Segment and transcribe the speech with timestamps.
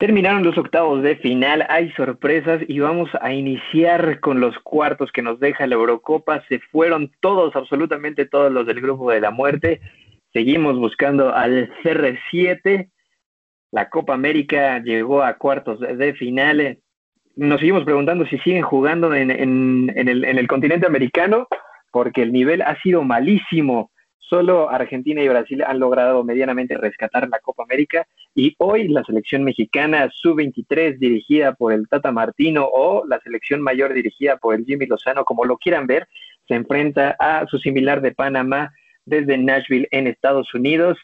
[0.00, 5.20] Terminaron los octavos de final, hay sorpresas y vamos a iniciar con los cuartos que
[5.20, 6.42] nos deja la Eurocopa.
[6.48, 9.82] Se fueron todos, absolutamente todos los del grupo de la muerte.
[10.32, 12.88] Seguimos buscando al CR7.
[13.72, 16.78] La Copa América llegó a cuartos de final.
[17.36, 21.46] Nos seguimos preguntando si siguen jugando en, en el continente americano,
[21.92, 23.90] porque el nivel ha sido malísimo.
[24.30, 29.42] Solo Argentina y Brasil han logrado medianamente rescatar la Copa América y hoy la selección
[29.42, 34.86] mexicana sub-23 dirigida por el Tata Martino o la selección mayor dirigida por el Jimmy
[34.86, 36.06] Lozano, como lo quieran ver,
[36.46, 38.72] se enfrenta a su similar de Panamá
[39.04, 40.96] desde Nashville en Estados Unidos.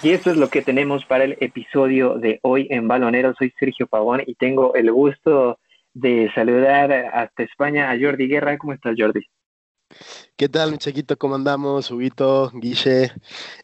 [0.00, 3.34] Y esto es lo que tenemos para el episodio de hoy en Balonero.
[3.36, 5.58] Soy Sergio Pavón y tengo el gusto
[5.92, 8.58] de saludar hasta España a Jordi Guerra.
[8.58, 9.26] ¿Cómo estás, Jordi?
[10.36, 11.16] ¿Qué tal, mi chiquito?
[11.16, 11.90] ¿Cómo andamos?
[11.90, 13.10] Huguito, Guille.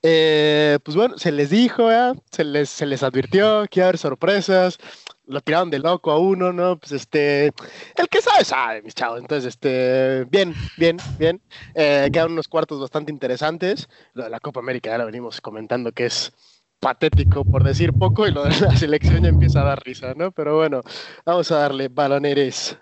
[0.03, 2.15] Eh, pues bueno, se les dijo, ¿eh?
[2.33, 4.79] se, les, se les advirtió que iba a haber sorpresas
[5.27, 6.77] lo tiraron de loco a uno, ¿no?
[6.79, 9.21] Pues este, el que sabe, sabe, mis chavos.
[9.21, 11.41] Entonces, este, bien, bien, bien.
[11.75, 13.89] Eh, quedan unos cuartos bastante interesantes.
[14.13, 16.33] Lo de la Copa América ya lo venimos comentando que es
[16.81, 20.33] patético por decir poco y lo de la selección ya empieza a dar risa, ¿no?
[20.33, 20.83] Pero bueno,
[21.25, 22.79] vamos a darle baloneres.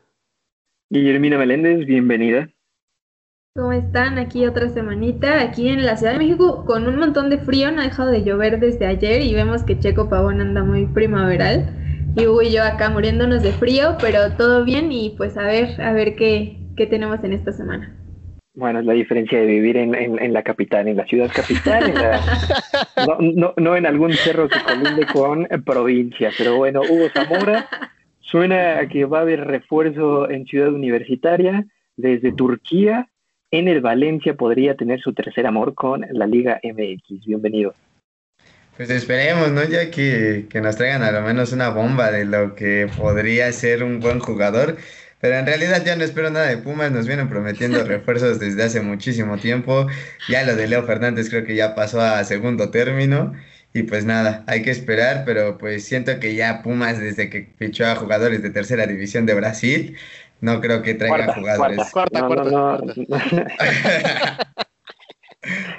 [0.91, 2.49] Guillermina Meléndez, bienvenida.
[3.55, 4.19] ¿Cómo están?
[4.19, 7.83] Aquí otra semanita, aquí en la Ciudad de México, con un montón de frío, no
[7.83, 11.82] ha dejado de llover desde ayer y vemos que Checo Pavón anda muy primaveral
[12.17, 15.81] y Hugo y yo acá muriéndonos de frío, pero todo bien y pues a ver,
[15.81, 17.97] a ver qué, qué tenemos en esta semana.
[18.55, 21.91] Bueno, es la diferencia de vivir en, en, la capital, en la ciudad capital,
[23.07, 26.31] no, no, no, en algún cerro que colinde con provincia.
[26.37, 27.67] Pero bueno, Hugo Zamora,
[28.21, 31.65] suena a que va a haber refuerzo en Ciudad Universitaria
[31.97, 33.09] desde Turquía.
[33.51, 37.25] En el Valencia podría tener su tercer amor con la Liga MX.
[37.25, 37.75] Bienvenido.
[38.77, 39.65] Pues esperemos, ¿no?
[39.65, 44.01] Ya que, nos traigan a lo menos una bomba de lo que podría ser un
[44.01, 44.77] buen jugador.
[45.21, 48.81] Pero en realidad ya no espero nada de Pumas, nos vienen prometiendo refuerzos desde hace
[48.81, 49.87] muchísimo tiempo.
[50.29, 53.35] Ya lo de Leo Fernández creo que ya pasó a segundo término.
[53.75, 57.87] Y pues nada, hay que esperar, pero pues siento que ya Pumas desde que fichó
[57.87, 59.97] a jugadores de tercera división de Brasil,
[60.41, 61.79] no creo que traiga jugadores.
[61.91, 62.79] Cuarta, cuarta,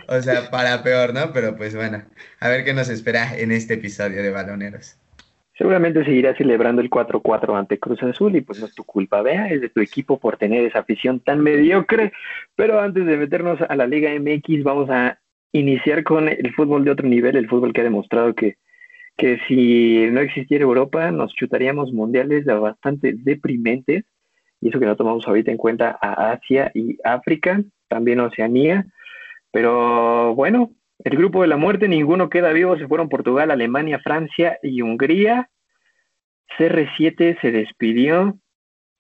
[0.08, 1.32] o sea, para peor, ¿no?
[1.34, 2.04] Pero pues bueno,
[2.40, 4.98] a ver qué nos espera en este episodio de Baloneros.
[5.58, 9.50] Seguramente seguirá celebrando el 4-4 ante Cruz Azul y pues no es tu culpa, vea,
[9.50, 12.12] es de tu equipo por tener esa afición tan mediocre.
[12.56, 15.20] Pero antes de meternos a la Liga MX, vamos a
[15.52, 18.58] iniciar con el fútbol de otro nivel, el fútbol que ha demostrado que,
[19.16, 24.06] que si no existiera Europa nos chutaríamos mundiales bastante deprimentes
[24.60, 28.88] y eso que no tomamos ahorita en cuenta a Asia y África, también Oceanía
[29.54, 30.72] pero bueno,
[31.04, 35.48] el grupo de la muerte, ninguno queda vivo, se fueron Portugal, Alemania, Francia y Hungría.
[36.58, 38.40] CR7 se despidió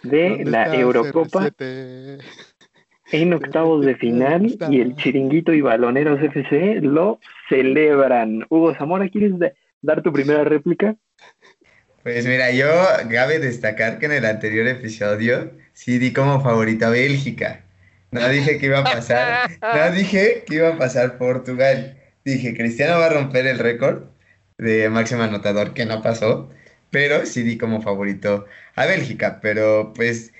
[0.03, 1.49] de la Eurocopa
[3.11, 7.19] en octavos de final y el Chiringuito y Baloneros FC lo
[7.49, 8.45] celebran.
[8.49, 9.33] Hugo Zamora, ¿quieres
[9.81, 10.95] dar tu primera réplica?
[12.03, 12.67] Pues mira, yo
[13.09, 17.63] cabe destacar que en el anterior episodio sí di como favorita Bélgica.
[18.13, 19.49] No dije que iba a pasar.
[19.61, 21.97] No dije que iba a pasar Portugal.
[22.25, 24.03] Dije, Cristiano va a romper el récord
[24.57, 26.49] de máximo anotador, que no pasó.
[26.91, 29.39] Pero sí di como favorito a Bélgica.
[29.41, 30.33] Pero pues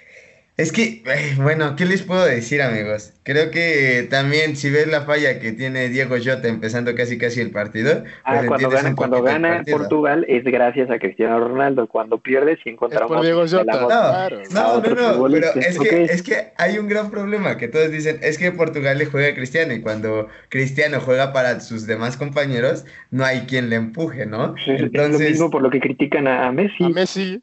[0.55, 1.01] es que,
[1.37, 3.11] bueno, ¿qué les puedo decir, amigos?
[3.23, 7.49] Creo que también si ves la falla que tiene Diego Jota empezando casi casi el
[7.49, 8.03] partido.
[8.23, 11.87] Ah, pues cuando gana, cuando gana Portugal es gracias a Cristiano Ronaldo.
[11.87, 13.23] Cuando pierde, si encontramos.
[13.23, 14.29] Diego Jota.
[14.51, 18.19] No, no, no, pero es que, es que hay un gran problema que todos dicen:
[18.21, 22.85] es que Portugal le juega a Cristiano y cuando Cristiano juega para sus demás compañeros,
[23.09, 24.53] no hay quien le empuje, ¿no?
[24.67, 26.83] Entonces, es lo mismo por lo que critican a Messi.
[26.83, 27.41] A Messi.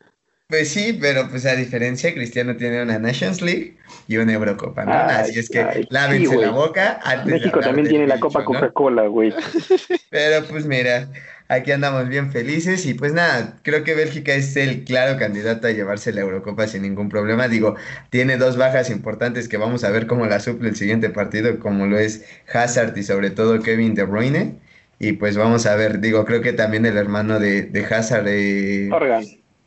[0.50, 3.76] Pues sí, pero pues a diferencia, Cristiano tiene una Nations League
[4.08, 4.92] y una Eurocopa, ¿no?
[4.92, 9.32] Así es que lávense la boca antes México también tiene la Copa Coca-Cola, güey.
[10.10, 11.08] Pero pues mira,
[11.46, 15.70] aquí andamos bien felices y pues nada, creo que Bélgica es el claro candidato a
[15.70, 17.46] llevarse la Eurocopa sin ningún problema.
[17.46, 17.76] Digo,
[18.10, 21.86] tiene dos bajas importantes que vamos a ver cómo la suple el siguiente partido, como
[21.86, 24.56] lo es Hazard y sobre todo Kevin De Bruyne.
[24.98, 28.26] Y pues vamos a ver, digo, creo que también el hermano de, de Hazard...
[28.26, 28.90] Eh,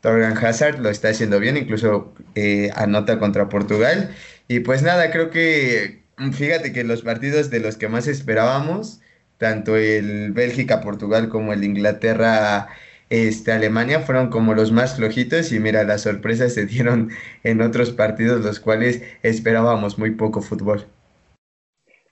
[0.04, 4.14] Torgan Hazard lo está haciendo bien, incluso eh, anota contra Portugal.
[4.48, 9.00] Y pues nada, creo que mm, fíjate que los partidos de los que más esperábamos,
[9.38, 12.68] tanto el Bélgica-Portugal como el Inglaterra
[13.08, 17.10] este, Alemania fueron como los más flojitos y mira, las sorpresas se dieron
[17.42, 20.86] en otros partidos los cuales esperábamos muy poco fútbol.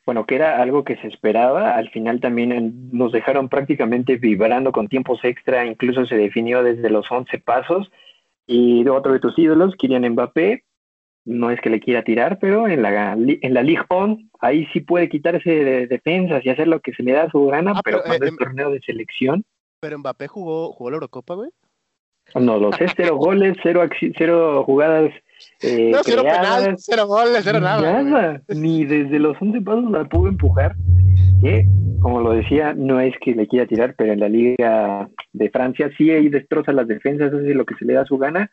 [0.04, 4.88] Bueno, que era algo que se esperaba, al final también nos dejaron prácticamente vibrando con
[4.88, 7.90] tiempos extra, incluso se definió desde los 11 pasos
[8.46, 10.64] y otro de tus ídolos, Kylian Mbappé,
[11.24, 14.80] no es que le quiera tirar, pero en la, en la Ligue 1, ahí sí
[14.80, 17.80] puede quitarse de defensas y hacer lo que se le da a su gana, ah,
[17.84, 19.44] pero, cuando es em, torneo de selección.
[19.80, 21.50] Pero Mbappé jugó, jugó la Eurocopa, güey.
[22.34, 23.82] No lo sé, cero goles, cero,
[24.16, 25.12] cero jugadas.
[25.62, 28.02] Eh, no, cero penal, cero goles, cero nada.
[28.02, 30.74] Nada, ni desde los 11 pasos la pudo empujar.
[31.40, 31.66] Que,
[32.00, 35.90] como lo decía, no es que le quiera tirar, pero en la Liga de Francia
[35.96, 38.50] sí ahí destroza las defensas, hace lo que se le da a su gana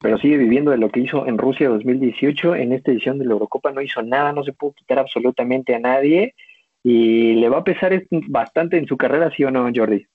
[0.00, 2.54] pero sigue viviendo de lo que hizo en Rusia 2018.
[2.56, 5.78] En esta edición de la Eurocopa no hizo nada, no se pudo quitar absolutamente a
[5.78, 6.34] nadie
[6.82, 10.06] y le va a pesar bastante en su carrera, ¿sí o no, Jordi?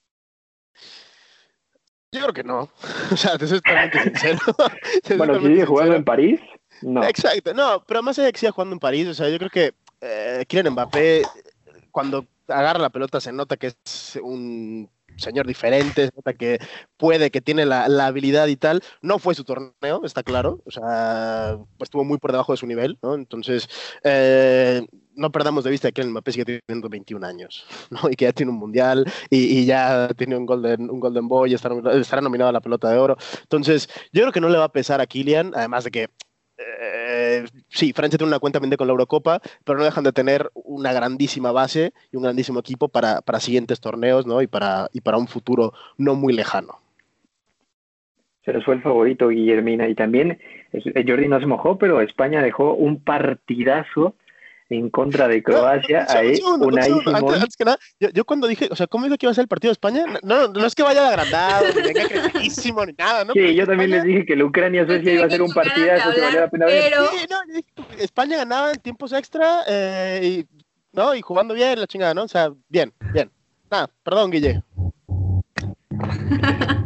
[2.12, 2.68] Yo creo que no.
[3.12, 4.38] O sea, te soy totalmente sincero.
[5.16, 6.40] bueno, si sigue jugando en París,
[6.82, 7.02] no.
[7.04, 9.50] Exacto, no, pero más allá de que siga jugando en París, o sea, yo creo
[9.50, 11.22] que eh, Kylian Mbappé,
[11.90, 16.58] cuando agarra la pelota, se nota que es un señor diferente, que
[16.96, 18.82] puede, que tiene la, habilidad y tal.
[19.00, 20.60] No fue su torneo, está claro.
[20.64, 23.14] O sea, estuvo muy por debajo de su nivel, ¿no?
[23.14, 23.68] Entonces,
[24.04, 28.10] eh, no perdamos de vista que el Mbappé sigue teniendo 21 años, ¿no?
[28.10, 31.76] Y que ya tiene un mundial y, ya tiene un Golden, un golden Boy, estará,
[31.98, 33.16] estará nominado a la pelota de oro.
[33.42, 36.08] Entonces, yo creo que no le va a pesar a Kylian, además de que
[36.58, 37.11] eh,
[37.68, 40.92] sí, Francia tiene una cuenta pendiente con la Eurocopa, pero no dejan de tener una
[40.92, 44.42] grandísima base y un grandísimo equipo para, para siguientes torneos ¿no?
[44.42, 46.78] y, para, y para un futuro no muy lejano.
[48.44, 50.38] Se les fue el favorito Guillermina y también
[50.72, 54.16] eh, Jordi no se mojó, pero España dejó un partidazo
[54.78, 56.06] en contra de Croacia.
[56.08, 56.40] ahí,
[57.14, 59.48] antes, que nada, yo, cuando dije, o sea, ¿cómo dijo que iba a ser el
[59.48, 60.04] partido de España?
[60.22, 63.32] No, no es que vaya de agrandado, ni venga crecidísimo, ni nada, ¿no?
[63.32, 66.40] Sí, yo también les dije que la Ucrania-Suecia iba a ser un partido que valía
[66.40, 66.92] la pena ver.
[66.92, 67.38] Sí, no,
[67.98, 70.46] España ganaba en tiempos extra, eh, y,
[70.92, 71.14] ¿no?
[71.14, 72.24] Y jugando bien, la chingada, ¿no?
[72.24, 73.30] O sea, bien, bien.
[73.70, 74.62] Nada, perdón, Guille.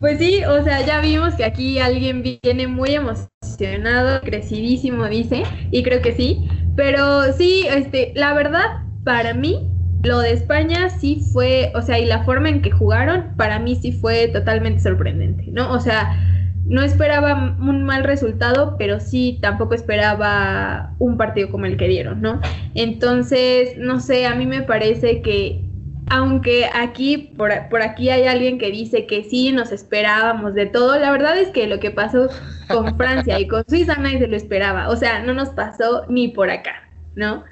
[0.00, 5.82] Pues sí, o sea, ya vimos que aquí alguien viene muy emocionado, crecidísimo, dice, y
[5.82, 9.68] creo que sí, pero sí, este, la verdad, para mí,
[10.02, 13.76] lo de España sí fue, o sea, y la forma en que jugaron, para mí
[13.76, 15.70] sí fue totalmente sorprendente, ¿no?
[15.70, 16.16] O sea,
[16.64, 22.22] no esperaba un mal resultado, pero sí tampoco esperaba un partido como el que dieron,
[22.22, 22.40] ¿no?
[22.74, 25.69] Entonces, no sé, a mí me parece que
[26.10, 30.98] aunque aquí, por, por, aquí hay alguien que dice que sí, nos esperábamos de todo,
[30.98, 32.28] la verdad es que lo que pasó
[32.68, 36.28] con Francia y con Suiza nadie se lo esperaba, o sea, no nos pasó ni
[36.28, 37.44] por acá, ¿no?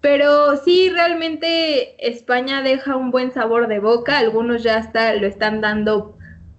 [0.00, 6.16] Pero sí, realmente España deja un buen sabor de boca, algunos ya lo están dando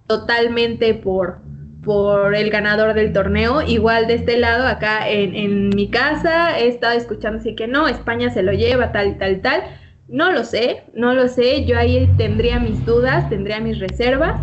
[0.07, 1.39] totalmente por,
[1.83, 3.61] por el ganador del torneo.
[3.61, 7.87] Igual de este lado, acá en, en mi casa, he estado escuchando así que no,
[7.87, 9.63] España se lo lleva, tal, tal, tal
[10.07, 14.39] no lo sé, no lo sé, yo ahí tendría mis dudas, tendría mis reservas,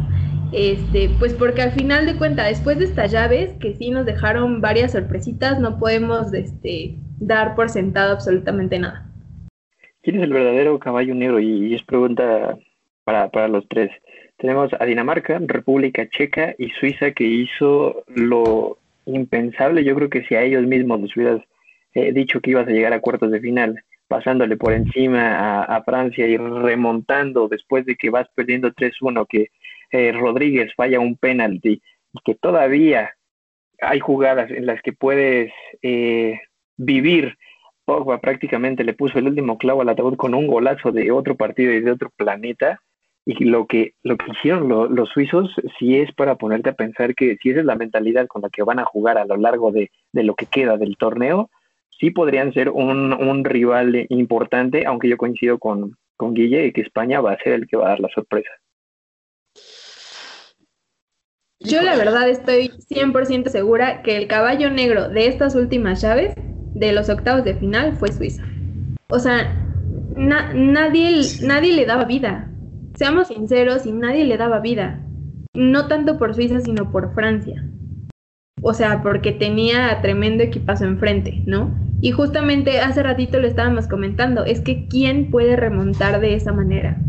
[0.52, 4.60] este, pues porque al final de cuentas, después de estas llaves, que sí nos dejaron
[4.60, 9.06] varias sorpresitas, no podemos este, dar por sentado absolutamente nada.
[10.02, 11.38] ¿Quién es el verdadero caballo negro?
[11.38, 12.58] Y, es pregunta
[13.04, 13.90] para, para los tres.
[14.36, 19.84] Tenemos a Dinamarca, República Checa y Suiza que hizo lo impensable.
[19.84, 21.42] Yo creo que si a ellos mismos les hubieras
[21.94, 26.26] eh, dicho que ibas a llegar a cuartos de final pasándole por encima a, Francia
[26.26, 29.48] y remontando después de que vas perdiendo 3-1, que
[29.90, 31.80] eh, Rodríguez falla un penalti
[32.12, 33.14] y que todavía
[33.80, 35.50] hay jugadas en las que puedes
[35.80, 36.38] eh,
[36.76, 37.38] vivir.
[37.86, 41.72] Pogba prácticamente le puso el último clavo al ataúd con un golazo de otro partido
[41.72, 42.82] y de otro planeta.
[43.24, 47.38] Y lo que, lo que hicieron los suizos, si es para ponerte a pensar que
[47.38, 49.88] si esa es la mentalidad con la que van a jugar a lo largo de
[50.12, 51.48] lo que queda del torneo,
[52.02, 57.20] sí podrían ser un, rival importante, aunque yo coincido con, con Guille y que España
[57.20, 58.50] va a ser el que va a dar la sorpresa.
[61.60, 66.34] Yo la verdad estoy 100% segura que el caballo negro de estas últimas llaves,
[66.74, 68.42] de los octavos de final, fue Suiza.
[69.08, 69.54] O sea,
[70.16, 72.50] nadie, nadie le daba vida.
[72.96, 75.06] Seamos sinceros, y nadie le daba vida.
[75.54, 77.64] No tanto por Suiza, sino por Francia.
[78.60, 81.91] O sea, porque tenía tremendo equipazo enfrente, ¿no?
[82.02, 87.00] Y justamente hace ratito lo estábamos comentando, es que ¿quién puede remontar de esa manera?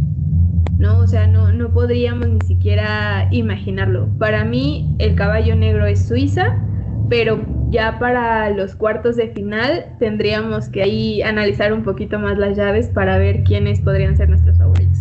[0.78, 1.00] ¿No?
[1.00, 4.08] O sea, no, no podríamos ni siquiera imaginarlo.
[4.20, 6.64] Para mí el caballo negro es Suiza,
[7.10, 12.56] pero ya para los cuartos de final tendríamos que ahí analizar un poquito más las
[12.56, 15.00] llaves para ver quiénes podrían ser nuestros favoritos.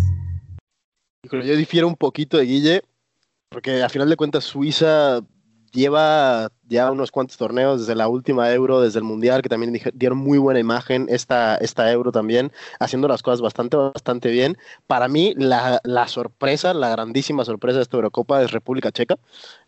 [1.31, 2.83] Yo difiero un poquito de Guille,
[3.51, 5.21] porque a final de cuentas Suiza
[5.73, 10.19] lleva ya unos cuantos torneos desde la última Euro, desde el Mundial, que también dieron
[10.19, 14.57] muy buena imagen esta, esta Euro también, haciendo las cosas bastante, bastante bien.
[14.87, 19.17] Para mí, la, la sorpresa, la grandísima sorpresa de esta Eurocopa es República Checa.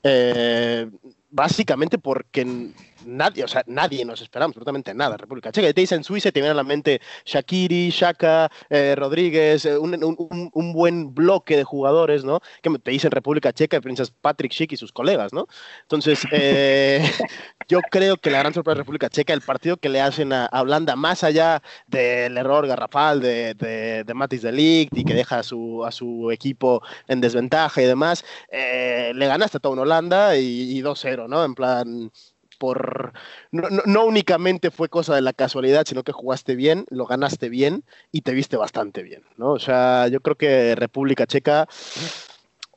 [0.02, 0.88] Eh,
[1.30, 2.72] básicamente porque
[3.06, 5.16] nadie, o sea, nadie nos esperamos absolutamente nada.
[5.16, 9.78] República Checa, te dicen Suiza, te viene a la mente Shakiri, Shaka, eh, Rodríguez, eh,
[9.78, 12.40] un, un, buen bloque de jugadores, ¿no?
[12.62, 15.46] Que te dicen República Checa, piensas Patrick Schick y sus colegas, ¿no?
[15.82, 17.02] Entonces, eh,
[17.68, 20.48] yo creo que la gran sorpresa de República Checa, el partido que le hacen a,
[20.52, 25.40] Holanda, más allá del error garrafal de, de, de Matis de Ligt y que deja
[25.40, 30.36] a su, a su equipo en desventaja y demás, le ganaste a todo en Holanda
[30.36, 31.44] y, y 2-0, ¿no?
[31.44, 32.10] En plan,
[32.54, 33.12] por
[33.50, 37.84] no, no, únicamente fue cosa de la casualidad, sino que jugaste bien, lo ganaste bien
[38.12, 39.52] y te viste bastante bien, ¿no?
[39.52, 41.68] O sea, yo creo que República Checa,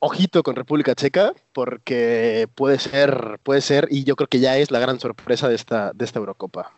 [0.00, 4.70] ojito con República Checa, porque puede ser, puede ser, y yo creo que ya es
[4.70, 6.72] la gran sorpresa de esta, de esta Eurocopa.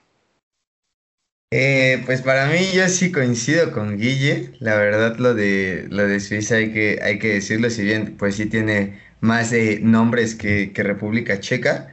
[1.53, 6.21] Eh, pues para mí yo sí coincido con Guille, la verdad lo de lo de
[6.21, 10.73] Suiza hay que, hay que decirlo, si bien pues sí tiene más de nombres que,
[10.73, 11.93] que República Checa,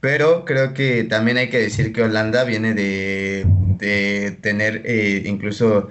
[0.00, 3.46] pero creo que también hay que decir que Holanda viene de,
[4.40, 5.88] tener eh, incluso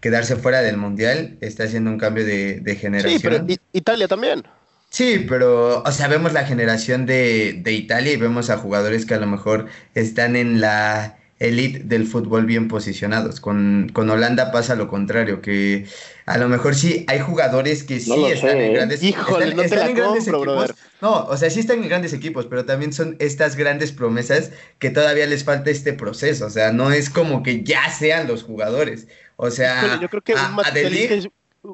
[0.00, 3.20] quedarse fuera del Mundial, está haciendo un cambio de, generación.
[3.20, 4.44] Sí, pero Italia también.
[4.90, 9.14] Sí, pero, o sea, vemos la generación de, de Italia y vemos a jugadores que
[9.14, 13.40] a lo mejor están en la elite del fútbol bien posicionados.
[13.40, 15.86] Con, con, Holanda pasa lo contrario, que
[16.26, 18.74] a lo mejor sí hay jugadores que sí están en ¿eh?
[18.74, 20.74] grandes, Híjole, no están en grandes equipos.
[21.00, 24.90] No, o sea, sí están en grandes equipos, pero también son estas grandes promesas que
[24.90, 26.46] todavía les falta este proceso.
[26.46, 29.06] O sea, no es como que ya sean los jugadores.
[29.36, 30.40] O sea, yo creo que un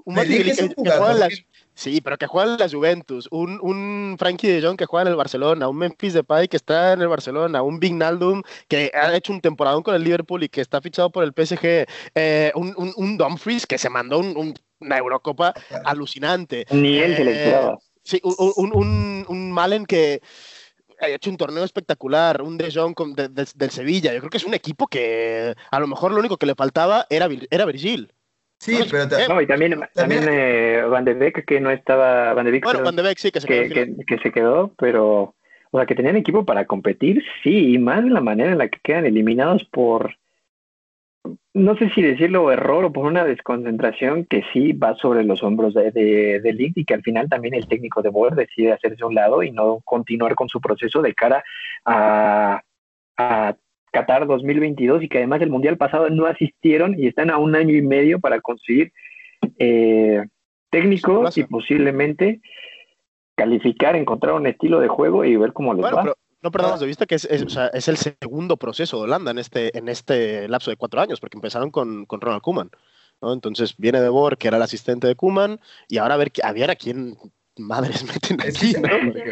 [0.04, 1.30] un es un jugador
[1.74, 5.08] Sí, pero que juega en la Juventus, un, un Frankie de Jong que juega en
[5.08, 9.32] el Barcelona, un Memphis Depay que está en el Barcelona, un Vignaldum que ha hecho
[9.32, 12.92] un temporadón con el Liverpool y que está fichado por el PSG, eh, un, un,
[12.96, 15.52] un, Dumfries que se mandó un, una Eurocopa
[15.84, 16.64] alucinante.
[16.70, 17.78] Ni él se le eh, esperaba.
[18.04, 20.20] Sí, un, un, un Malen que
[21.00, 24.12] ha hecho un torneo espectacular, un De Jong del Sevilla.
[24.12, 27.06] Yo creo que es un equipo que a lo mejor lo único que le faltaba
[27.10, 28.12] era, era Virgil.
[28.64, 32.32] Sí, pero no, y también, también, eh, Van de Beek, que no estaba.
[32.32, 33.74] Van de Beek, bueno, Van de Beek sí, que se quedó.
[33.74, 35.34] Que, que, se quedó, pero.
[35.70, 38.78] O sea, que tenían equipo para competir, sí, y más la manera en la que
[38.82, 40.16] quedan eliminados por.
[41.52, 45.74] No sé si decirlo error o por una desconcentración que sí va sobre los hombros
[45.74, 49.02] de, de, de League y que al final también el técnico de Boer decide hacerse
[49.02, 51.44] a un lado y no continuar con su proceso de cara
[51.84, 52.62] a, a
[53.94, 57.74] Qatar 2022 y que además el Mundial pasado no asistieron y están a un año
[57.74, 58.92] y medio para conseguir
[59.58, 60.24] eh,
[60.70, 62.40] técnicos y posiblemente
[63.36, 66.12] calificar, encontrar un estilo de juego y ver cómo les va.
[66.42, 70.48] no perdamos de vista que es, el segundo proceso de Holanda en este, en este
[70.48, 72.70] lapso de cuatro años, porque empezaron con, Ronald Koeman.
[73.22, 76.52] Entonces viene de Boer, que era el asistente de Koeman, y ahora a ver, a
[76.52, 77.16] ver a quién
[77.58, 78.88] madres meten aquí, es, ¿no?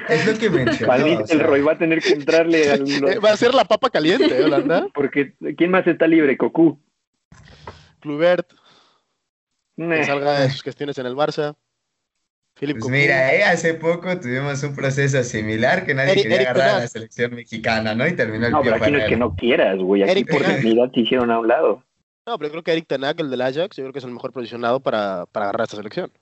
[0.08, 1.24] Es lo que mencionaba.
[1.28, 2.82] el Roy va a tener que entrarle al...
[3.24, 4.88] Va a ser la papa caliente, ¿eh, Holanda?
[4.94, 6.36] Porque ¿quién más está libre?
[6.36, 6.78] Cocu.
[8.00, 8.52] Clubert.
[9.76, 11.56] Que salga de sus cuestiones en el Barça.
[12.54, 16.78] Philip pues mira, eh, hace poco tuvimos un proceso similar que nadie quería agarrar a
[16.80, 18.06] la selección mexicana, ¿no?
[18.06, 20.02] Y terminó el No, pero aquí no es que no quieras, güey.
[20.02, 21.82] Aquí por dignidad te hicieron a un lado.
[22.26, 24.32] No, pero creo que Eric Tenac, el del Ajax, yo creo que es el mejor
[24.32, 26.12] posicionado para, para agarrar a esta selección.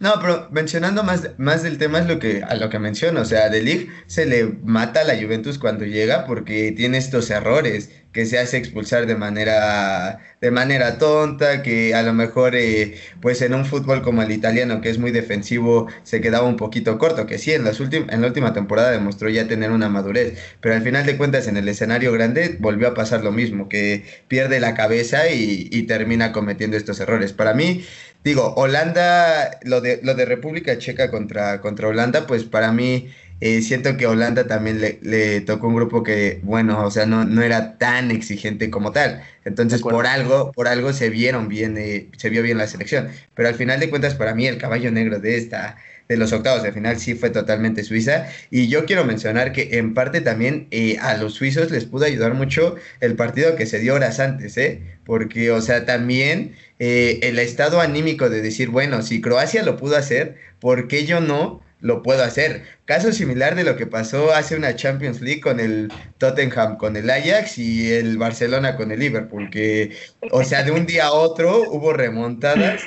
[0.00, 3.20] No, pero mencionando más, más del tema es lo que, a lo que menciono.
[3.20, 7.28] O sea, De Ligt se le mata a la Juventus cuando llega porque tiene estos
[7.28, 12.94] errores, que se hace expulsar de manera, de manera tonta, que a lo mejor eh,
[13.20, 16.96] pues en un fútbol como el italiano, que es muy defensivo, se quedaba un poquito
[16.98, 20.74] corto, que sí, en, las en la última temporada demostró ya tener una madurez, pero
[20.74, 24.60] al final de cuentas en el escenario grande volvió a pasar lo mismo, que pierde
[24.60, 27.32] la cabeza y, y termina cometiendo estos errores.
[27.32, 27.84] Para mí
[28.24, 33.10] digo, Holanda, lo de, lo de República Checa contra, contra Holanda, pues para mí
[33.40, 37.24] eh, siento que Holanda también le, le, tocó un grupo que, bueno, o sea, no,
[37.24, 39.22] no era tan exigente como tal.
[39.44, 43.08] Entonces, por algo, por algo se vieron bien, eh, se vio bien la selección.
[43.34, 45.76] Pero al final de cuentas, para mí, el caballo negro de esta,
[46.10, 48.26] de los octavos de final sí fue totalmente Suiza.
[48.50, 52.34] Y yo quiero mencionar que en parte también eh, a los suizos les pudo ayudar
[52.34, 54.82] mucho el partido que se dio horas antes, ¿eh?
[55.06, 60.36] Porque, o sea, también el estado anímico de decir, bueno, si Croacia lo pudo hacer,
[60.58, 61.62] ¿por qué yo no?
[61.80, 62.62] lo puedo hacer.
[62.84, 67.08] Caso similar de lo que pasó hace una Champions League con el Tottenham, con el
[67.08, 69.96] Ajax y el Barcelona con el Liverpool, que,
[70.30, 72.82] o sea, de un día a otro hubo remontadas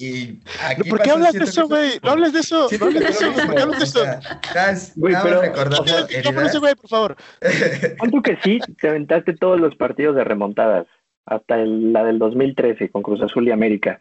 [0.00, 1.98] Y aquí ¿Por qué hablas de eso, güey?
[2.04, 2.68] No hables de eso.
[2.78, 3.26] No hables de pero eso.
[3.26, 4.04] lo ¿Por qué hablas de eso?
[4.04, 6.46] Estás Güey, pero, recordando por heridas.
[6.50, 7.16] ese güey, por favor.
[7.98, 10.86] Tanto que sí, te aventaste todos los partidos de remontadas,
[11.26, 14.00] hasta el- la del 2013 con Cruz Azul y América.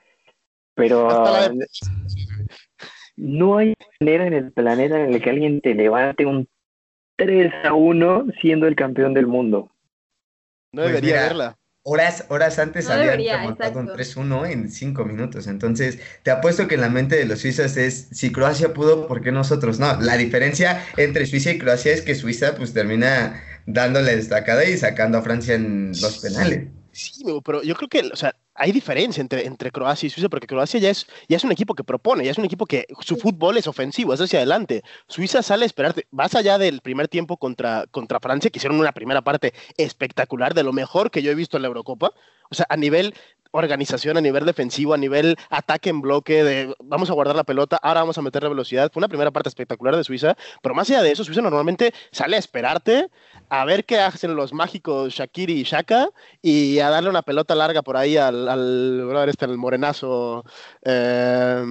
[0.75, 1.67] Pero Hasta la de-
[3.15, 6.47] no hay manera en el planeta en el que alguien te levante un
[7.15, 9.71] 3 a 1 siendo el campeón del mundo.
[10.71, 11.57] No Pues debería mira, verla.
[11.89, 14.21] Horas, horas antes No habían debería, remontado un exacto.
[14.21, 15.47] 3-1 en 5 minutos.
[15.47, 19.21] Entonces, te apuesto que en la mente de los suizos es, si Croacia pudo, ¿por
[19.21, 19.97] qué nosotros no?
[20.01, 25.17] La diferencia entre Suiza y Croacia es que Suiza pues termina dándole destacada y sacando
[25.17, 26.67] a Francia en los penales.
[26.91, 30.47] Sí, pero yo creo que, o sea, hay diferencia entre, entre Croacia y Suiza, porque
[30.47, 33.15] Croacia ya es, ya es un equipo que propone, ya es un equipo que su
[33.15, 34.83] fútbol es ofensivo, es hacia adelante.
[35.07, 38.91] Suiza sale a esperarte, más allá del primer tiempo contra, contra Francia, que hicieron una
[38.91, 42.13] primera parte espectacular, de lo mejor que yo he visto en la Eurocopa.
[42.49, 43.13] O sea, a nivel
[43.59, 47.77] organización, a nivel defensivo, a nivel ataque en bloque, de vamos a guardar la pelota,
[47.81, 48.91] ahora vamos a meterle velocidad.
[48.91, 52.35] Fue una primera parte espectacular de Suiza, pero más allá de eso, Suiza normalmente sale
[52.35, 53.09] a esperarte,
[53.49, 56.09] a ver qué hacen los mágicos Shakiri y Shaka
[56.41, 60.43] y a darle una pelota larga por ahí al, al este, el morenazo.
[60.83, 61.63] eh,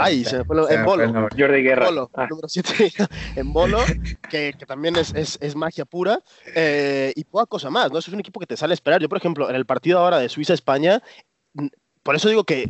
[0.00, 1.28] Ay, se me fue se en me bolo.
[1.36, 1.86] Jordi Guerra.
[1.86, 2.72] Bolo, Ah, número 7
[3.36, 3.84] en Bolo,
[4.28, 6.20] que, que también es, es- es magia pura,
[6.54, 7.98] eh, y poca cosa más, ¿no?
[7.98, 9.00] Eso es un equipo que te sale a esperar.
[9.00, 11.02] Yo, por ejemplo, en el partido ahora de Suiza-España,
[12.02, 12.68] por eso digo que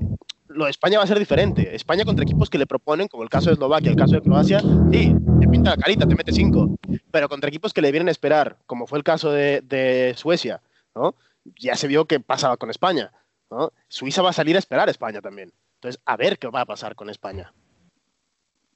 [0.48, 1.74] lo de España va a ser diferente.
[1.76, 4.60] España contra equipos que le proponen, como el caso de Eslovaquia, el caso de Croacia,
[4.90, 6.78] sí, te pinta la carita, te mete cinco,
[7.10, 10.62] pero contra equipos que le vienen a esperar, como fue el caso de, de Suecia,
[10.94, 11.14] ¿no?
[11.58, 13.12] Ya se vio que pasaba con España,
[13.50, 13.72] ¿no?
[13.88, 15.52] Suiza va a salir a esperar a España también.
[15.78, 17.52] Entonces, a ver qué va a pasar con España.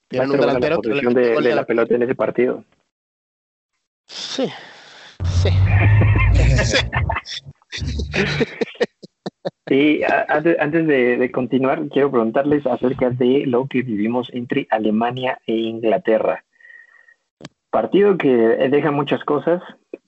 [0.08, 2.64] Tienen un buena la delantero que le posición de, de la pelota en ese partido.
[4.06, 4.48] Sí,
[5.24, 5.48] sí.
[9.68, 15.38] Sí, antes, antes de, de continuar, quiero preguntarles acerca de lo que vivimos entre Alemania
[15.46, 16.44] e Inglaterra.
[17.70, 19.62] Partido que deja muchas cosas.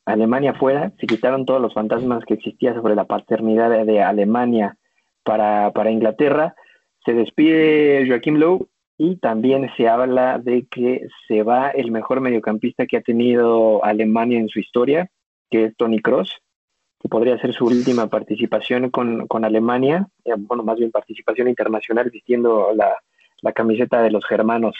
[0.04, 4.76] Alemania fuera, se quitaron todos los fantasmas que existían sobre la paternidad de, de Alemania
[5.22, 6.54] para, para Inglaterra.
[7.04, 12.86] Se despide Joachim Low y también se habla de que se va el mejor mediocampista
[12.86, 15.10] que ha tenido Alemania en su historia,
[15.50, 16.40] que es Tony Cross
[17.04, 22.08] que podría ser su última participación con, con Alemania, eh, bueno, más bien participación internacional
[22.08, 22.96] vistiendo la,
[23.42, 24.74] la camiseta de los germanos.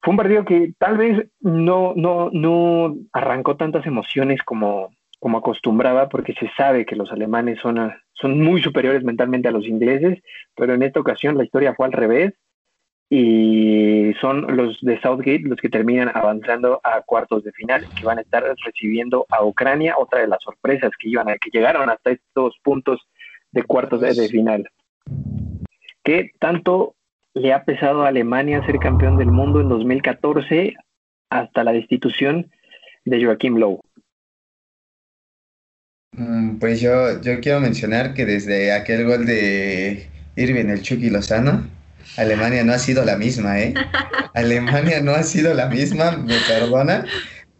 [0.00, 4.94] Fue un partido que tal vez no, no, no arrancó tantas emociones como,
[5.24, 9.52] como acostumbraba, porque se sabe que los alemanes son, a- son muy superiores mentalmente a
[9.52, 10.22] los ingleses,
[10.54, 12.34] pero en esta ocasión la historia fue al revés
[13.08, 18.18] y son los de Southgate los que terminan avanzando a cuartos de final, que van
[18.18, 22.10] a estar recibiendo a Ucrania, otra de las sorpresas que iban a, que llegaron hasta
[22.10, 23.00] estos puntos
[23.50, 24.68] de cuartos de, final.
[26.02, 26.96] ¿Qué tanto
[27.32, 30.74] le ha pesado a Alemania ser campeón del mundo en 2014
[31.30, 32.50] hasta la destitución
[33.06, 33.80] de Joachim Low?
[36.16, 41.68] Mm, Pues yo, yo quiero mencionar que desde aquel gol de Irving el Chucky Lozano,
[42.16, 43.74] Alemania no ha sido la misma, ¿eh?
[44.34, 47.04] Alemania no ha sido la misma, me perdona,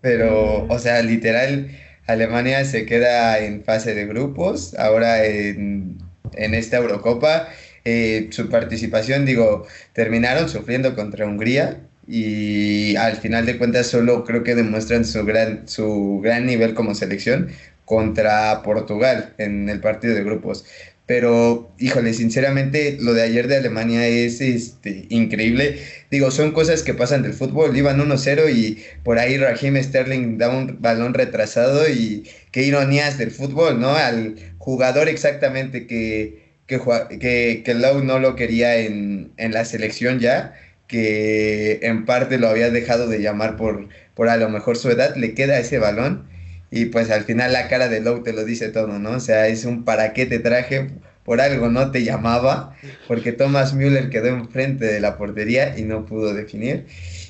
[0.00, 1.70] pero, o sea, literal,
[2.06, 5.98] Alemania se queda en fase de grupos, ahora en,
[6.34, 7.48] en esta Eurocopa,
[7.84, 14.42] eh, su participación, digo, terminaron sufriendo contra Hungría y al final de cuentas solo creo
[14.44, 17.50] que demuestran su gran, su gran nivel como selección
[17.84, 20.64] contra Portugal en el partido de grupos.
[21.06, 25.78] Pero, híjole, sinceramente, lo de ayer de Alemania es este, increíble.
[26.10, 27.76] Digo, son cosas que pasan del fútbol.
[27.76, 33.30] Iban 1-0 y por ahí Raheem Sterling da un balón retrasado y qué ironías del
[33.32, 33.94] fútbol, ¿no?
[33.94, 36.80] Al jugador exactamente que, que,
[37.20, 40.54] que, que Lowe no lo quería en, en la selección ya,
[40.88, 45.16] que en parte lo había dejado de llamar por, por a lo mejor su edad,
[45.16, 46.32] le queda ese balón
[46.74, 49.10] y pues al final la cara de Lowe te lo dice todo, ¿no?
[49.12, 50.90] O sea, es un para qué te traje,
[51.22, 52.74] por algo no te llamaba,
[53.06, 56.86] porque Thomas Müller quedó enfrente de la portería y no pudo definir.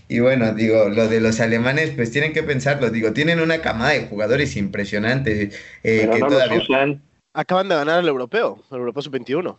[0.08, 3.90] Y bueno, digo, lo de los alemanes, pues tienen que pensarlo, digo, tienen una camada
[3.90, 5.50] de jugadores impresionante eh,
[5.82, 6.58] Pero que no todavía...
[6.60, 7.02] usan.
[7.34, 9.56] Acaban de ganar el europeo, el europeo sub-21.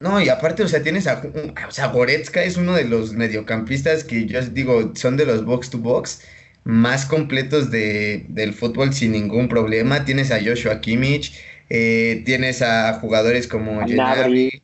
[0.00, 1.22] No, y aparte, o sea, tienes a,
[1.68, 5.70] o sea, Goretzka es uno de los mediocampistas que yo digo, son de los box
[5.70, 6.22] to box
[6.64, 10.04] más completos de, del fútbol sin ningún problema.
[10.04, 11.32] Tienes a Joshua Kimmich,
[11.68, 14.62] eh, tienes a jugadores como A Gnabry,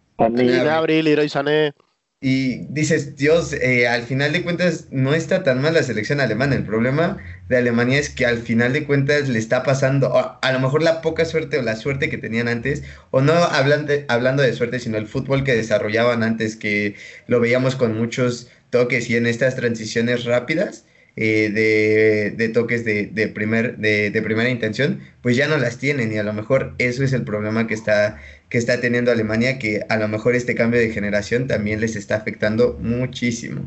[1.03, 1.73] Leroy Sané.
[2.21, 6.57] y dices, Dios, eh, al final de cuentas no está tan mal la selección alemana.
[6.57, 10.61] El problema de Alemania es que al final de cuentas le está pasando, a, lo
[10.61, 14.53] mejor la poca suerte o la suerte que tenían antes, o no hablando, hablando de
[14.55, 19.27] suerte, sino el fútbol que desarrollaban antes, que lo veíamos con muchos toques y en
[19.27, 20.85] estas transiciones rápidas.
[21.19, 25.79] Eh, de, de, toques de, de primer, de, de, primera intención, pues ya no las
[25.79, 28.19] tienen y a lo mejor eso es el problema que está
[28.51, 32.17] que está teniendo Alemania, que a lo mejor este cambio de generación también les está
[32.17, 33.63] afectando muchísimo.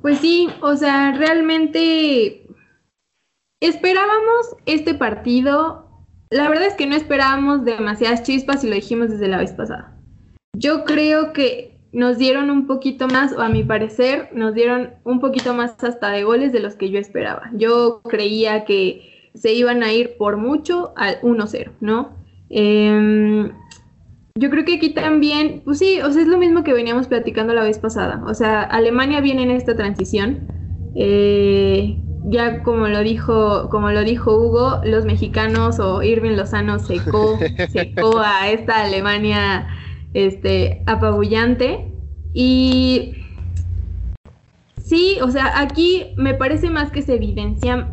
[0.00, 2.46] Pues sí, o sea, realmente
[3.60, 6.06] esperábamos este partido.
[6.30, 9.96] La verdad es que no esperábamos demasiadas chispas y lo dijimos desde la vez pasada.
[10.56, 15.20] Yo creo que nos dieron un poquito más, o a mi parecer, nos dieron un
[15.20, 17.50] poquito más hasta de goles de los que yo esperaba.
[17.54, 22.16] Yo creía que se iban a ir por mucho al 1-0, ¿no?
[22.48, 23.52] Em,
[24.34, 27.54] yo creo que aquí también, pues sí, o sea, es lo mismo que veníamos platicando
[27.54, 28.22] la vez pasada.
[28.26, 30.48] O sea, Alemania viene en esta transición.
[30.94, 37.38] Eh, ya como lo dijo, como lo dijo Hugo, los mexicanos o Irving Lozano secó,
[37.72, 39.66] secó a esta Alemania
[40.14, 41.92] este, apabullante.
[42.32, 43.14] Y
[44.78, 47.88] sí, o sea, aquí me parece más que se evidencia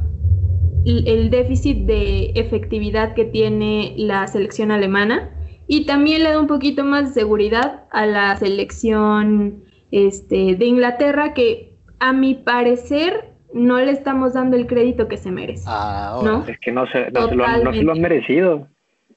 [0.86, 5.32] el déficit de efectividad que tiene la selección alemana
[5.67, 11.34] y también le da un poquito más de seguridad a la selección este, de Inglaterra
[11.34, 15.65] que a mi parecer no le estamos dando el crédito que se merece.
[15.67, 16.45] Ah, ¿no?
[16.47, 18.67] Es que no se, no, lo, han merecido.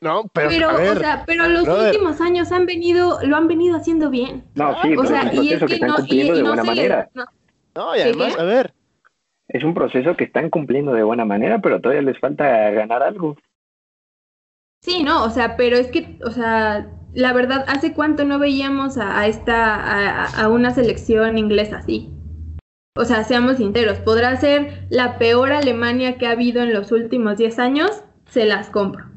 [0.00, 4.08] No, pero, pero, o sea, pero los últimos años han venido, lo han venido haciendo
[4.08, 4.44] bien.
[4.54, 7.10] No, sí, o sea, y es que, están cumpliendo de buena manera.
[7.74, 8.72] No, y además, a ver,
[9.48, 13.36] es un proceso que están cumpliendo de buena manera, pero todavía les falta ganar algo.
[14.82, 18.96] Sí, no, o sea, pero es que, o sea, la verdad, ¿hace cuánto no veíamos
[18.96, 22.10] a, esta, a, una selección inglesa así?
[22.96, 27.36] O sea, seamos sinceros, podrá ser la peor Alemania que ha habido en los últimos
[27.36, 29.10] 10 años, se las compro.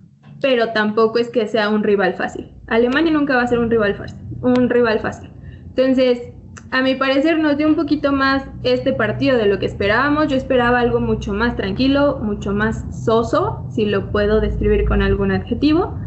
[0.43, 2.51] Pero tampoco es que sea un rival fácil.
[2.67, 4.19] Alemania nunca va a ser un rival fácil.
[4.41, 5.29] Un rival fácil.
[5.69, 6.19] Entonces,
[6.69, 10.27] a mi parecer nos dio un poquito más este partido de lo que esperábamos.
[10.27, 15.31] Yo esperaba algo mucho más tranquilo, mucho más soso, si lo puedo describir con algún
[15.31, 15.97] adjetivo.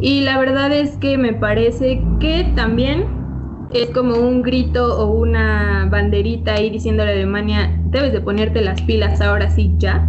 [0.00, 5.86] Y la verdad es que me parece que también es como un grito o una
[5.90, 10.08] banderita ahí diciendo a Alemania, debes de ponerte las pilas ahora sí ya.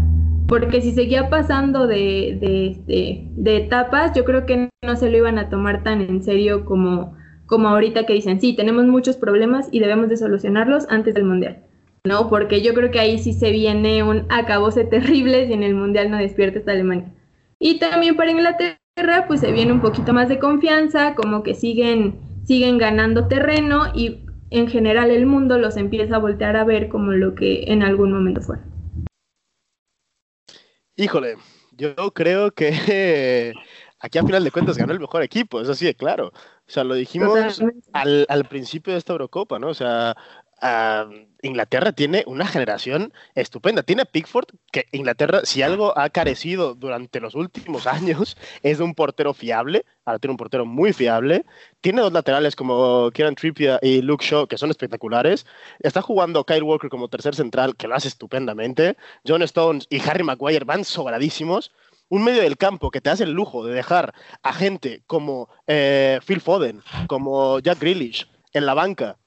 [0.54, 2.38] Porque si seguía pasando de,
[2.86, 6.64] de, de etapas, yo creo que no se lo iban a tomar tan en serio
[6.64, 7.16] como
[7.48, 11.64] como ahorita que dicen, sí, tenemos muchos problemas y debemos de solucionarlos antes del Mundial,
[12.04, 12.30] ¿no?
[12.30, 16.12] Porque yo creo que ahí sí se viene un acabose terrible si en el Mundial
[16.12, 17.12] no despierta esta Alemania.
[17.58, 22.14] Y también para Inglaterra, pues se viene un poquito más de confianza, como que siguen,
[22.44, 24.20] siguen ganando terreno y
[24.52, 28.14] en general el mundo los empieza a voltear a ver como lo que en algún
[28.14, 28.58] momento fue.
[30.96, 31.38] Híjole,
[31.72, 33.54] yo creo que
[34.00, 36.28] aquí a final de cuentas ganó el mejor equipo, eso sí de claro.
[36.28, 39.70] O sea, lo dijimos al, al, principio de esta Eurocopa, ¿no?
[39.70, 40.16] O sea,
[41.44, 43.84] Inglaterra tiene una generación estupenda.
[43.84, 48.96] Tiene Pickford, que Inglaterra, si algo ha carecido durante los últimos años, es de un
[48.96, 49.86] portero fiable.
[50.06, 51.46] Ahora tiene un portero muy fiable.
[51.82, 55.46] Tiene dos laterales como Kieran Trippier y Luke Shaw, que son espectaculares.
[55.80, 58.96] Está jugando Kyle Walker como tercer central, que lo hace estupendamente.
[59.28, 61.72] John Stones y Harry Maguire van sobradísimos
[62.10, 66.20] un medio del campo que te hace el lujo de dejar a gente como eh,
[66.26, 69.18] Phil Foden, como Jack Grealish en la banca,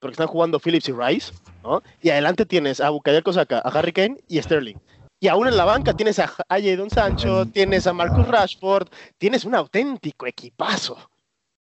[0.00, 1.32] porque están jugando Phillips y Rice,
[1.62, 1.82] ¿no?
[2.02, 4.76] Y adelante tienes a Bukayo Kosaka, a Harry Kane y Sterling.
[5.18, 9.44] Y aún en la banca tienes a, a Jadon Sancho, tienes a Marcus Rashford, tienes
[9.44, 10.98] un auténtico equipazo.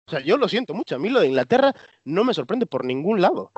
[0.06, 0.96] O sea, yo lo siento mucho.
[0.96, 3.52] A mí lo de Inglaterra no me sorprende por ningún lado.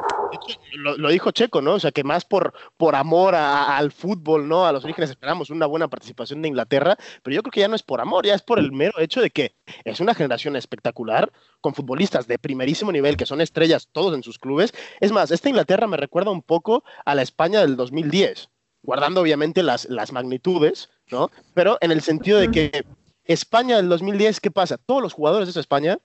[0.75, 1.75] lo, dijo Checo, ¿no?
[1.75, 4.65] O sea, que más por, por amor al fútbol, ¿no?
[4.65, 7.75] A los orígenes esperamos una buena participación de Inglaterra, pero yo creo que ya no
[7.75, 11.33] es por amor, ya es por el mero hecho de que es una generación espectacular,
[11.61, 14.73] con futbolistas de primerísimo nivel, que son estrellas todos en sus clubes.
[15.01, 18.51] Es más, esta Inglaterra me recuerda un poco a la España del 2010,
[18.83, 21.33] guardando obviamente las, las magnitudes, ¿no?
[21.55, 22.85] Pero en el sentido de que
[23.25, 24.79] España del 2010, ¿qué pasa?
[24.79, 25.99] Todos los jugadores de esa España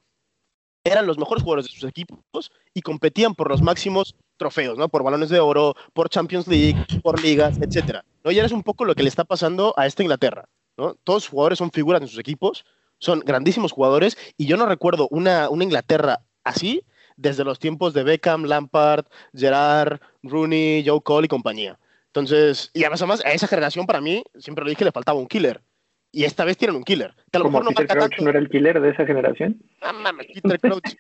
[0.84, 4.90] eran los mejores jugadores de sus equipos y competían por los máximos trofeos, ¿no?
[4.90, 8.04] Por balones de oro, por Champions League, por ligas, etcétera.
[8.24, 8.32] ¿no?
[8.32, 10.96] Y ahora es un poco lo que le está pasando a esta Inglaterra, ¿no?
[11.04, 12.66] Todos los jugadores son figuras en sus equipos,
[12.98, 16.84] son grandísimos jugadores y yo no recuerdo una, una Inglaterra así
[17.18, 21.80] desde los tiempos de Beckham, Lampard, Gerard, Rooney, Joe Cole y compañía.
[22.08, 25.28] Entonces, y además, además a esa generación para mí, siempre lo dije, le faltaba un
[25.28, 25.62] killer.
[26.12, 27.14] Y esta vez tienen un killer.
[27.32, 28.24] Que a lo Como mejor no Peter Crouch tanto.
[28.24, 29.62] no era el killer de esa generación.
[29.82, 30.96] Ah, mames, Peter Crouch,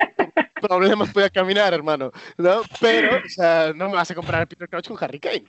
[0.61, 2.11] problemas podía caminar, hermano.
[2.37, 2.61] ¿no?
[2.79, 5.43] Pero, o sea, no me vas a comparar a Peter Crouch con Harry Kane.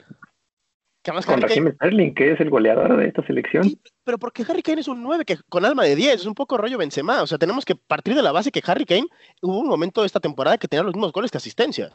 [1.01, 3.63] Que además Con Harry Kane, Sterling, que es el goleador de esta selección.
[3.65, 6.33] Sí, pero porque Harry Kane es un 9 que con alma de 10, es un
[6.33, 7.21] poco rollo Benzema.
[7.21, 9.07] O sea, tenemos que partir de la base que Harry Kane
[9.41, 11.91] hubo un momento de esta temporada que tenía los mismos goles que asistencias.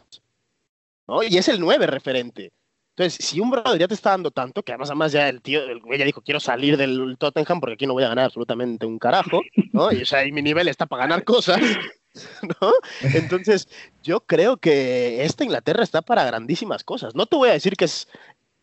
[1.07, 1.23] ¿no?
[1.23, 2.53] Y es el 9 referente.
[2.99, 5.63] Entonces, si un brother ya te está dando tanto, que además, además ya el tío,
[5.63, 8.87] el güey ya dijo, quiero salir del Tottenham porque aquí no voy a ganar absolutamente
[8.87, 9.41] un carajo,
[9.73, 9.93] ¿no?
[9.93, 11.61] Y, o sea, y mi nivel está para ganar cosas,
[12.61, 12.73] ¿no?
[13.15, 13.69] Entonces,
[14.03, 17.15] yo creo que esta Inglaterra está para grandísimas cosas.
[17.15, 18.09] No te voy a decir que es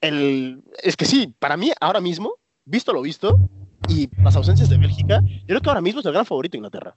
[0.01, 0.61] el...
[0.83, 3.39] Es que sí, para mí, ahora mismo, visto lo visto,
[3.87, 6.57] y las ausencias de Bélgica, yo creo que ahora mismo es el gran favorito de
[6.57, 6.93] Inglaterra.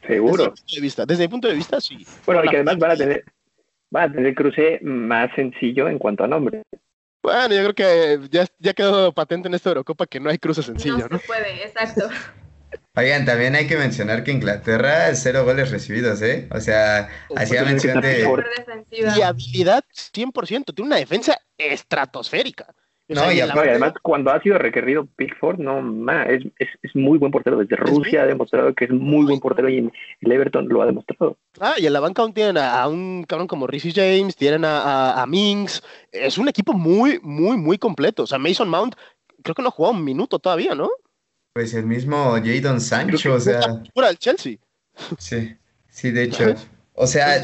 [0.00, 0.44] Desde mi Seguro.
[0.46, 2.06] punto de vista, desde mi punto de vista, sí.
[2.24, 3.22] Bueno, y que además van a tener,
[3.92, 6.62] van a tener cruce más sencillo en cuanto a nombre.
[7.22, 10.62] Bueno, yo creo que ya, ya quedó patente en esta Eurocopa que no hay cruce
[10.62, 11.18] sencillo, no ¿no?
[11.18, 12.08] se puede, exacto.
[12.96, 16.48] Oigan, también hay que mencionar que Inglaterra, cero goles recibidos, ¿eh?
[16.50, 18.26] O sea, hacía mención de...
[18.90, 22.74] Y habilidad 100%, tiene una defensa estratosférica.
[23.14, 26.96] No, y No, y además, cuando ha sido requerido Pickford, no más, es, es, es
[26.96, 27.58] muy buen portero.
[27.58, 30.86] Desde Rusia ha demostrado que es muy buen portero y en el Everton lo ha
[30.86, 31.36] demostrado.
[31.60, 34.64] Ah, y en la banca aún tienen a, a un cabrón como Reece James, tienen
[34.64, 35.82] a, a, a Minks.
[36.10, 38.22] Es un equipo muy, muy, muy completo.
[38.22, 38.94] O sea, Mason Mount,
[39.42, 40.90] creo que no ha jugado un minuto todavía, ¿no?
[41.54, 43.82] Pues el mismo Jadon Sancho, o sea...
[43.92, 44.56] Pura del Chelsea.
[45.18, 45.54] Sí,
[45.88, 46.54] sí, de hecho.
[46.94, 47.42] O sea,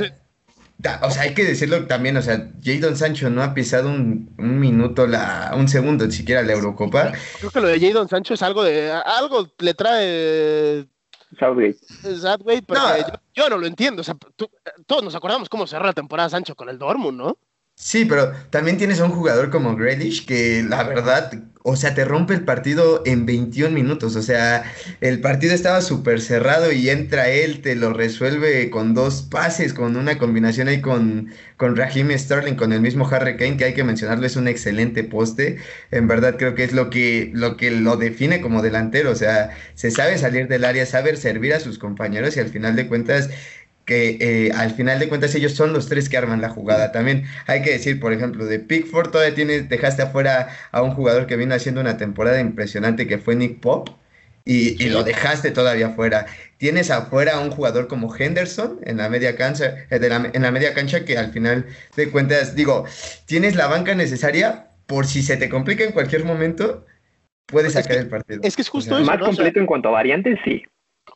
[1.02, 4.60] o sea, hay que decirlo también, o sea, Jadon Sancho no ha pisado un, un
[4.60, 7.12] minuto, la, un segundo ni siquiera la Eurocopa.
[7.38, 8.90] Creo que lo de Jadon Sancho es algo de.
[8.92, 10.86] Algo le trae
[11.38, 11.78] Southgate.
[12.20, 12.96] Sadway, pero No.
[12.96, 14.00] yo, yo no lo entiendo.
[14.00, 14.50] O sea, tú-
[14.86, 17.38] todos nos acordamos cómo cerró la temporada Sancho con el Dortmund, ¿no?
[17.74, 21.30] Sí, pero también tienes a un jugador como Grealish que la verdad,
[21.62, 24.16] o sea, te rompe el partido en 21 minutos.
[24.16, 24.64] O sea,
[25.00, 29.96] el partido estaba súper cerrado y entra él, te lo resuelve con dos pases, con
[29.96, 33.84] una combinación ahí con, con Raheem Sterling, con el mismo Harry Kane, que hay que
[33.84, 35.58] mencionarlo, es un excelente poste.
[35.90, 39.10] En verdad creo que es lo que, lo que lo define como delantero.
[39.10, 42.76] O sea, se sabe salir del área, saber servir a sus compañeros y al final
[42.76, 43.30] de cuentas
[43.88, 46.92] que eh, al final de cuentas ellos son los tres que arman la jugada.
[46.92, 51.26] También hay que decir, por ejemplo, de Pickford todavía tienes, dejaste afuera a un jugador
[51.26, 53.88] que vino haciendo una temporada impresionante que fue Nick Pop
[54.44, 56.26] y, y lo dejaste todavía afuera.
[56.58, 60.42] Tienes afuera a un jugador como Henderson en la media cancha, eh, de la- en
[60.42, 61.64] la media cancha que al final
[61.96, 62.84] de cuentas, digo,
[63.24, 66.84] tienes la banca necesaria por si se te complica en cualquier momento,
[67.46, 68.40] puedes Pues es sacar que- el partido.
[68.42, 69.10] es que es justo O sea, eso.
[69.10, 69.24] Más ¿no?
[69.24, 70.62] O sea- completo en cuanto a variantes, sí.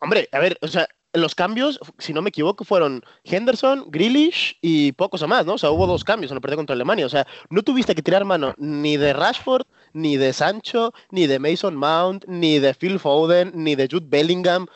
[0.00, 4.92] Hombre, a ver, o sea, los cambios, si no me equivoco, fueron Henderson, Grealish y
[4.92, 5.54] pocos más, ¿no?
[5.54, 7.06] O sea, hubo dos cambios en el partido contra Alemania.
[7.06, 11.38] O sea, no tuviste que tirar mano ni de Rashford, ni de Sancho, ni de
[11.38, 14.66] Mason Mount, ni de Phil Foden, ni de Jude Bellingham.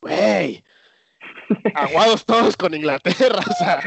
[0.00, 0.64] Güey,
[1.74, 3.80] aguados todos con Inglaterra, o sea.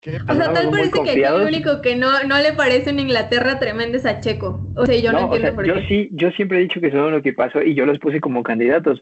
[0.00, 2.98] ¿Qué O sea, tal parece que aquí el único que no, no le parece en
[2.98, 4.68] Inglaterra tremendo es a Checo.
[4.74, 5.86] O sea, yo no, No, o entiendo sea, por yo qué.
[5.86, 8.42] sí, yo siempre he dicho que son lo que pasó y yo los puse como
[8.42, 9.00] candidatos,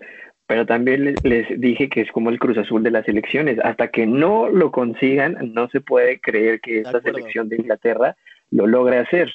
[0.51, 3.61] pero también les, dije que es como el Cruz Azul de las elecciones.
[3.63, 8.17] Hasta que no lo consigan, no se puede creer que esta selección de Inglaterra
[8.51, 9.33] lo logre hacer.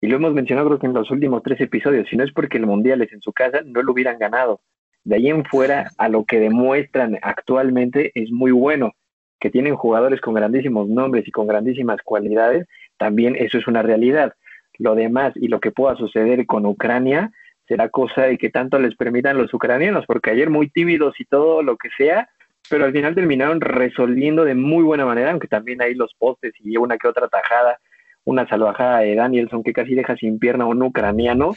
[0.00, 2.08] Y lo hemos mencionado creo que en los últimos tres episodios.
[2.08, 4.60] Si no es porque el Mundial es en su casa, no lo hubieran ganado.
[5.02, 8.92] De ahí en fuera, a lo que demuestran actualmente es muy bueno.
[9.40, 14.34] Que tienen jugadores con grandísimos nombres y con grandísimas cualidades, también eso es una realidad.
[14.78, 17.32] Lo demás y lo que pueda suceder con Ucrania
[17.66, 21.62] será cosa de que tanto les permitan los ucranianos, porque ayer muy tímidos y todo
[21.62, 22.28] lo que sea,
[22.68, 26.76] pero al final terminaron resolviendo de muy buena manera, aunque también hay los postes y
[26.76, 27.78] una que otra tajada,
[28.24, 31.54] una salvajada de Danielson que casi deja sin pierna a un ucraniano.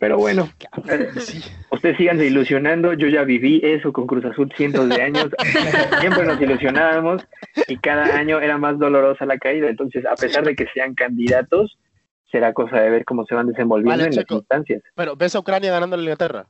[0.00, 0.50] Pero bueno,
[0.90, 1.40] eh, Sí.
[1.70, 5.28] ustedes síganse ilusionando, yo ya viví eso con Cruz Azul cientos de años,
[6.00, 7.26] siempre nos ilusionábamos
[7.66, 11.78] y cada año era más dolorosa la caída, entonces a pesar de que sean candidatos,
[12.30, 14.34] será cosa de ver cómo se van desenvolviendo Vale, en las Checo.
[14.36, 14.82] instancias.
[14.94, 16.46] Pero ves a Ucrania ganando a Inglaterra.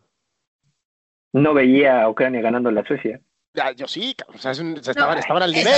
[1.32, 3.20] No veía a Ucrania ganando la Suecia.
[3.54, 5.74] Ya, yo sí, o sea, es un- o sea, estaban, No, estaban al nivel.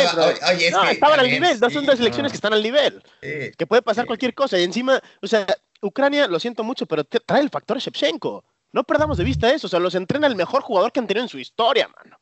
[0.54, 2.32] oye, es No, que estaban al nivel, dos son sí, dos selecciones no.
[2.32, 3.02] que están al nivel.
[3.22, 3.52] Sí.
[3.56, 4.06] que puede pasar Sí.
[4.08, 4.58] cualquier cosa.
[4.58, 5.46] Y encima, o sea,
[5.80, 8.44] Ucrania, lo siento mucho, pero trae el factor Shevchenko.
[8.72, 9.66] No perdamos de vista eso.
[9.66, 12.18] O sea, los entrena el mejor jugador que han tenido en su historia, mano.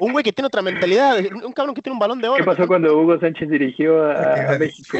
[0.00, 2.38] Un güey que tiene otra mentalidad, un cabrón que tiene un balón de oro.
[2.38, 4.98] ¿Qué pasó cuando Hugo Sánchez dirigió a, a México?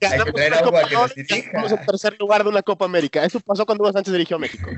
[0.00, 1.50] Ganamos que traer una agua Copa que nos Oro y dirija.
[1.50, 3.24] quedamos en tercer lugar de una Copa América.
[3.24, 4.68] Eso pasó cuando Hugo Sánchez dirigió a México.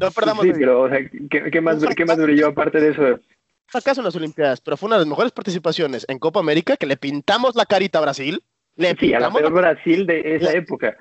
[0.00, 0.98] No perdamos Sí, pero o sea,
[1.30, 3.20] ¿qué, qué más, ¿qué más brilló aparte de eso?
[3.66, 6.84] fracaso en las Olimpiadas, pero fue una de las mejores participaciones en Copa América que
[6.86, 8.42] le pintamos la carita a Brasil.
[8.76, 9.60] Le Sí, a la peor la...
[9.60, 10.96] Brasil de esa La- época.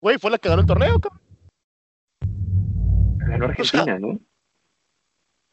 [0.00, 1.20] Güey, fue la que ganó el torneo, cabrón.
[3.26, 4.20] ganó Argentina, ¿no?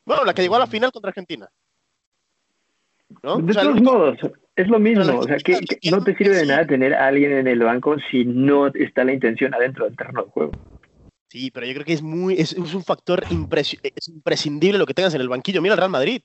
[0.05, 1.47] Bueno, la que llegó a la final contra Argentina.
[3.23, 3.37] ¿No?
[3.37, 4.17] De O sea, todos único- modos,
[4.55, 5.19] es lo mismo.
[5.19, 5.59] O sea, que,
[5.91, 9.13] no te sirve de nada tener a alguien en el banco si no está la
[9.13, 10.51] intención adentro del terreno de juego.
[11.29, 14.85] Sí, pero yo creo que es muy, es, es un factor impresi- es imprescindible lo
[14.85, 15.61] que tengas en el banquillo.
[15.61, 16.21] Mira el Real Madrid.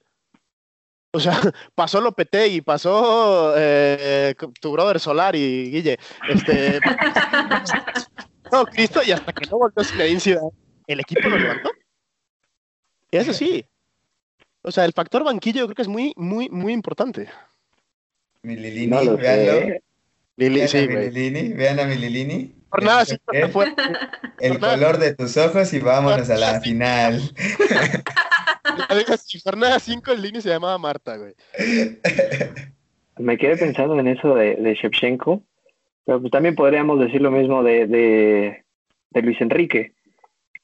[1.13, 1.33] O sea,
[1.75, 5.99] pasó Lopetegui, pasó eh, tu brother Solar y Guille.
[6.29, 6.79] Este,
[8.53, 10.51] no, Cristo, y hasta que no volvió Zinedine Zidane,
[10.87, 11.71] el equipo lo levantó.
[13.11, 13.65] Y eso sí.
[14.63, 17.29] O sea, el factor banquillo yo creo que es muy, muy, muy importante.
[18.43, 19.53] Mililini, No lo véanlo.
[19.53, 19.83] sé.
[20.37, 20.97] Lili, Vean sí, a güey.
[21.09, 22.53] Mililini, vean a Mililini.
[22.69, 23.05] Por nada.
[23.33, 23.69] El por
[24.61, 24.75] nada.
[24.75, 27.23] color de tus ojos y vámonos a la final.
[28.89, 31.35] La jornada 5 en línea y se llamaba Marta, güey.
[33.19, 35.43] Me quedé pensando en eso de, de Shevchenko,
[36.05, 38.65] pero pues también podríamos decir lo mismo de, de,
[39.11, 39.95] de Luis Enrique,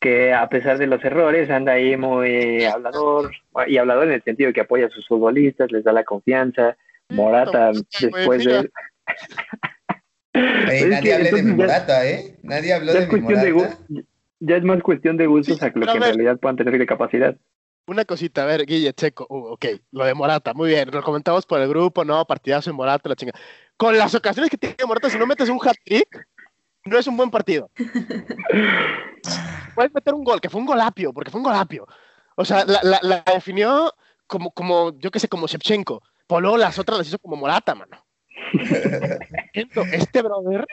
[0.03, 3.31] que a pesar de los errores anda ahí muy hablador,
[3.69, 6.77] y hablador en el sentido de que apoya a sus futbolistas, les da la confianza.
[7.09, 8.62] Morata, Morata, después mira.
[8.62, 8.71] de...
[10.35, 12.37] Ey, Es nadie que hable de mi Morata, ¿eh?
[12.43, 13.79] Nadie habló de mi Morata.
[14.41, 16.57] ya es más cuestión de gustos Sí, a lo pero que a en realidad puedan
[16.57, 17.37] tener de capacidad.
[17.87, 21.47] Una cosita, a ver, Guille, Checo, uh, ok, lo de Morata, muy bien, lo comentamos
[21.47, 23.33] por el grupo, no, partidazo en Morata, la chinga.
[23.77, 26.27] Con las ocasiones que tiene Morata, si no metes un hat-trick,
[26.85, 27.71] no es un buen partido.
[29.75, 31.87] Puedes meter un gol, que fue un golapio, porque fue un golapio.
[32.37, 33.92] O sea, la, la- la definió
[34.27, 36.03] como, como, yo qué sé, como Shevchenko,
[36.40, 38.05] luego las otras las hizo como Morata, mano.
[39.92, 40.66] Este brother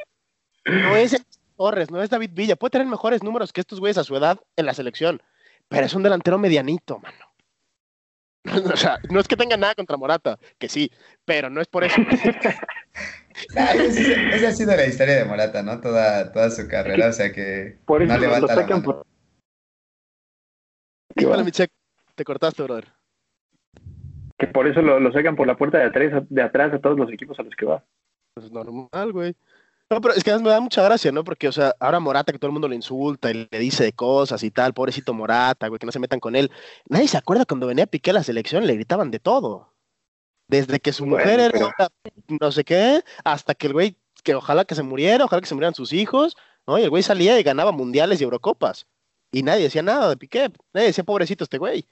[0.66, 1.26] no es el
[1.58, 4.40] Torres, no es David Villa, puede tener mejores números que estos güeyes a su edad
[4.56, 5.22] en la selección,
[5.68, 7.26] pero es un delantero medianito, mano.
[8.74, 10.90] O sea, no es que tenga nada contra Morata, que sí,
[11.26, 12.02] pero no es por eso.
[13.48, 13.74] Esa,
[14.36, 15.80] esa ha sido la historia de Morata, ¿no?
[15.82, 18.82] Toda, toda su carrera, o sea que Por eso no lo, lo levanta la sacan
[18.82, 18.84] mano.
[18.84, 19.06] por...
[21.16, 21.72] Híjole, mi check,
[22.16, 22.88] te cortaste, brother.
[24.38, 26.98] que por eso lo, lo sacan por la puerta de atrás, de atrás a todos
[26.98, 27.84] los equipos a los que va.
[28.36, 29.36] Pues normal, güey.
[29.92, 31.24] No, pero es que además me da mucha gracia, ¿no?
[31.24, 33.94] Porque, o sea, ahora Morata, que todo el mundo le insulta y le dice de
[33.94, 36.52] cosas y tal, pobrecito Morata, güey, que no se metan con él.
[36.88, 39.74] Nadie se acuerda cuando venía Piqué a la selección, le gritaban de todo.
[40.50, 41.70] Desde que su Bueno, mujer era pero-
[42.42, 45.56] no sé qué, hasta que el güey, que ojalá que se muriera, ojalá que se
[45.56, 46.36] murieran sus hijos,
[46.68, 46.78] ¿no?
[46.78, 48.86] Y el güey salía y ganaba mundiales y Eurocopas.
[49.32, 51.86] Y nadie decía nada de Piqué, nadie decía pobrecito este güey.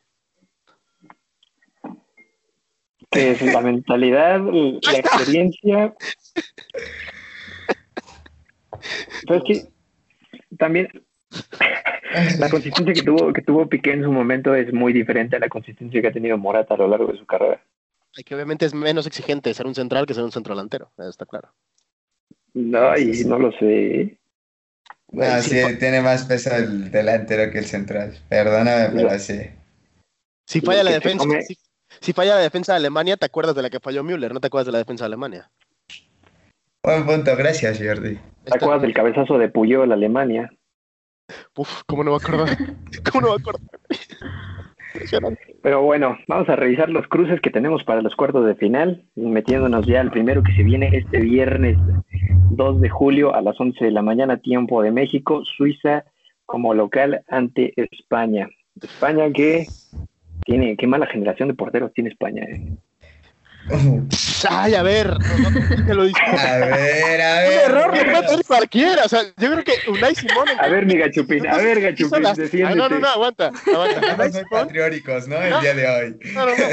[3.11, 5.93] Que es la mentalidad, la experiencia.
[9.27, 9.67] Pero es que
[10.57, 10.89] también
[12.39, 15.49] la consistencia que tuvo, que tuvo Piqué en su momento es muy diferente a la
[15.49, 17.61] consistencia que ha tenido Morata a lo largo de su carrera.
[18.15, 21.09] Y que obviamente es menos exigente ser un central que ser un centro delantero, eso
[21.09, 21.53] está claro.
[22.53, 24.17] No, y no lo sé.
[25.11, 28.17] No, Sí, tiene más peso el delantero que el central.
[28.27, 29.39] Perdóname, pero sí.
[30.45, 31.57] Si falla la defensa, come- si,
[32.01, 34.47] si falla la defensa de Alemania, te acuerdas de la que falló Müller, no te
[34.47, 35.51] acuerdas de la defensa de Alemania.
[36.83, 38.17] Buen punto, gracias, Jordi.
[38.45, 40.49] ¿Te acuerdas del cabezazo de Puyol, Alemania?
[41.55, 42.45] Uf, ¿cómo no me acuerdo?
[43.11, 43.59] ¿Cómo no me acuerdo?
[45.61, 49.85] Pero bueno, vamos a revisar los cruces que tenemos para los cuartos de final, metiéndonos
[49.85, 51.77] ya al primero que se viene este viernes
[52.51, 56.05] 2 de julio a las 11 de la mañana, tiempo de México, Suiza
[56.45, 58.49] como local ante España.
[58.81, 59.65] España que
[60.45, 62.43] tiene, qué mala generación de porteros tiene España.
[62.43, 62.77] eh.
[64.49, 66.37] Ay, a ver, no, no, te lo discuto.
[66.37, 67.61] A ver, a Un ver.
[67.65, 69.03] error lo puede tener cualquiera.
[69.05, 70.47] O sea, yo creo que Unai Simón.
[70.59, 73.51] A ver, mi gachupín, a ver, gachupín, las- no, no, no, aguanta.
[73.73, 74.29] aguanta.
[74.31, 75.35] Simón- patrióticos, ¿no?
[75.41, 76.19] El día de hoy.
[76.33, 76.67] No, no, no.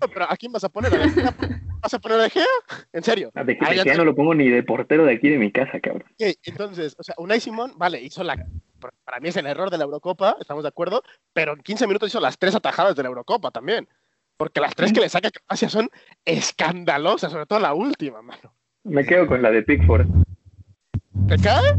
[0.00, 0.92] no, Pero ¿a quién vas a poner?
[0.94, 1.34] ¿A?
[1.80, 2.44] ¿Vas a poner a Gea?
[2.92, 3.30] ¿En serio?
[3.34, 5.28] Ah, De que, Ah, de ya ya no lo pongo ni de portero de aquí
[5.28, 6.04] de mi casa, cabrón.
[6.20, 8.36] Ok, entonces, o sea, Unai Simón, vale, hizo la.
[9.04, 12.08] Para mí es el error de la Eurocopa, estamos de acuerdo, pero en 15 minutos
[12.08, 13.88] hizo las tres atajadas de la Eurocopa también.
[14.38, 15.90] Porque las tres que le saca Croacia son
[16.24, 18.54] escandalosas, sobre todo la última, mano.
[18.84, 20.06] Me quedo con la de Pickford.
[21.28, 21.74] ¿Te cae?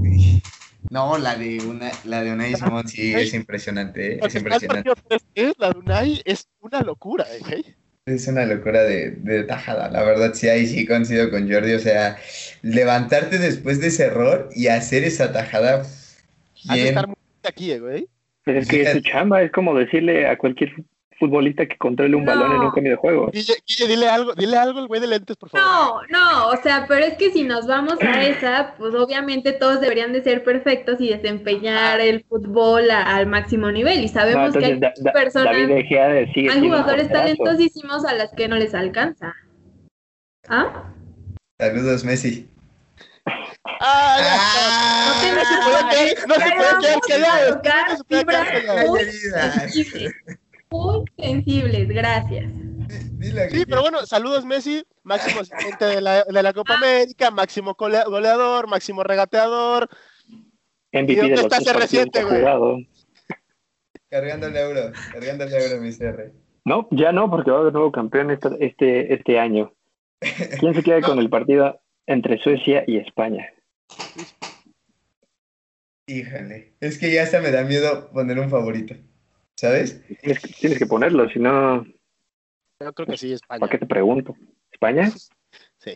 [0.90, 4.20] No, la de una, la de Unai Simón sí es impresionante, ¿eh?
[4.22, 4.90] es impresionante.
[5.36, 7.64] 3-3, la de Unai es una locura, ¿eh?
[8.06, 11.80] Es una locura de, de tajada, la verdad, sí, ahí sí coincido con Jordi, o
[11.80, 12.18] sea,
[12.62, 16.88] levantarte después de ese error y hacer esa tajada Has de bien.
[16.88, 18.08] estar muy aquí, eh, güey.
[18.44, 20.74] Pero es que es su chamba, es como decirle a cualquier
[21.20, 22.32] futbolista que controle un No.
[22.32, 23.30] balón en un cambio de juego.
[23.32, 26.10] Guille, Guille, dile algo, dile algo al güey de lentes, por favor.
[26.10, 29.82] No, no, o sea, pero es que si nos vamos a esa, pues obviamente todos
[29.82, 34.00] deberían de ser perfectos y desempeñar el fútbol a- al máximo nivel.
[34.00, 38.32] Y No, sabemos que hay entonces Da- Da- personas- De hay jugadores talentosísimos a las
[38.34, 39.34] que no les alcanza.
[40.48, 40.86] ¿Ah?
[41.60, 42.48] Saludos, Messi.
[43.82, 45.22] ¡Ah!
[45.36, 47.62] No se puede quedar- no se puede quedar callado.
[47.90, 48.96] No se puede quedar fibras callado.
[51.22, 51.88] Sensibles.
[51.88, 52.52] Gracias.
[53.52, 58.06] Sí, pero bueno, saludos Messi, máximo asistente de la, de la Copa América, máximo golea-
[58.06, 59.90] goleador, máximo regateador.
[60.94, 62.88] MVP ¿Y dónde de está reciente, güey?
[64.10, 66.32] Cargando el euro, cargando el euro, mi CR.
[66.66, 69.74] No, ya no, porque va a haber nuevo campeón esta- este, este año.
[70.60, 73.54] ¿Quién se queda con el partido entre Suecia y España?
[76.08, 78.96] Híjole, es que ya hasta me da miedo poner un favorito,
[79.60, 80.02] ¿sabes?
[80.22, 81.84] Tienes, que- tienes que ponerlo, si no,
[82.82, 83.60] Yo creo que sí, España.
[83.60, 84.34] ¿para qué te pregunto?
[84.72, 85.12] ¿España?
[85.80, 85.92] Sí.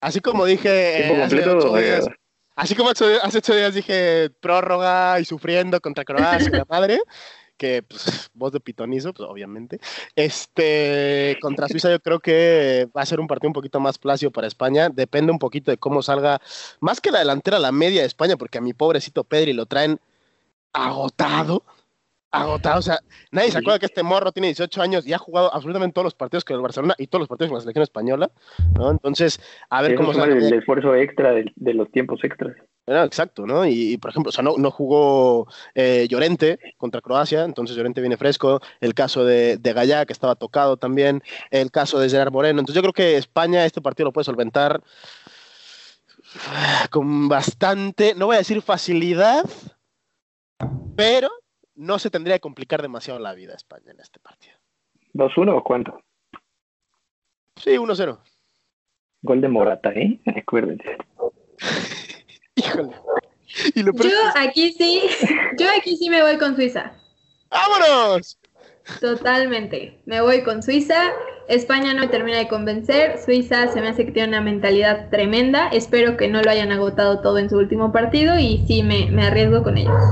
[0.00, 1.76] Así como dije ¿Tiempo eh, hace completo?
[1.76, 2.10] días, Eh,
[2.56, 7.00] así como hace hace ocho días dije prórroga y sufriendo contra Croacia, la madre,
[7.58, 9.78] que pues, voz de pitonizo, pues obviamente.
[10.16, 14.30] Este, contra Suiza yo creo que va a ser un partido un poquito más plácido
[14.30, 16.40] para España, depende un poquito de cómo salga,
[16.80, 19.98] más que la delantera, la media de España, porque a mi pobrecito Pedri lo traen
[20.72, 21.62] agotado.
[22.34, 22.98] Agotado, o sea,
[23.30, 26.14] nadie se acuerda que este morro tiene 18 años y ha jugado absolutamente todos los
[26.14, 28.30] partidos con el Barcelona y todos los partidos con la selección española,
[28.76, 28.90] ¿no?
[28.90, 30.36] Entonces, a ver cómo sale.
[30.36, 32.56] el esfuerzo extra de, de los tiempos extras.
[32.86, 33.64] Ah, exacto, ¿no?
[33.64, 38.00] Y, y, por ejemplo, o sea, no, no jugó eh, Llorente contra Croacia, entonces Llorente
[38.00, 38.60] viene fresco.
[38.80, 41.22] El caso de, de Gallá, que estaba tocado también.
[41.50, 42.60] El caso de Gerard Moreno.
[42.60, 44.82] Entonces yo creo que España este partido lo puede solventar
[46.48, 49.44] ah, con bastante, no voy a decir facilidad,
[50.96, 51.30] pero
[51.74, 54.54] no se tendría que complicar demasiado la vida a España en este partido.
[55.14, 56.00] ¿2-1 o cuánto?
[57.56, 58.18] Sí, 1-0.
[59.22, 60.20] Gol de Morata, ¿eh?
[60.36, 60.96] Acuérdense.
[62.56, 62.94] Híjole.
[63.74, 65.02] Y lo Yo aquí sí,
[65.58, 66.92] yo aquí sí me voy con Suiza.
[67.50, 68.38] ¡Vámonos!
[69.00, 69.98] Totalmente.
[70.04, 71.00] Me voy con Suiza.
[71.48, 73.18] España no me termina de convencer.
[73.22, 75.68] Suiza se me hace que tiene una mentalidad tremenda.
[75.68, 79.62] Espero que no lo hayan agotado todo en su último partido y sí me, arriesgo
[79.62, 80.02] con ellos.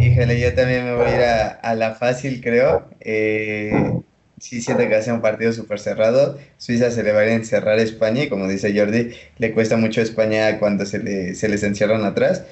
[0.00, 1.22] Híjole, yo también me voy a ir
[1.62, 2.84] a, la fácil, creo.
[3.00, 4.00] Eh,
[4.38, 6.38] sí siento que ser un partido súper cerrado.
[6.58, 10.00] Suiza se le va a encerrar a España y como dice Jordi, le cuesta mucho
[10.00, 12.44] a España cuando se, le, se les encierran atrás.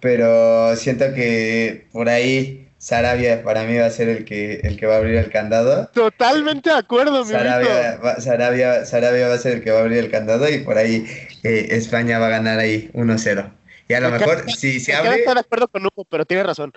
[0.00, 4.86] Pero siento que por ahí Sarabia para mí va a ser el que, el que
[4.86, 5.88] va a abrir el candado.
[5.92, 9.82] Totalmente de acuerdo, mi Sarabia va, Sarabia, Sarabia va a ser el que va a
[9.82, 11.04] abrir el candado y por ahí
[11.42, 13.50] eh, España va a ganar ahí 1-0.
[13.88, 16.24] Y a lo Me mejor, queda- si se abre, estar de acuerdo con Hugo, pero
[16.24, 16.72] tiene razón.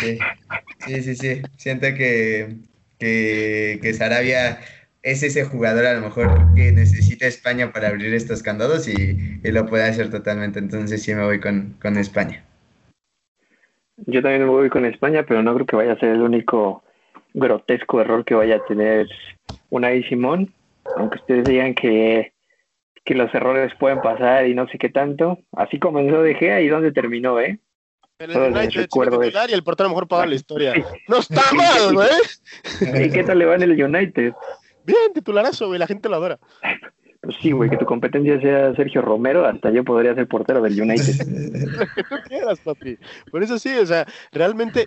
[0.00, 0.18] Sí,
[0.84, 1.42] sí, sí, sí.
[1.56, 2.56] Siento que,
[2.98, 4.58] que, que Sarabia
[5.04, 9.50] es ese jugador a lo mejor que necesita España para abrir estos candados y, y
[9.52, 10.58] lo puede hacer totalmente.
[10.58, 12.44] Entonces sí me voy con, con España.
[14.06, 16.82] Yo también me voy con España, pero no creo que vaya a ser el único
[17.34, 19.08] grotesco error que vaya a tener
[19.70, 20.52] Unai Simón,
[20.96, 22.32] aunque ustedes digan que,
[23.04, 25.38] que los errores pueden pasar y no sé qué tanto.
[25.52, 27.58] Así comenzó De Gea y dónde terminó, ¿eh?
[28.18, 30.74] El Solo les United recuerdo titular y el portero mejor paga la historia.
[31.08, 33.04] No está mal, güey.
[33.04, 34.32] ¿Y qué tal le va en el United?
[34.84, 35.78] Bien, titularazo, güey.
[35.78, 36.38] La gente lo adora.
[37.22, 40.80] Pues sí, güey, que tu competencia sea Sergio Romero, hasta yo podría ser portero del
[40.80, 41.24] United.
[41.26, 42.98] Lo que tú quieras, papi.
[43.30, 44.86] Por eso sí, o sea, realmente,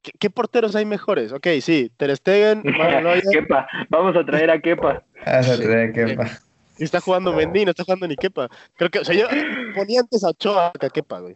[0.00, 1.32] ¿qué, qué porteros hay mejores?
[1.32, 2.62] Ok, sí, Ter Stegen,
[3.32, 5.02] Kepa, vamos a traer a Kepa.
[5.26, 6.16] Vas a tener que-
[6.78, 8.48] y está jugando Mendy, no está jugando ni Kepa.
[8.76, 9.26] Creo que, o sea, yo
[9.74, 11.34] ponía antes a Ochoa que a Kepa, güey.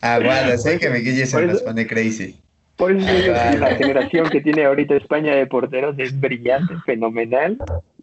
[0.00, 2.40] Aguada, sé que me Guille se nos pone crazy.
[2.76, 3.56] Por eso Ah.
[3.58, 7.58] la generación que tiene ahorita España de porteros es brillante, fenomenal.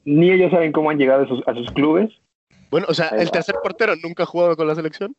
[0.06, 2.10] Ni ellos saben cómo han llegado a sus, a sus clubes.
[2.72, 5.16] Bueno, o sea, el tercer portero nunca ha jugado con la selección.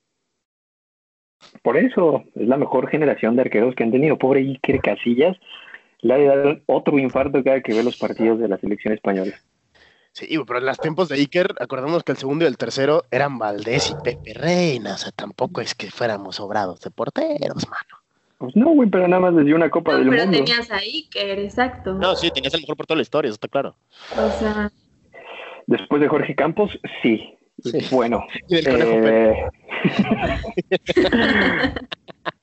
[1.62, 4.16] Por eso es la mejor generación de arqueros que han tenido.
[4.16, 5.36] Pobre Iker Casillas
[6.00, 9.34] le ha de dar otro infarto cada que ve los partidos de la selección española.
[10.12, 13.38] Sí, pero en los tiempos de Iker, acordamos que el segundo y el tercero eran
[13.38, 14.94] Valdés y Pepe Reina.
[14.94, 18.05] O sea, tampoco es que fuéramos sobrados de porteros, mano.
[18.38, 20.38] Pues no, güey, pero nada más les dio una Copa No, del pero Mundo.
[20.38, 21.94] tenías a Iker, exacto.
[21.94, 23.76] No, sí, tenías el mejor portero de la historia, eso está claro.
[24.16, 24.70] O sea,
[25.66, 27.32] Después de Jorge Campos, sí.
[27.64, 27.78] Sí.
[27.90, 29.44] Bueno, Y del eh,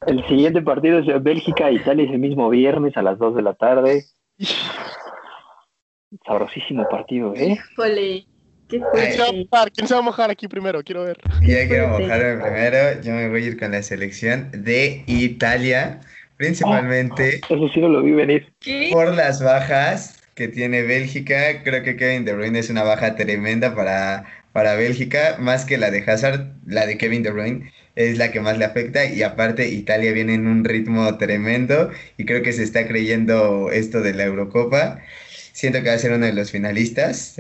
[0.08, 4.04] el siguiente partido es Bélgica-Italia ese mismo viernes a las 2 de la tarde.
[6.26, 7.60] Sabrosísimo partido, ¿eh?
[7.76, 8.33] qué
[8.94, 9.72] ¿Quién se, va a mojar?
[9.72, 10.82] ¿Quién se va a mojar aquí primero?
[10.84, 11.20] Quiero ver.
[11.42, 12.04] Ya quiero fuerte.
[12.04, 13.02] mojarme primero.
[13.02, 16.00] Yo me voy a ir con la selección de Italia,
[16.38, 17.38] principalmente.
[17.38, 18.52] Eso sí no lo vi venir.
[18.60, 18.90] ¿Qué?
[18.92, 23.76] Por las bajas que tiene Bélgica, creo que Kevin De Bruyne es una baja tremenda
[23.76, 28.32] para, para Bélgica, más que la de Hazard, la de Kevin De Bruyne es la
[28.32, 32.52] que más le afecta y aparte Italia viene en un ritmo tremendo y creo que
[32.52, 35.00] se está creyendo esto de la Eurocopa.
[35.52, 37.40] Siento que va a ser uno de los finalistas.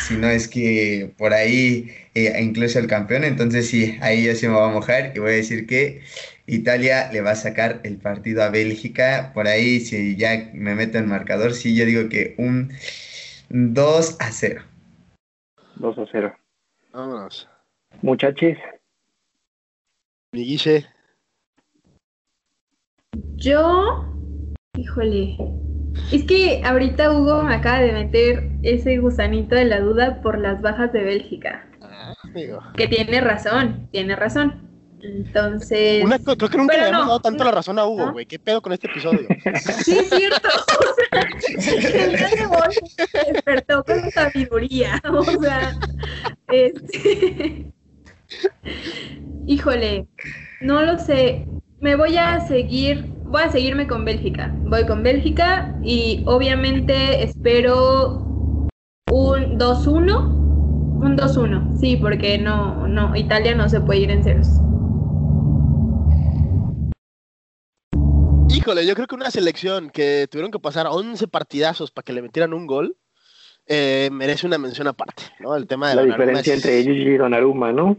[0.00, 3.24] Si no es que por ahí eh, incluso el campeón.
[3.24, 6.02] Entonces sí, ahí yo sí me voy a mojar y voy a decir que
[6.46, 9.32] Italia le va a sacar el partido a Bélgica.
[9.34, 12.72] Por ahí, si ya me meto en marcador, sí, yo digo que un
[13.48, 14.62] 2 a 0.
[15.76, 16.36] 2 a 0.
[16.92, 17.48] Vámonos.
[18.02, 18.56] Muchachos.
[20.32, 20.86] Mi Guille.
[23.36, 24.04] Yo,
[24.76, 25.36] híjole,
[26.12, 30.60] es que ahorita Hugo me acaba de meter ese gusanito de la duda por las
[30.60, 31.66] bajas de Bélgica.
[31.82, 32.60] Ah, amigo.
[32.76, 34.64] Que tiene razón, tiene razón.
[35.04, 36.02] Entonces.
[36.02, 38.12] Una- creo que nunca le hemos no, dado tanto no, la razón a Hugo, ¿no?
[38.12, 38.24] güey.
[38.24, 39.26] ¿Qué pedo con este episodio?
[39.84, 40.48] Sí, es cierto.
[41.56, 45.00] O sea, el despertó con sabiduría.
[45.12, 45.76] O sea,
[46.48, 47.72] este.
[49.46, 50.06] Híjole,
[50.60, 51.46] no lo sé.
[51.80, 53.04] Me voy a seguir,
[53.34, 54.54] voy a seguirme con Bélgica.
[54.62, 58.20] Voy con Bélgica y obviamente espero
[59.10, 60.30] un 2-1.
[61.02, 64.46] Un 2-1, sí, porque no, no, Italia no se puede ir en ceros.
[68.56, 72.22] Híjole, yo creo que una selección que tuvieron que pasar 11 partidazos para que le
[72.22, 72.96] metieran un gol
[73.66, 75.56] eh, merece una mención aparte, ¿no?
[75.56, 77.96] El tema de La Donnarumma diferencia es- entre ellos y Donnarumma, ¿no?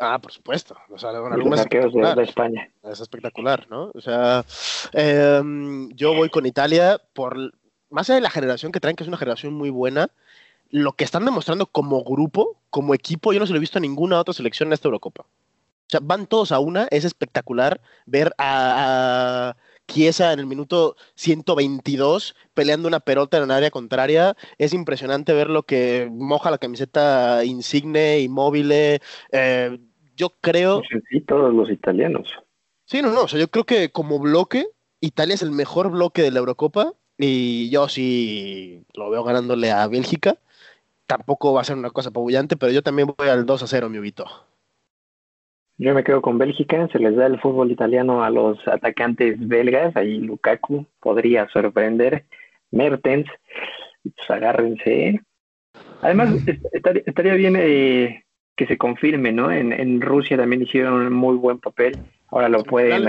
[0.00, 0.76] Ah, por supuesto.
[0.88, 2.16] O sea, Donnarumma es espectacular.
[2.16, 2.70] de España.
[2.82, 3.90] Es espectacular, ¿no?
[3.94, 4.46] O sea,
[4.92, 7.36] em, yo voy con Italia por,
[7.90, 10.08] más allá de la generación que traen, que es una generación muy buena,
[10.70, 13.82] lo que están demostrando como grupo, como equipo, yo no se lo he visto a
[13.82, 15.24] ninguna otra selección en esta Eurocopa.
[15.24, 20.96] O sea, van todos a una, es espectacular ver a, a Chiesa en el minuto
[21.16, 24.36] 122 peleando una pelota en el área contraria.
[24.56, 29.02] Es impresionante ver lo que moja la camiseta Insigne, Immobile.
[29.32, 29.78] Eh,
[30.20, 30.82] yo creo...
[31.10, 32.28] Sí, todos los italianos.
[32.84, 33.22] Sí, no, no.
[33.22, 34.66] O sea, yo creo que como bloque,
[35.00, 36.92] Italia es el mejor bloque de la Eurocopa.
[37.18, 40.36] Y yo sí lo veo ganándole a Bélgica.
[41.06, 43.88] Tampoco va a ser una cosa apabullante, pero yo también voy al 2 a 0,
[43.88, 44.26] mi Ubito.
[45.78, 49.96] Yo me quedo con Bélgica, se les da el fútbol italiano a los atacantes belgas,
[49.96, 52.26] ahí Lukaku podría sorprender,
[52.70, 53.26] Mertens,
[54.02, 55.20] pues agárrense.
[56.02, 58.24] Además, est- estaría, estaría bien eh,
[58.60, 59.50] que se confirme, ¿no?
[59.50, 61.96] En, en Rusia también hicieron un muy buen papel,
[62.28, 63.08] ahora lo pueden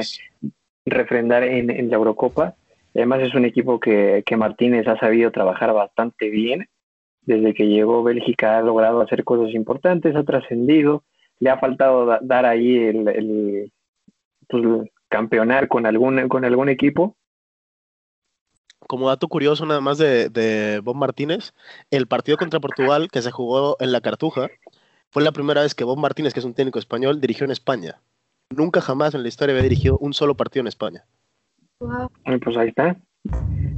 [0.86, 2.56] refrendar en, en la Eurocopa.
[2.96, 6.70] Además es un equipo que, que Martínez ha sabido trabajar bastante bien.
[7.24, 11.04] Desde que llegó Bélgica ha logrado hacer cosas importantes, ha trascendido.
[11.42, 13.72] Le ha faltado da- dar ahí el, el,
[14.48, 17.18] pues, campeonar con algún, con algún equipo.
[18.88, 21.52] Como dato curioso nada más de, de Bob Martínez,
[21.92, 24.48] el partido contra Portugal que se jugó en la Cartuja
[25.12, 28.00] fue la primera vez que Bob Martínez, que es un técnico español, dirigió en España.
[28.50, 31.04] Nunca jamás en la historia había dirigido un solo partido en España.
[31.80, 32.96] Pues ahí está.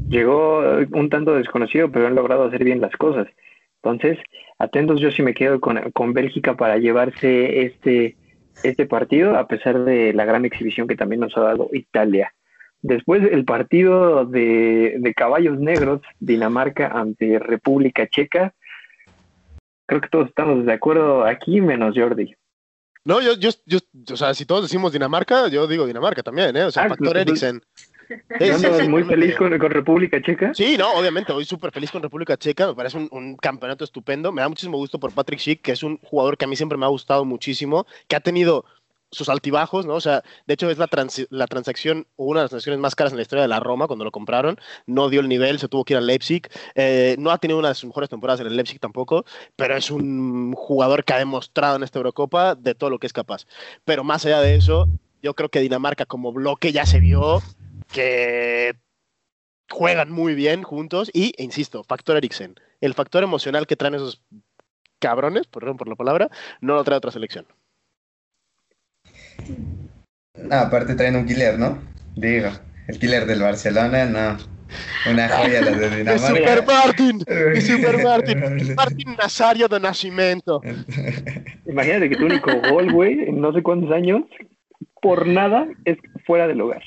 [0.09, 3.27] Llegó eh, un tanto desconocido, pero han logrado hacer bien las cosas.
[3.81, 4.19] Entonces,
[4.59, 8.15] atentos, yo sí me quedo con, con Bélgica para llevarse este,
[8.63, 12.33] este partido, a pesar de la gran exhibición que también nos ha dado Italia.
[12.81, 18.53] Después, el partido de, de caballos negros, Dinamarca ante República Checa.
[19.85, 22.33] Creo que todos estamos de acuerdo aquí, menos Jordi.
[23.05, 23.79] No, yo, yo, yo,
[24.11, 26.63] o sea, si todos decimos Dinamarca, yo digo Dinamarca también, ¿eh?
[26.63, 27.61] O sea, Ah, factor Eriksen.
[28.07, 30.53] Sí, ¿No sí, andas sí, muy feliz con, con República Checa?
[30.53, 34.31] Sí, no, obviamente, voy súper feliz con República Checa, me parece un, un campeonato estupendo,
[34.31, 36.77] me da muchísimo gusto por Patrick Schick, que es un jugador que a mí siempre
[36.77, 38.65] me ha gustado muchísimo, que ha tenido
[39.13, 39.93] sus altibajos, ¿no?
[39.93, 43.13] O sea, de hecho es la, trans- la transacción, una de las transacciones más caras
[43.13, 45.85] en la historia de la Roma cuando lo compraron, no dio el nivel, se tuvo
[45.85, 48.55] que ir al Leipzig, eh, no ha tenido una de sus mejores temporadas en el
[48.55, 52.99] Leipzig tampoco, pero es un jugador que ha demostrado en esta Eurocopa de todo lo
[52.99, 53.45] que es capaz.
[53.85, 54.87] Pero más allá de eso,
[55.21, 57.41] yo creo que Dinamarca como bloque ya se vio
[57.91, 58.75] que
[59.69, 64.21] juegan muy bien juntos y, e insisto, factor Eriksen, el factor emocional que traen esos
[64.99, 66.29] cabrones, perdón por la palabra,
[66.61, 67.45] no lo trae otra selección.
[70.37, 71.77] No, aparte traen un killer, ¿no?
[72.15, 72.49] Digo,
[72.87, 74.37] el killer del Barcelona, no.
[75.09, 76.27] Una joya la de ¡Es Dinamarca.
[76.27, 77.23] Super Martin!
[77.27, 78.75] ¡Es Super Martin!
[78.75, 80.61] Martin Nazario de Nascimento.
[81.65, 84.23] Imagínate que tu único gol, güey, en no sé cuántos años,
[85.01, 86.81] por nada, es fuera del hogar.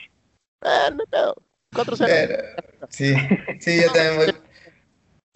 [0.64, 1.36] Eh, no hay pedo.
[1.72, 2.06] 4-0.
[2.06, 2.42] Pero,
[2.88, 3.14] sí,
[3.60, 4.26] sí, yo también voy.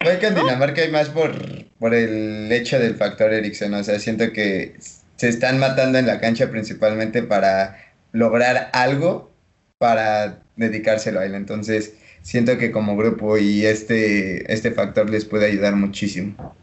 [0.03, 1.31] Voy con Dinamarca y más por,
[1.77, 3.73] por el hecho del factor Eriksen.
[3.75, 4.73] O sea, siento que
[5.21, 7.77] se están matando en la cancha principalmente para
[8.11, 9.29] lograr algo
[9.77, 11.35] para dedicárselo a él.
[11.35, 16.55] Entonces, siento que como grupo y este, este factor les puede ayudar muchísimo.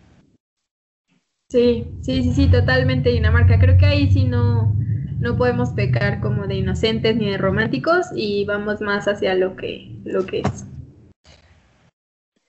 [1.49, 3.61] Sí, sí, sí, sí, totalmente Dinamarca.
[3.61, 4.75] Creo que ahí sí no,
[5.21, 9.89] no podemos pecar como de inocentes ni de románticos y vamos más hacia lo que,
[10.03, 10.65] lo que es.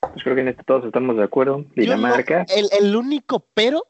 [0.02, 1.66] Pues creo que en esto todos estamos de acuerdo.
[1.76, 2.48] Dinamarca.
[2.50, 3.84] el, el, único pero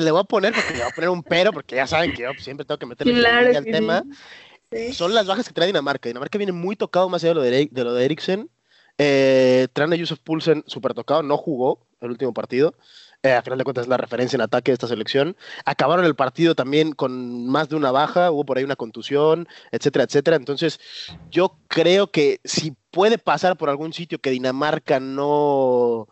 [0.00, 2.12] que le voy a poner, porque le voy a poner un pero, porque ya saben
[2.12, 4.04] que yo siempre tengo que meterle claro al tema,
[4.92, 6.08] son las bajas que trae Dinamarca.
[6.08, 8.50] Dinamarca viene muy tocado más allá de lo de, de, lo de Eriksen.
[8.98, 12.74] Eh, Trane Yusuf Poulsen, súper tocado, no jugó el último partido.
[13.22, 15.34] Eh, a final de cuentas es la referencia en ataque de esta selección.
[15.64, 20.04] Acabaron el partido también con más de una baja, hubo por ahí una contusión, etcétera,
[20.04, 20.36] etcétera.
[20.36, 20.78] Entonces,
[21.30, 26.06] yo creo que si puede pasar por algún sitio que Dinamarca no,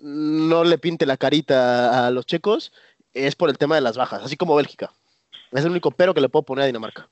[0.00, 2.72] no le pinte la carita a los checos,
[3.16, 4.90] es por el tema de las bajas, así como Bélgica.
[5.52, 7.08] Es el único pero que le puedo poner a Dinamarca.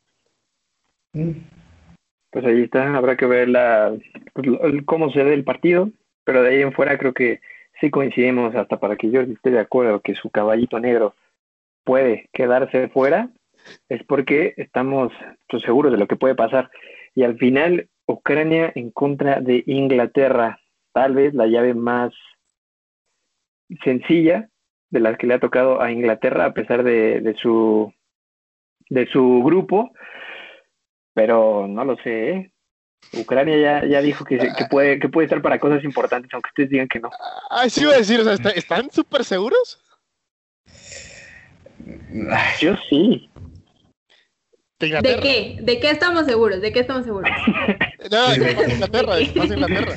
[1.12, 3.96] Pues ahí está, habrá que ver la,
[4.32, 4.48] pues,
[4.84, 5.90] cómo se ve el partido,
[6.24, 7.40] pero de ahí en fuera creo que
[7.80, 11.14] sí coincidimos hasta para que Jordi esté de acuerdo que su caballito negro
[11.84, 13.30] puede quedarse fuera,
[13.88, 15.12] es porque estamos
[15.48, 16.70] pues, seguros de lo que puede pasar.
[17.14, 20.58] Y al final, Ucrania en contra de Inglaterra,
[20.92, 22.12] tal vez la llave más
[23.82, 24.48] sencilla
[24.90, 27.92] de las que le ha tocado a Inglaterra a pesar de, de su
[28.88, 29.90] de su grupo,
[31.14, 32.30] pero no lo sé.
[32.30, 32.50] ¿eh?
[33.12, 36.70] Ucrania ya, ya dijo que, que, puede, que puede estar para cosas importantes, aunque ustedes
[36.70, 37.10] digan que no.
[37.50, 39.80] Ah, sí iba a decir, o sea, ¿están súper seguros?
[42.60, 43.30] Yo sí.
[44.78, 45.58] ¿De, ¿De qué?
[45.60, 46.60] ¿De qué estamos seguros?
[46.60, 47.30] ¿De qué estamos seguros?
[48.10, 49.96] no, de Inglaterra, de Inglaterra.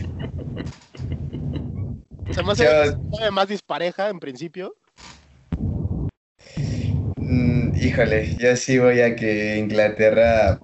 [2.45, 3.31] O sea, más, Yo...
[3.31, 4.75] más dispareja en principio.
[7.17, 10.59] Mm, híjole, yo sí voy a que Inglaterra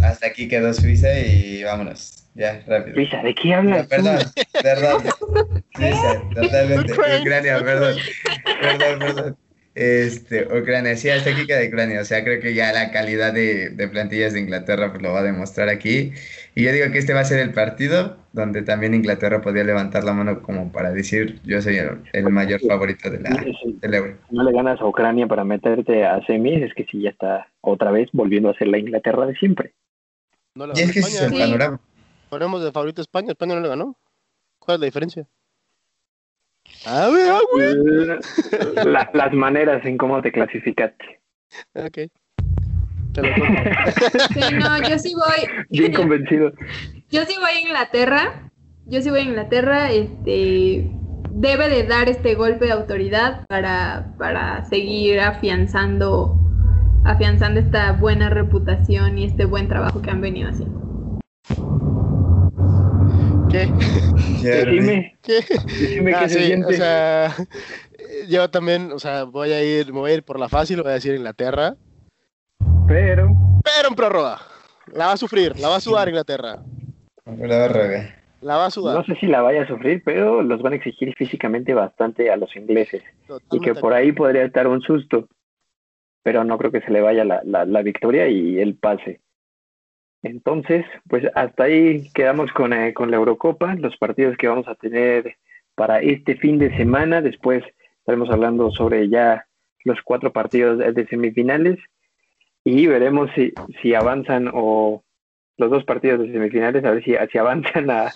[0.00, 2.28] hasta aquí quedó Suiza y vámonos.
[2.34, 2.94] Ya, rápido.
[2.94, 3.86] Suiza, ¿de qué hablas?
[3.88, 4.18] perdón,
[4.62, 5.02] perdón.
[5.74, 6.92] Suiza, totalmente.
[6.92, 7.96] Ucrania, perdón.
[8.60, 9.36] Perdón, perdón.
[9.80, 12.02] Este, Ucrania, sí, hasta aquí queda Ucrania.
[12.02, 15.20] O sea, creo que ya la calidad de, de, plantillas de Inglaterra pues, lo va
[15.20, 16.12] a demostrar aquí.
[16.54, 20.04] Y yo digo que este va a ser el partido donde también Inglaterra podría levantar
[20.04, 23.30] la mano como para decir yo soy el, el mayor favorito de la,
[23.80, 24.18] del Euro.
[24.30, 27.90] No le ganas a Ucrania para meterte a semis, es que sí ya está otra
[27.90, 29.72] vez volviendo a ser la Inglaterra de siempre.
[30.54, 31.80] No y es que España, es el panorama.
[32.28, 33.96] Ponemos de favorito a España, España no le ganó.
[34.58, 35.26] ¿Cuál es la diferencia?
[36.86, 38.84] A ver, güey.
[38.86, 41.20] La, las maneras en cómo te clasificaste.
[41.74, 42.10] Ok.
[43.12, 43.28] Te lo
[44.34, 45.64] sí, no, yo sí voy.
[45.68, 46.52] Bien convencido.
[47.10, 48.50] Yo sí voy a Inglaterra.
[48.86, 49.90] Yo sí voy a Inglaterra.
[49.90, 50.90] Este
[51.32, 56.36] debe de dar este golpe de autoridad para, para seguir afianzando
[57.04, 60.80] afianzando esta buena reputación y este buen trabajo que han venido haciendo.
[63.50, 63.66] ¿Qué?
[64.42, 65.16] Decime.
[65.22, 65.40] ¿Qué?
[65.40, 67.34] Decime ah, qué sí, se O sea,
[68.28, 70.94] yo también, o sea, voy a ir, voy a ir por la fácil, voy a
[70.94, 71.74] decir Inglaterra.
[72.86, 73.30] Pero.
[73.62, 74.38] Pero en prórroga.
[74.92, 76.58] La va a sufrir, la va a sudar Inglaterra.
[77.24, 78.96] La va a La va a sudar.
[78.96, 82.36] No sé si la vaya a sufrir, pero los van a exigir físicamente bastante a
[82.36, 83.02] los ingleses.
[83.26, 83.56] Totalmente.
[83.56, 85.28] Y que por ahí podría estar un susto
[86.22, 89.20] pero no creo que se le vaya la, la, victoria y el pase.
[90.22, 94.74] Entonces, pues hasta ahí quedamos con, eh, con la Eurocopa, los partidos que vamos a
[94.74, 95.36] tener
[95.74, 97.22] para este fin de semana.
[97.22, 97.64] Después
[98.00, 99.46] estaremos hablando sobre ya
[99.84, 101.78] los cuatro partidos de semifinales
[102.64, 105.02] y veremos si, si avanzan o
[105.56, 108.12] los dos partidos de semifinales, a ver si, si avanzan a,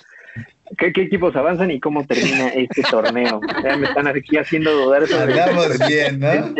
[0.78, 3.40] ¿Qué, ¿Qué, equipos avanzan y cómo termina este torneo?
[3.62, 5.04] Ya me están aquí haciendo dudar.
[5.12, 6.54] Hablamos bien, ¿no?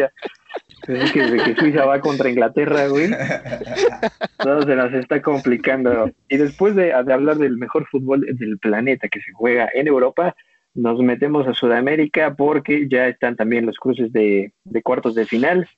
[0.86, 3.10] Que desde que Suiza va contra Inglaterra, güey,
[4.38, 6.10] todo se nos está complicando.
[6.28, 10.34] Y después de, de, hablar del mejor fútbol del planeta que se juega en Europa,
[10.74, 15.68] nos metemos a Sudamérica porque ya están también los cruces de, de cuartos de final.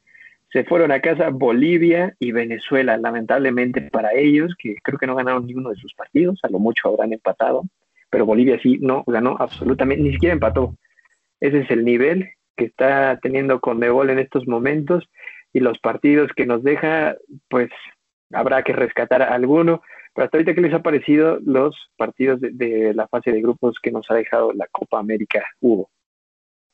[0.53, 5.47] Se fueron a casa Bolivia y Venezuela, lamentablemente para ellos, que creo que no ganaron
[5.47, 7.65] ninguno de sus partidos, a lo mucho habrán empatado,
[8.11, 10.75] pero Bolivia sí no ganó absolutamente, ni siquiera empató.
[11.41, 15.09] Ese es el nivel que está teniendo con Conmebol en estos momentos
[15.53, 17.17] y los partidos que nos deja,
[17.49, 17.71] pues
[18.33, 19.83] habrá que rescatar alguno.
[20.15, 23.77] Pero hasta ahorita, ¿qué les ha parecido los partidos de, de la fase de grupos
[23.83, 25.91] que nos ha dejado la Copa América, Hugo?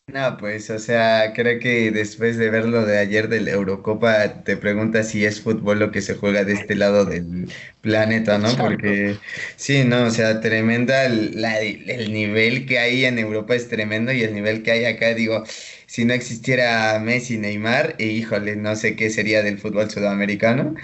[0.09, 4.43] No, pues, o sea, creo que después de ver lo de ayer de la Eurocopa,
[4.43, 7.49] te preguntas si es fútbol lo que se juega de este lado del
[7.81, 8.49] planeta, ¿no?
[8.59, 9.17] Porque
[9.57, 14.23] sí, no, o sea, tremenda, la, el nivel que hay en Europa es tremendo y
[14.23, 15.45] el nivel que hay acá, digo,
[15.93, 20.75] si no existiera Messi, Neymar, e híjole, no sé qué sería del fútbol sudamericano.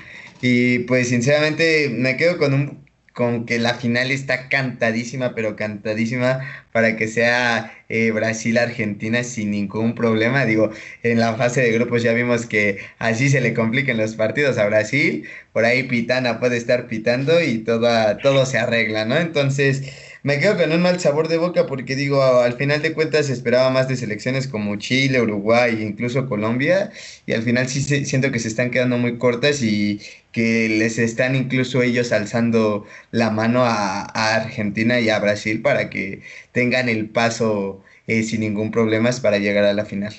[0.43, 6.41] Y pues sinceramente me quedo con un con que la final está cantadísima, pero cantadísima
[6.73, 10.45] para que sea eh, Brasil-Argentina sin ningún problema.
[10.45, 10.71] Digo,
[11.03, 14.67] en la fase de grupos ya vimos que así se le compliquen los partidos a
[14.67, 17.89] Brasil, por ahí Pitana puede estar pitando y todo,
[18.19, 19.17] todo se arregla, ¿no?
[19.17, 19.83] Entonces,
[20.23, 23.71] me quedo con un mal sabor de boca porque digo, al final de cuentas esperaba
[23.71, 26.91] más de selecciones como Chile, Uruguay e incluso Colombia
[27.27, 30.01] y al final sí siento que se están quedando muy cortas y
[30.33, 34.05] que les están incluso ellos alzando la mano a,
[34.37, 39.65] Argentina y a Brasil para que tengan el paso eh, sin ningún problema para llegar
[39.65, 40.15] a la final.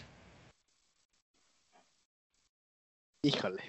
[3.23, 3.68] Híjole.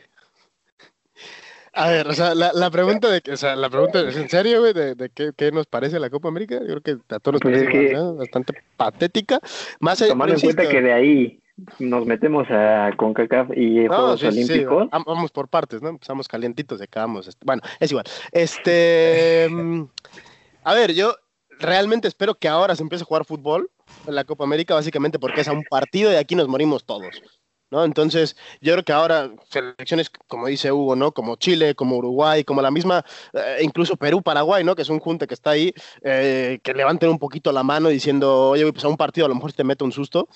[1.73, 4.29] A ver, o sea, la, la, pregunta de que, o sea, la pregunta es en
[4.29, 6.59] serio, güey, de, de qué, qué, nos parece la Copa América.
[6.61, 9.39] Yo creo que a todos nos pues parece bastante patética.
[9.79, 11.41] Más tomando en cuenta que de ahí
[11.79, 14.89] nos metemos a CONCACAF y Juegos Olímpicos.
[15.07, 15.91] Vamos por partes, ¿no?
[15.91, 17.29] Empezamos calientitos acabamos.
[17.29, 18.07] Este, bueno, es igual.
[18.33, 19.49] Este.
[19.61, 19.85] Mm,
[20.63, 21.15] a ver, yo
[21.59, 23.71] realmente espero que ahora se empiece a jugar fútbol
[24.07, 27.21] en la Copa América, básicamente porque es a un partido y aquí nos morimos todos.
[27.71, 27.85] ¿No?
[27.85, 31.13] Entonces, yo creo que ahora selecciones, como dice Hugo, ¿no?
[31.13, 34.75] Como Chile, como Uruguay, como la misma, eh, incluso Perú, Paraguay, ¿no?
[34.75, 38.51] Que es un junte que está ahí, eh, que levanten un poquito la mano diciendo,
[38.51, 40.29] oye, pues a un partido a lo mejor te mete un susto,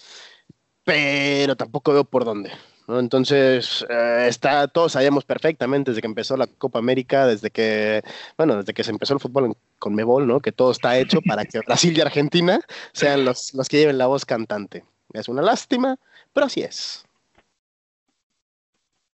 [0.84, 2.52] pero tampoco veo por dónde.
[2.86, 3.00] ¿no?
[3.00, 8.02] Entonces, eh, está, todos sabemos perfectamente desde que empezó la Copa América, desde que,
[8.36, 10.40] bueno, desde que se empezó el fútbol con Mebol, ¿no?
[10.40, 12.60] Que todo está hecho para que Brasil y Argentina
[12.92, 14.84] sean los, los que lleven la voz cantante.
[15.12, 15.98] Es una lástima,
[16.32, 17.04] pero así es.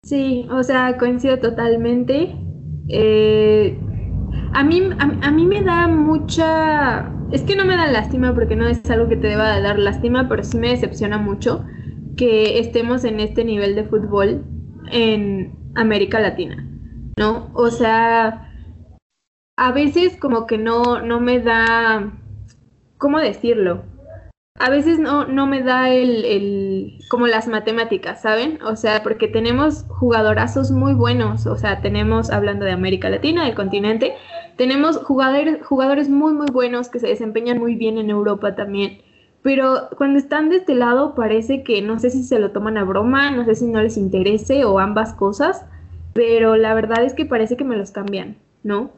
[0.07, 2.37] Sí, o sea, coincido totalmente.
[2.89, 3.77] Eh,
[4.53, 7.13] a, mí, a, mí me da mucha...
[7.33, 10.29] Es que no me da lástima porque no es algo que te deba dar lástima,
[10.29, 11.65] pero sí me decepciona mucho
[12.17, 14.45] que estemos en este nivel de fútbol
[14.93, 16.65] en América Latina,
[17.19, 17.51] ¿no?
[17.53, 18.53] O sea,
[19.57, 22.13] a veces como que no, no me da...
[22.97, 23.83] ¿Cómo decirlo?
[24.59, 28.59] A veces no, no me da el, el, como las matemáticas, ¿saben?
[28.63, 33.55] O sea, porque tenemos jugadorazos muy buenos, o sea, tenemos, hablando de América Latina, del
[33.55, 34.15] continente,
[34.57, 39.03] tenemos jugadores, jugadores muy, muy buenos que se desempeñan muy bien en Europa también.
[39.43, 42.85] Pero cuando están de este lado parece que no sé si se lo toman a
[42.85, 45.67] broma, no sé si no les interese o ambas cosas,
[46.15, 48.91] pero la verdad es que parece que me los cambian, ¿no?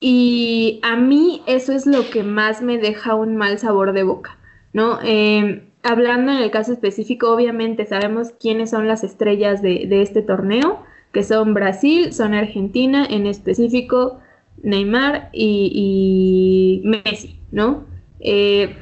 [0.00, 4.38] Y a mí eso es lo que más me deja un mal sabor de boca
[4.74, 4.98] ¿no?
[5.02, 10.82] Em, hablando en el caso específico, obviamente sabemos quiénes son las estrellas de, este torneo,
[11.12, 14.18] que son Brasil, son Argentina, en específico
[14.62, 17.84] Neymar y, Messi, ¿no?
[18.20, 18.76] Eh,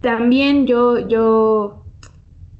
[0.00, 1.84] también yo, yo,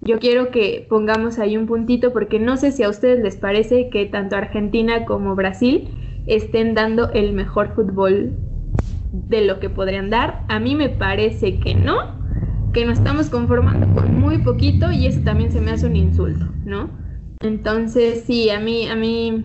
[0.01, 3.91] yo quiero que pongamos ahí un puntito porque no sé si a ustedes les parece
[3.91, 5.89] que tanto Argentina como Brasil
[6.27, 8.33] estén dando el mejor fútbol
[9.13, 10.45] de lo que podrían dar.
[10.49, 12.22] A mí me parece que no,
[12.73, 16.47] que nos estamos conformando con muy poquito y eso también se me hace un insulto,
[16.65, 16.91] ¿no?
[17.41, 19.45] Entonces, sí, a mí, a mí,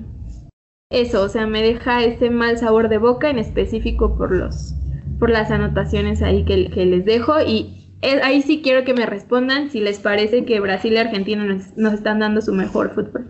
[0.91, 4.75] eso, o sea, me deja ese mal sabor de boca, en específico por los,
[5.19, 9.71] por las anotaciones ahí que, que les dejo y ahí sí quiero que me respondan
[9.71, 13.27] si les parece que Brasil y Argentina nos, nos están dando su mejor fútbol.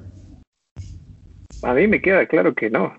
[1.64, 2.94] A mí me queda claro que no.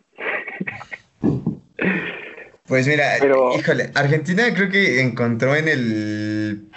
[2.66, 3.16] Pues mira,
[3.56, 6.68] híjole, Argentina creo que encontró en el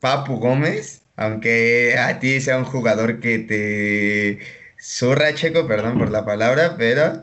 [0.00, 4.38] Papu Gómez, aunque a ti sea un jugador que te
[4.80, 7.22] zurra, Checo, perdón por la palabra, pero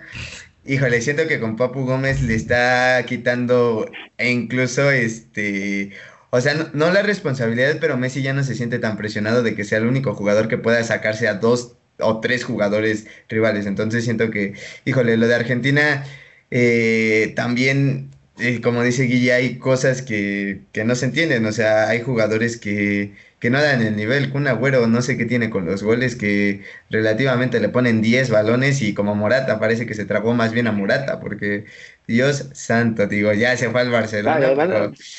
[0.65, 5.91] híjole, siento que con Papu Gómez le está quitando e incluso este,
[6.32, 9.63] o sea, no, la responsabilidad, pero Messi ya no se siente tan presionado de que
[9.63, 13.65] sea el único jugador que pueda sacarse a dos o tres jugadores rivales.
[13.65, 14.53] Entonces siento que,
[14.86, 16.03] híjole, lo de Argentina
[16.51, 21.88] eh, también y como dice Guille, hay cosas que, que, no se entienden, o sea,
[21.90, 24.30] hay jugadores que, que no dan el nivel.
[24.30, 28.82] Kun Agüero no sé qué tiene con los goles, que relativamente le ponen 10 balones
[28.82, 31.66] y como Morata parece que se trabó más bien a Morata, porque
[32.08, 34.48] Dios santo, digo, ya se fue al Barcelona.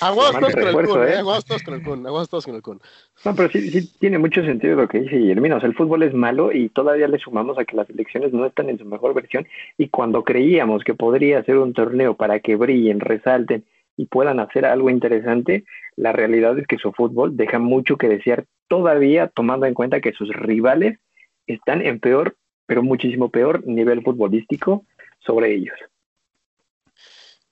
[0.01, 1.17] Aguas todos con el Kun, ¿eh?
[1.17, 2.81] aguas todos con el Kun, aguas todos con el Kun.
[3.25, 5.57] No, pero sí, sí tiene mucho sentido lo que dice Guillermo.
[5.57, 8.47] O sea, el fútbol es malo y todavía le sumamos a que las elecciones no
[8.47, 9.47] están en su mejor versión
[9.79, 13.65] y cuando creíamos que podría ser un torneo para que brillen, resalten
[13.97, 15.65] y puedan hacer algo interesante,
[15.97, 20.13] la realidad es que su fútbol deja mucho que desear todavía tomando en cuenta que
[20.13, 20.99] sus rivales
[21.47, 22.37] están en peor,
[22.67, 24.85] pero muchísimo peor nivel futbolístico
[25.21, 25.77] sobre ellos.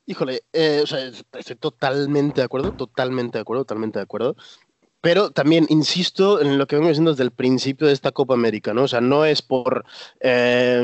[0.06, 1.00] Híjole, eh, o sea,
[1.38, 4.36] estoy totalmente de acuerdo, totalmente de acuerdo, totalmente de acuerdo.
[5.04, 8.72] Pero también insisto en lo que vengo diciendo desde el principio de esta Copa América,
[8.72, 8.84] ¿no?
[8.84, 9.84] O sea, no es por
[10.20, 10.82] eh,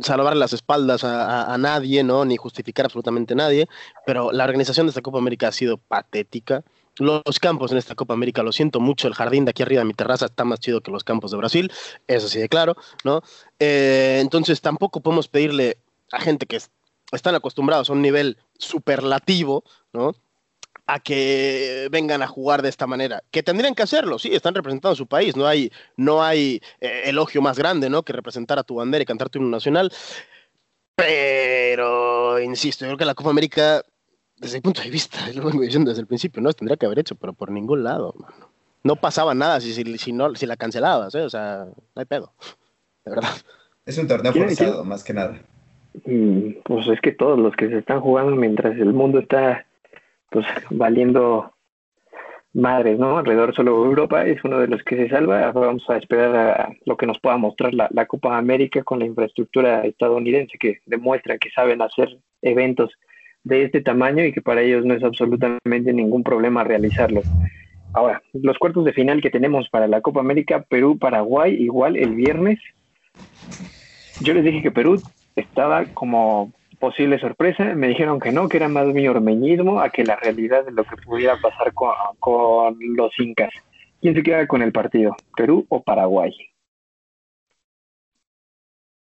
[0.00, 2.24] salvar las espaldas a, nadie, ¿no?
[2.24, 3.68] Ni justificar absolutamente a nadie,
[4.06, 6.64] pero la organización de esta Copa América ha sido patética.
[6.96, 9.88] Los campos en esta Copa América, lo siento mucho, el jardín de aquí arriba de
[9.88, 11.70] mi terraza está más chido que los campos de Brasil,
[12.06, 13.20] eso sí de claro, ¿no?
[13.58, 15.76] Eh, entonces tampoco podemos pedirle
[16.12, 16.62] a gente que
[17.12, 20.14] están acostumbrados a un nivel superlativo, ¿no?
[20.92, 23.22] A que vengan a jugar de esta manera.
[23.30, 25.36] Que tendrían que hacerlo, sí, están representando a su país.
[25.36, 28.02] No hay, no hay eh, elogio más grande, ¿no?
[28.02, 29.92] Que representar a tu bandera y cantar tu himno nacional.
[30.96, 33.82] Pero, insisto, yo creo que la Copa América,
[34.36, 36.98] desde mi punto de vista, lo vengo diciendo desde el principio, no tendría que haber
[36.98, 38.50] hecho, pero por ningún lado, mano.
[38.82, 41.20] No pasaba nada si, si, si, no, si la cancelabas, ¿eh?
[41.20, 42.32] O sea, no hay pedo.
[43.04, 43.30] De verdad.
[43.86, 45.38] Es un torneo forzado, más que nada.
[46.04, 49.66] Mm, pues es que todos los que se están jugando mientras el mundo está
[50.30, 51.52] pues valiendo
[52.52, 53.18] madres, ¿no?
[53.18, 55.52] Alrededor solo Europa es uno de los que se salva.
[55.52, 59.06] Vamos a esperar a lo que nos pueda mostrar la, la Copa América con la
[59.06, 62.90] infraestructura estadounidense que demuestra que saben hacer eventos
[63.44, 67.24] de este tamaño y que para ellos no es absolutamente ningún problema realizarlos.
[67.92, 72.60] Ahora, los cuartos de final que tenemos para la Copa América, Perú-Paraguay, igual el viernes.
[74.20, 75.02] Yo les dije que Perú
[75.34, 77.62] estaba como posible sorpresa.
[77.76, 80.82] Me dijeron que no, que era más mi ormeñismo a que la realidad de lo
[80.82, 83.50] que pudiera pasar con, con los incas.
[84.00, 85.14] ¿Quién se queda con el partido?
[85.36, 86.32] ¿Perú o Paraguay?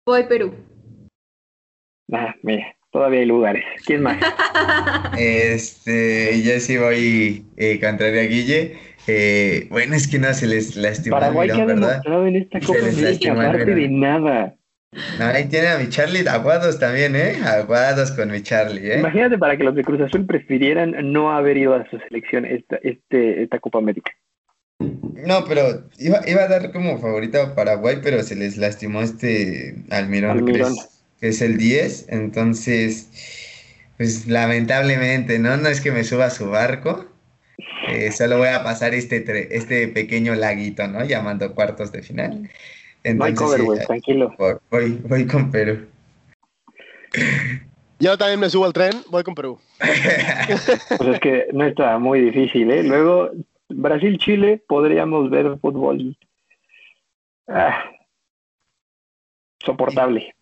[0.07, 0.55] Voy Perú.
[2.13, 3.65] Ah, mira, todavía hay lugares.
[3.85, 4.19] ¿Quién más?
[5.19, 8.79] este, yo sí voy eh, contrario a Guille.
[9.07, 12.79] Eh, bueno, es que no se les lastimó Paraguay que ha demostrado en esta Copa
[13.33, 14.55] aparte de nada.
[15.19, 17.37] Ahí tiene a mi Charlie aguados también, ¿eh?
[17.45, 18.99] Aguados con mi Charlie, ¿eh?
[19.01, 22.77] Imagínate para que los de Cruz Azul prefirieran no haber ido a su selección esta,
[22.83, 24.13] este, esta Copa América.
[24.79, 29.77] No, pero iba, iba a dar como favorito a Paraguay, pero se les lastimó este
[29.91, 30.75] Almirón, Almirón.
[30.75, 32.07] Que, es, que es el 10.
[32.09, 33.09] Entonces,
[33.97, 35.57] pues lamentablemente, ¿no?
[35.57, 37.07] No es que me suba a su barco.
[37.89, 41.05] Eh, solo voy a pasar este, este pequeño laguito, ¿no?
[41.05, 42.51] Llamando cuartos de final.
[43.13, 44.35] No hay Entonces, sí, tranquilo.
[44.71, 45.87] voy, voy, con Perú.
[47.99, 49.59] Yo también me subo al tren, voy con Perú.
[50.97, 52.83] Pues es que no está muy difícil, ¿eh?
[52.83, 53.31] Luego,
[53.69, 56.17] Brasil-Chile, podríamos ver fútbol
[57.49, 57.85] ah,
[59.63, 60.35] soportable.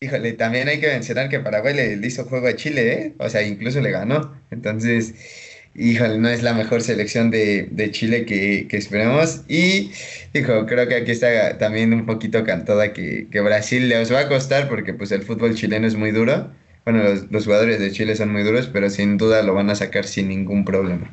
[0.00, 3.14] Híjole, también hay que mencionar que Paraguay le hizo juego a Chile, ¿eh?
[3.18, 4.34] O sea, incluso le ganó.
[4.50, 9.42] Entonces, híjole, no es la mejor selección de, de Chile que, que esperamos.
[9.48, 9.90] Y,
[10.34, 14.28] hijo, creo que aquí está también un poquito cantada que, que Brasil les va a
[14.28, 16.50] costar porque pues el fútbol chileno es muy duro.
[16.84, 19.74] Bueno, los, los jugadores de Chile son muy duros, pero sin duda lo van a
[19.74, 21.12] sacar sin ningún problema.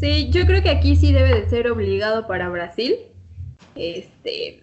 [0.00, 2.96] Sí, yo creo que aquí sí debe de ser obligado para Brasil.
[3.74, 4.62] Este,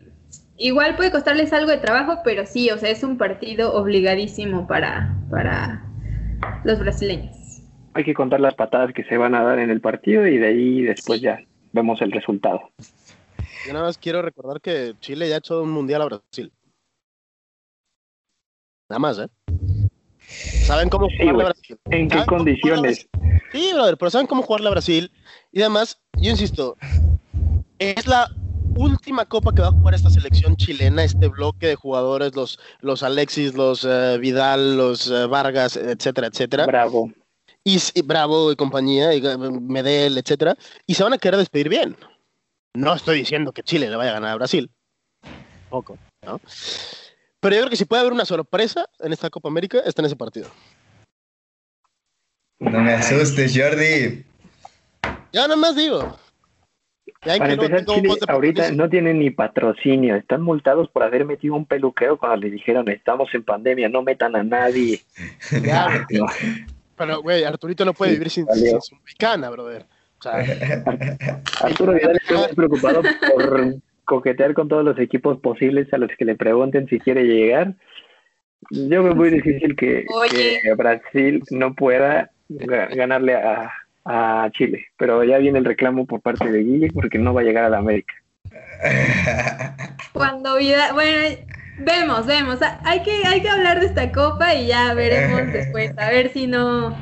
[0.58, 5.16] igual puede costarles algo de trabajo, pero sí, o sea, es un partido obligadísimo para,
[5.30, 5.84] para
[6.64, 7.37] los brasileños.
[7.98, 10.50] Hay que contar las patadas que se van a dar en el partido y de
[10.50, 12.70] ahí después ya vemos el resultado.
[13.66, 16.54] Yo nada más quiero recordar que Chile ya ha hecho un mundial a Brasil.
[18.88, 19.28] Nada más, ¿eh?
[20.20, 21.46] ¿Saben cómo Sí, jugarle a.
[21.46, 21.80] Brasil?
[21.90, 23.10] ¿En qué ¿Saben cómo jugarle a condiciones?
[23.52, 25.12] Sí, brother, pero ¿saben cómo jugarle a Brasil?
[25.52, 26.78] Y además, yo insisto,
[27.80, 28.30] es la
[28.76, 33.02] última copa que va a jugar esta selección chilena, este bloque de jugadores, los, los
[33.02, 36.68] Alexis, los eh, Vidal, los eh, Vargas, etcétera, etcétera.
[36.68, 37.12] Bravo.
[37.68, 39.22] Y, y Bravo y compañía, y
[39.62, 40.56] Medel, etcétera,
[40.86, 41.98] y se van a querer despedir bien.
[42.74, 44.72] No estoy diciendo que Chile le vaya a ganar a Brasil.
[45.70, 46.40] Poco, ¿no?
[47.42, 50.06] Pero yo creo que si puede haber una sorpresa en esta Copa América, está en
[50.06, 50.50] ese partido.
[52.60, 54.24] No me asustes, Jordi.
[55.34, 56.18] Ya nada más digo.
[57.26, 60.16] Ya Para que no empezar, tengo Chile ahorita no tienen ni patrocinio.
[60.16, 64.38] Están multados por haber metido un peluqueo cuando les dijeron estamos en pandemia, no metan
[64.38, 65.02] a nadie.
[65.64, 66.28] Ya, No.
[66.98, 69.86] Pero, güey, Arturito no puede Sí, vivir sin, sin su mexicana, brother.
[70.20, 70.34] O sea,
[71.62, 73.02] Arturo Vidal está muy preocupado
[73.34, 73.76] por
[74.06, 77.76] coquetear con todos los equipos posibles a los que le pregunten si quiere llegar.
[78.72, 83.72] Yo veo muy difícil que, que Brasil no pueda ga- ganarle a,
[84.06, 87.44] a Chile, pero ya viene el reclamo por parte de Guille porque no va a
[87.44, 88.14] llegar a la América.
[90.14, 91.38] Cuando vida, bueno,
[91.80, 92.60] vemos, vemos.
[92.84, 96.48] Hay que, hay que hablar de esta copa y ya veremos después, a ver si
[96.48, 96.96] no,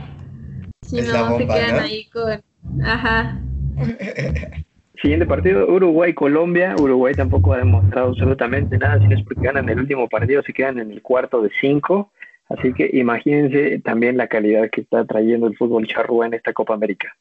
[0.82, 1.82] si Es no se quedan ¿no?
[1.82, 2.42] ahí con,
[2.84, 3.40] ajá.
[5.02, 6.76] Siguiente partido, Uruguay-Colombia.
[6.80, 10.54] Uruguay tampoco ha demostrado absolutamente nada, si no es porque ganan el último partido, se
[10.54, 12.12] quedan en el cuarto de cinco.
[12.50, 16.74] Así que imagínense también la calidad que está trayendo el fútbol charrúa en esta Copa
[16.76, 17.16] América.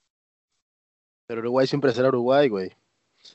[1.27, 2.71] pero Uruguay siempre será Uruguay, güey.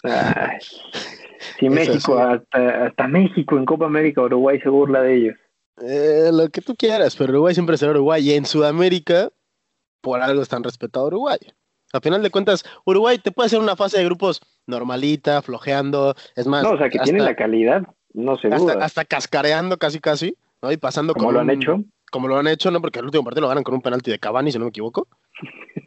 [0.04, 0.58] Ay,
[1.60, 5.36] si México, hasta, hasta México en Copa América, Uruguay se burla de ellos.
[5.82, 8.28] Eh, lo que tú quieras, pero Uruguay siempre será Uruguay.
[8.30, 9.30] Y en Sudamérica,
[10.02, 11.40] por algo están respetado Uruguay.
[11.94, 16.16] A final de cuentas, Uruguay te puede hacer una fase de grupos normalita, flojeando.
[16.36, 17.82] Es más, No, o sea, que hasta, tienen la calidad,
[18.14, 18.86] no se hasta, duda.
[18.86, 20.72] hasta cascareando casi, casi, ¿no?
[20.72, 21.84] Y pasando Como lo han un- hecho.
[22.12, 22.82] Como lo han hecho, ¿no?
[22.82, 25.08] Porque el último partido lo ganan con un penalti de Cavani, si no me equivoco.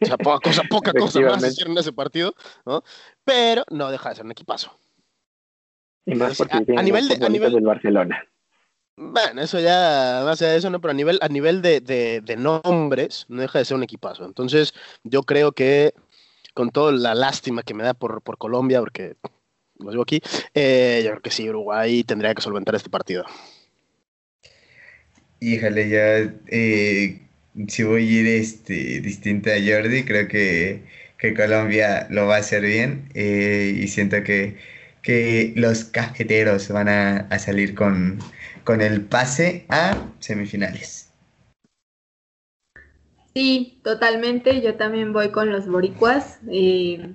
[0.01, 2.33] O sea, poca cosa, poca cosa más hicieron en ese partido,
[2.65, 2.81] ¿no?
[3.25, 4.71] Pero no deja de ser un equipazo.
[6.05, 8.23] Y más porque A- a nivel de- a nivel- del Barcelona.
[8.95, 12.21] Bueno, eso ya, más allá de eso, no, pero a nivel, a nivel de, de-
[12.21, 14.23] de nombres, no deja de ser un equipazo.
[14.25, 14.73] Entonces,
[15.03, 15.93] yo creo que
[16.53, 19.15] con toda la lástima que me da por, por Colombia, porque
[19.79, 20.21] lo digo aquí,
[20.53, 23.25] eh, yo creo que sí, Uruguay tendría que solventar este partido.
[25.39, 27.19] Híjole, ya eh,
[27.67, 30.83] si voy a ir este, distinta a Jordi, creo que,
[31.17, 34.55] que Colombia lo va a hacer bien eh, y siento que,
[35.03, 38.17] que los cafeteros van a, a salir con,
[38.63, 41.11] con el pase a semifinales.
[43.35, 44.61] Sí, totalmente.
[44.61, 46.39] Yo también voy con los boricuas.
[46.49, 47.13] eh,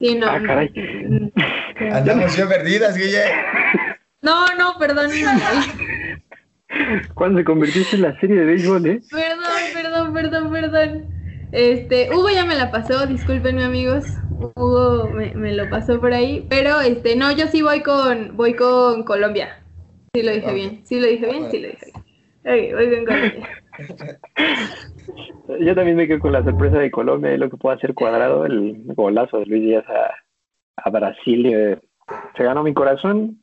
[0.00, 0.26] sí, no.
[0.28, 0.70] Ah, caray.
[0.70, 3.22] mm, Andamos perdidas, Guille.
[4.22, 5.10] No, no, perdón.
[7.12, 9.02] ¿Cuándo se convirtiste en la serie de béisbol, eh?
[9.10, 11.04] Perdón, perdón, perdón, perdón.
[11.52, 14.04] Este, Hugo ya me la pasó, discúlpenme amigos.
[14.56, 18.54] Hugo me, me lo pasó por ahí, pero este, no, yo sí voy con, voy
[18.54, 19.62] con Colombia.
[20.14, 22.04] Sí lo dije bien, sí lo dije bien, sí lo dije bien.
[22.44, 23.48] Ok, voy con Colombia.
[25.60, 28.46] Yo también me quedo con la sorpresa de Colombia y lo que puede hacer cuadrado,
[28.46, 30.10] el golazo de Luis Díaz a,
[30.76, 31.46] a Brasil.
[31.46, 31.78] eh,
[32.36, 33.42] se ganó mi corazón.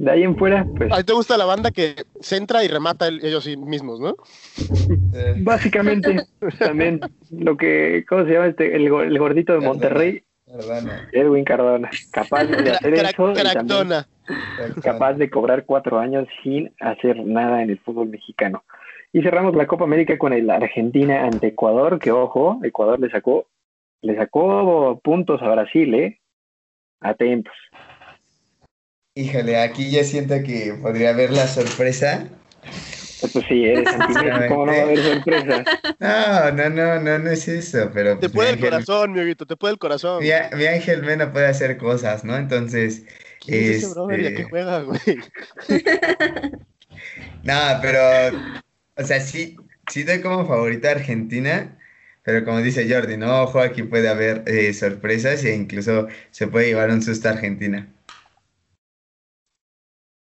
[0.00, 3.06] De ahí en fuera, pues ¿A ti te gusta la banda que centra y remata
[3.06, 4.14] el- ellos mismos, no?
[5.12, 6.24] Eh, básicamente
[6.58, 8.74] también lo que, ¿cómo se llama este?
[8.76, 14.08] El, go- el gordito de Monterrey, Cardona, Edwin Cardona, capaz de hacer eso Cractona.
[14.82, 18.64] capaz de cobrar cuatro años sin hacer nada en el fútbol mexicano.
[19.12, 23.48] Y cerramos la Copa América con el Argentina ante Ecuador, que ojo, Ecuador le sacó,
[24.00, 26.20] le sacó puntos a Brasil, eh.
[27.02, 27.52] Atentos.
[29.14, 32.28] Híjole, aquí ya siento que podría haber la sorpresa.
[33.20, 33.88] Pues, sí, eres
[34.48, 35.64] ¿cómo no va a haber sorpresa?
[35.98, 39.20] No, no, no, no, no es eso, pero Te pues, puede el ángel- corazón, mi
[39.20, 40.22] ojito, te puede el corazón.
[40.22, 42.36] Mi, mi ángel Mena puede hacer cosas, ¿no?
[42.36, 43.02] Entonces,
[43.44, 44.20] ¿Quién es ese brother?
[44.20, 45.00] ¿Y a este, qué juega, güey?
[47.42, 48.38] nada, pero,
[48.96, 49.56] o sea, sí,
[49.90, 51.76] sí doy como favorita a Argentina,
[52.22, 56.68] pero como dice Jordi, no, ojo, aquí puede haber eh, sorpresas e incluso se puede
[56.68, 57.88] llevar un susto a Argentina.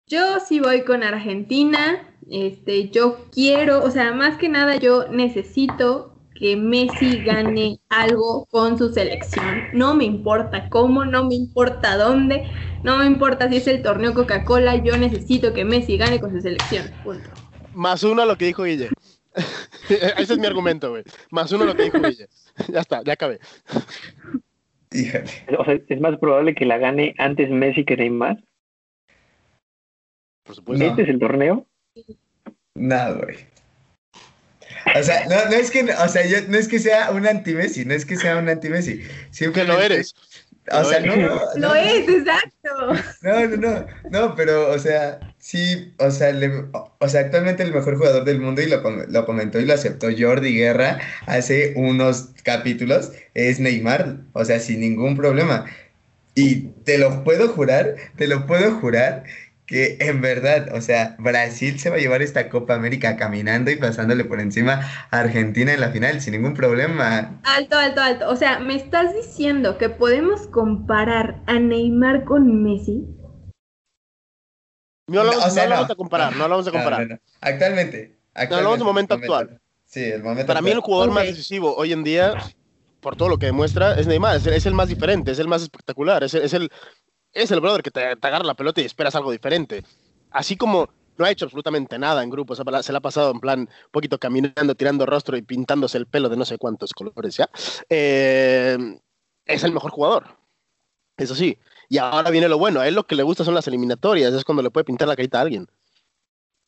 [0.08, 2.10] Yo sí voy con Argentina.
[2.30, 8.78] Este, yo quiero, o sea, más que nada yo necesito que Messi gane algo con
[8.78, 9.64] su selección.
[9.74, 12.49] No me importa cómo, no me importa dónde,
[12.84, 16.41] no me importa si es el torneo Coca-Cola, yo necesito que Messi gane con su
[16.41, 16.91] selección.
[17.04, 17.30] Punto.
[17.74, 18.89] Más uno a lo que dijo Guille.
[19.89, 21.04] Ese es mi argumento, güey.
[21.32, 22.28] Más uno a lo que dijo Guille.
[22.68, 23.39] Ya está, ya acabé.
[24.91, 25.26] Híjole.
[25.58, 28.43] O sea, es más probable que la gane antes Messi que Neymar.
[30.44, 30.84] Por supuesto.
[30.84, 30.89] No.
[30.91, 31.66] ¿Este es el torneo?
[32.76, 33.38] No, güey.
[35.00, 37.86] O sea, no, no es que, o sea, yo, no es que sea un anti-Messi,
[37.86, 38.98] no es que sea un anti-Messi.
[39.00, 40.14] Que Simplemente, lo eres.
[40.72, 41.18] O Lo sea, eres.
[41.18, 42.94] no, no, Lo no, es, exacto.
[43.22, 47.74] No, no, no, no, pero, o sea, sí, o sea, le- o sea, actualmente el
[47.74, 51.74] mejor jugador del mundo, y lo, com- lo comentó y lo aceptó Jordi Guerra hace
[51.76, 55.66] unos capítulos, es Neymar, o sea, sin ningún problema.
[56.36, 59.24] Y te lo puedo jurar, te lo puedo jurar,
[59.74, 63.76] que en verdad, o sea, Brasil se va a llevar esta Copa América caminando y
[63.76, 67.42] pasándole por encima a Argentina en la final, sin ningún problema.
[67.44, 68.30] Alto, alto, alto.
[68.30, 73.08] O sea, ¿me estás diciendo que podemos comparar a Neymar con Messi?
[75.08, 75.88] No hablamos, No, o sea, no hablamos no.
[75.88, 77.08] de comparar, no hablamos de No, comparar.
[77.08, 77.22] no, no.
[77.42, 79.36] Actualmente, hablamos de momento momento.
[79.36, 79.62] actual.
[79.86, 82.36] Sí, el momento Para mí el jugador más decisivo hoy en día,
[83.00, 84.38] por todo lo que demuestra, es Neymar.
[84.38, 86.70] Es el, es el más diferente, es el más espectacular, es el, es el,
[87.34, 89.84] es el brother que te, te agarra la pelota y esperas algo diferente.
[90.32, 93.32] Así como no ha hecho absolutamente nada en grupo, se, la- se la ha pasado
[93.32, 96.92] en plan un poquito caminando, tirando rostro y pintándose el pelo de no sé cuántos
[96.94, 97.50] colores ya.
[97.90, 98.78] Eh,
[99.46, 100.38] es el mejor jugador.
[101.18, 101.58] Eso sí.
[101.90, 102.80] Y ahora viene lo bueno.
[102.80, 104.34] A él lo que le gusta son las eliminatorias.
[104.34, 105.68] Es cuando le puede pintar la carita a alguien.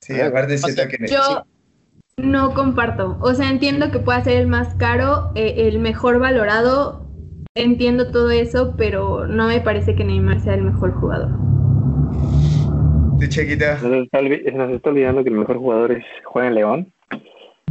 [0.01, 1.07] Sí, aparte siento que...
[1.07, 1.43] Yo
[2.17, 3.17] no comparto.
[3.21, 7.04] O sea, entiendo que pueda ser el más caro, eh, el mejor valorado.
[7.65, 11.29] Entiendo todo eso, pero no me parece que Neymar sea el mejor jugador.
[13.17, 13.79] Tú, Chequita.
[13.81, 16.91] Nos está, nos está olvidando que el mejor jugador es Juan León.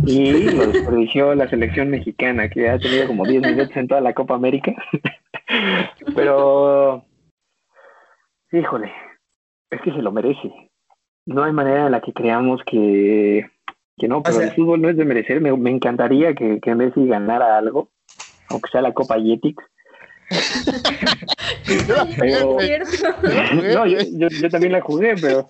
[0.06, 4.14] Y lo desperdició la selección mexicana, que ha tenido como 10 minutos en toda la
[4.14, 4.74] Copa América.
[6.16, 7.04] Pero,
[8.52, 8.90] híjole,
[9.70, 10.50] es que se lo merece.
[11.26, 13.46] No hay manera en la que creamos que,
[13.98, 15.40] que no, pero sea- el fútbol no es de merecer.
[15.40, 17.90] Me, me encantaría que, que Messi ganara algo,
[18.48, 19.62] aunque sea la Copa Yetix.
[23.72, 25.48] No, yo, yo, yo también la jugué, pero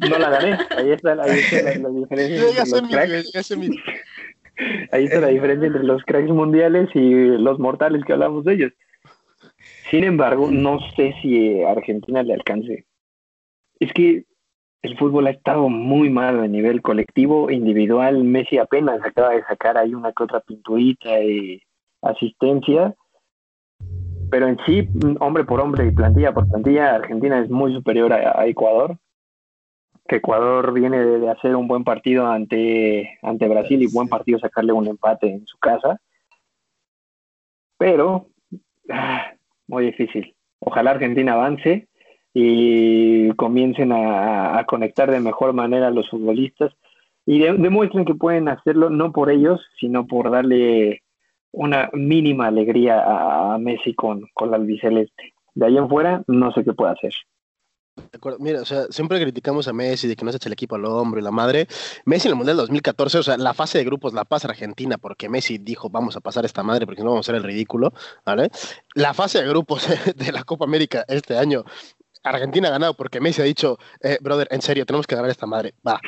[0.00, 0.58] no la gané.
[0.76, 3.08] Ahí está, ahí está la, la diferencia Yo ya entre sé los mi, cracks.
[3.10, 3.68] güey, ya sé mi-
[4.92, 8.72] Ahí está la diferencia entre los cracks mundiales y los mortales que hablamos de ellos.
[9.90, 12.84] Sin embargo, no sé si Argentina le alcance.
[13.80, 14.24] Es que
[14.82, 18.22] el fútbol ha estado muy mal a nivel colectivo, individual.
[18.24, 21.60] Messi apenas acaba de sacar ahí una que otra pinturita y
[22.02, 22.94] asistencia.
[24.34, 24.88] Pero en sí,
[25.20, 28.98] hombre por hombre y plantilla por plantilla, Argentina es muy superior a, Ecuador.
[30.08, 34.72] Que Ecuador viene de, hacer un buen partido ante, ante Brasil y buen partido sacarle
[34.72, 36.00] un empate en su casa.
[37.78, 38.26] Pero
[38.90, 39.34] ah,
[39.68, 40.34] muy difícil.
[40.58, 41.86] Ojalá Argentina avance
[42.32, 46.72] y comiencen a, conectar de mejor manera a los futbolistas
[47.24, 51.03] y demuestren que pueden hacerlo no por ellos, sino por darle
[51.54, 53.02] una mínima alegría
[53.54, 55.34] a, Messi con, con la albiceleste.
[55.54, 57.12] De ahí en fuera, no sé qué puede hacer.
[58.40, 60.84] Mira, o sea, siempre criticamos a Messi de que no se echa el equipo al
[60.84, 61.68] hombro y la madre.
[62.04, 65.28] Messi en el Mundial 2014, o sea, la fase de grupos la pasa Argentina porque
[65.28, 67.92] Messi dijo vamos a pasar esta madre porque no vamos a hacer el ridículo,
[68.26, 68.50] ¿vale?
[68.94, 69.86] La fase de grupos
[70.16, 71.64] de la Copa América este año,
[72.24, 75.46] Argentina ha ganado porque Messi ha dicho, eh, brother, en serio, tenemos que ganar esta
[75.46, 76.00] madre, va.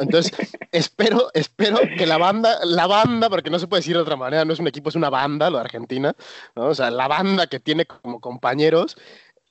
[0.00, 0.32] Entonces,
[0.72, 4.44] espero, espero que la banda, la banda, porque no se puede decir de otra manera,
[4.44, 6.14] no es un equipo, es una banda, lo de Argentina,
[6.56, 6.66] ¿no?
[6.66, 8.96] O sea, la banda que tiene como compañeros,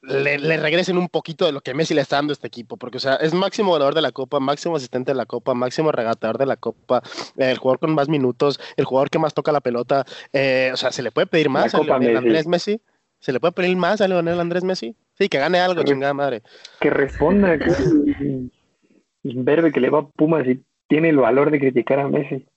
[0.02, 2.98] le, regresen un poquito de lo que Messi le está dando a este equipo, porque,
[2.98, 6.40] o sea, es máximo goleador de la Copa, máximo asistente de la Copa, máximo regateador
[6.40, 7.04] de la Copa,
[7.38, 10.92] el jugador con más minutos, el jugador que más toca la pelota, eh, o sea,
[10.92, 12.82] ¿se le puede pedir más a Andrés Messi?
[13.22, 14.96] ¿Se le puede pedir más a Leonel Andrés Messi?
[15.18, 16.42] Sí, que gane algo, chingada madre.
[16.80, 17.72] Que responda, que
[19.24, 22.48] verde que le va a Pumas y tiene el valor de criticar a Messi.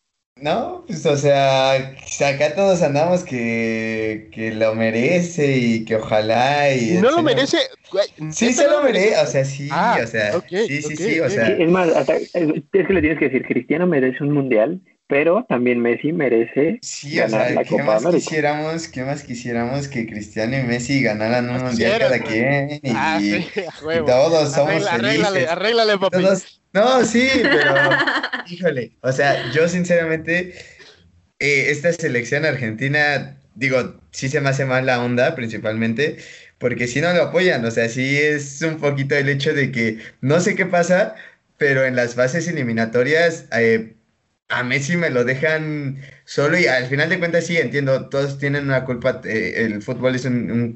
[0.40, 6.94] No, pues o sea, acá todos andamos que, que lo merece y que ojalá y...
[6.94, 7.58] No lo merece,
[8.32, 11.48] Sí se lo merece, o sea, sí, ah, o sea, sí, sí, sí, o sea...
[11.48, 16.12] Es más, es que le tienes que decir, Cristiano merece un mundial pero también Messi
[16.12, 20.58] merece sí, ganar o sea, la ¿qué Copa más Quisiéramos, ¿Qué más quisiéramos que Cristiano
[20.58, 22.80] y Messi ganaran un mundial cada quien?
[22.82, 23.46] Y, ah, sí,
[24.06, 25.48] todos somos felices.
[25.48, 26.24] Arréglale, papi.
[26.72, 27.74] no, sí, pero
[28.48, 30.54] híjole, o sea, yo sinceramente,
[31.38, 36.16] eh, esta selección argentina, digo, sí se me hace mal la onda principalmente,
[36.58, 39.98] porque si no lo apoyan, o sea, sí es un poquito el hecho de que
[40.22, 41.14] no sé qué pasa,
[41.58, 43.46] pero en las fases eliminatorias...
[43.52, 43.96] Eh,
[44.48, 48.64] a Messi me lo dejan solo y al final de cuentas sí, entiendo, todos tienen
[48.64, 50.74] una culpa, eh, el fútbol es un,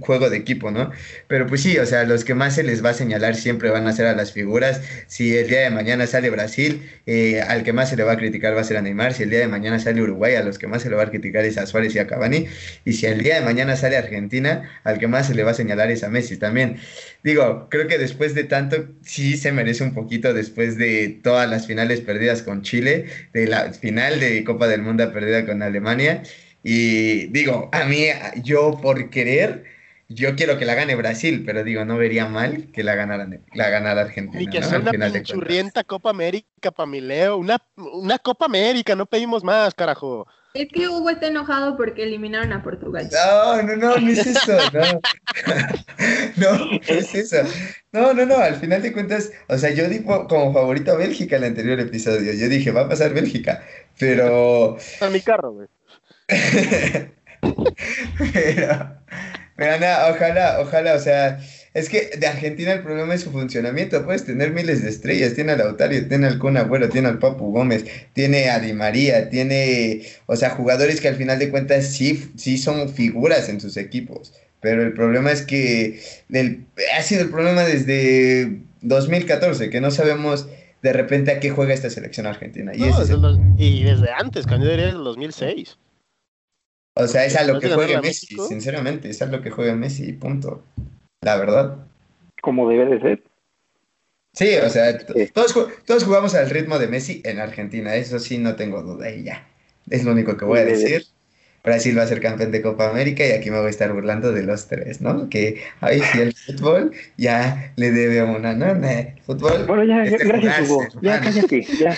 [0.00, 0.90] juego de equipo, ¿no?
[1.28, 3.86] Pero pues sí, o sea, los que más se les va a señalar siempre van
[3.86, 4.80] a ser a las figuras.
[5.06, 8.16] Si el día de mañana sale Brasil, eh, al que más se le va a
[8.16, 9.12] criticar va a ser a Neymar.
[9.14, 11.10] Si el día de mañana sale Uruguay, a los que más se le va a
[11.10, 12.46] criticar es a Suárez y a Cavani.
[12.84, 15.54] Y si el día de mañana sale Argentina, al que más se le va a
[15.54, 16.78] señalar es a Messi también.
[17.22, 21.66] Digo, creo que después de tanto, sí se merece un poquito después de todas las
[21.66, 26.22] finales perdidas con Chile, de la final de Copa del Mundo perdida con Alemania.
[26.62, 28.06] Y digo, a mí,
[28.42, 29.64] yo por querer,
[30.08, 33.68] yo quiero que la gane Brasil, pero digo, no vería mal que la ganara, la
[33.68, 34.42] ganara Argentina.
[34.42, 39.74] Y que sea una pinchurrienta Copa América, Pamileo, una, una Copa América, no pedimos más,
[39.74, 40.26] carajo.
[40.56, 43.08] Es que Hugo está enojado porque eliminaron a Portugal.
[43.12, 45.00] No, no, no, no es eso, no.
[46.36, 47.36] no, no es eso.
[47.92, 51.36] No, no, no, al final de cuentas, o sea, yo di como favorito a Bélgica
[51.36, 52.32] el anterior episodio.
[52.32, 53.62] Yo dije, va a pasar Bélgica,
[53.98, 54.78] pero...
[55.00, 55.68] A mi carro, güey.
[58.32, 58.96] pero,
[59.56, 61.40] pero nada, ojalá, ojalá, o sea,
[61.76, 64.02] es que de Argentina el problema es su funcionamiento.
[64.06, 65.34] Puedes tener miles de estrellas.
[65.34, 67.84] Tiene al Lautario, tiene al Kun Agüero, tiene al Papu Gómez,
[68.14, 72.56] tiene a Di María, tiene, o sea, jugadores que al final de cuentas sí, sí
[72.56, 74.32] son figuras en sus equipos.
[74.60, 76.00] Pero el problema es que
[76.96, 80.48] ha sido el problema desde 2014, que no sabemos
[80.86, 82.72] de repente a qué juega esta selección argentina.
[82.72, 85.76] Y, y desde antes, cuando era el 2006.
[86.94, 90.12] O sea, es a lo que juega Messi, sinceramente, es a lo que juega Messi,
[90.12, 90.62] punto
[91.22, 91.76] la verdad.
[92.40, 93.22] Como debe de ser.
[94.32, 94.96] Sí, o sea,
[95.32, 95.54] todos,
[95.84, 99.48] todos jugamos al ritmo de Messi en Argentina, eso sí, no tengo duda y ya.
[99.90, 101.04] Es lo único que voy a decir.
[101.66, 104.32] Brasil va a ser campeón de Copa América y aquí me voy a estar burlando
[104.32, 105.28] de los tres, ¿no?
[105.28, 108.66] Que ahí sí el fútbol ya le debe una, ¿no?
[109.26, 109.66] fútbol.
[109.66, 110.86] Bueno, ya, gracias, Hugo.
[111.02, 111.96] Ya, cállate, ya.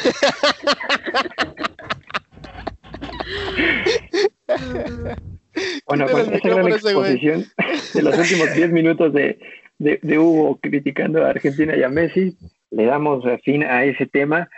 [5.86, 7.45] Bueno, con esta gran exposición
[7.93, 9.39] de los últimos 10 minutos de,
[9.78, 12.39] de, Hugo criticando a Argentina y a Messi,
[12.70, 14.49] le damos fin a ese tema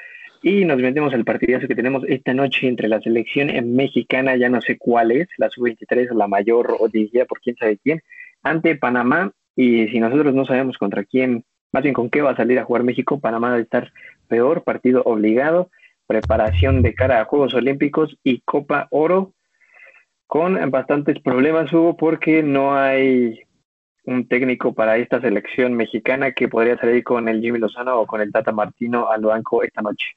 [0.43, 4.61] y nos metemos al partidazo que tenemos esta noche entre la selección mexicana, ya no
[4.61, 8.03] sé cuál es, la sub-23 la mayor o dirigida por quién sabe quién,
[8.43, 9.33] ante Panamá.
[9.55, 12.65] Y si nosotros no sabemos contra quién, más bien con qué va a salir a
[12.65, 13.93] jugar México, Panamá debe estar
[14.29, 15.71] peor, partido obligado.
[16.07, 19.33] preparación de cara a Juegos Olímpicos y Copa Oro,
[20.27, 23.41] con bastantes problemas, Hugo, porque no hay
[24.05, 28.21] un técnico para esta selección mexicana que podría salir con el Jimmy Lozano o con
[28.21, 30.17] el Tata Martino al banco esta noche.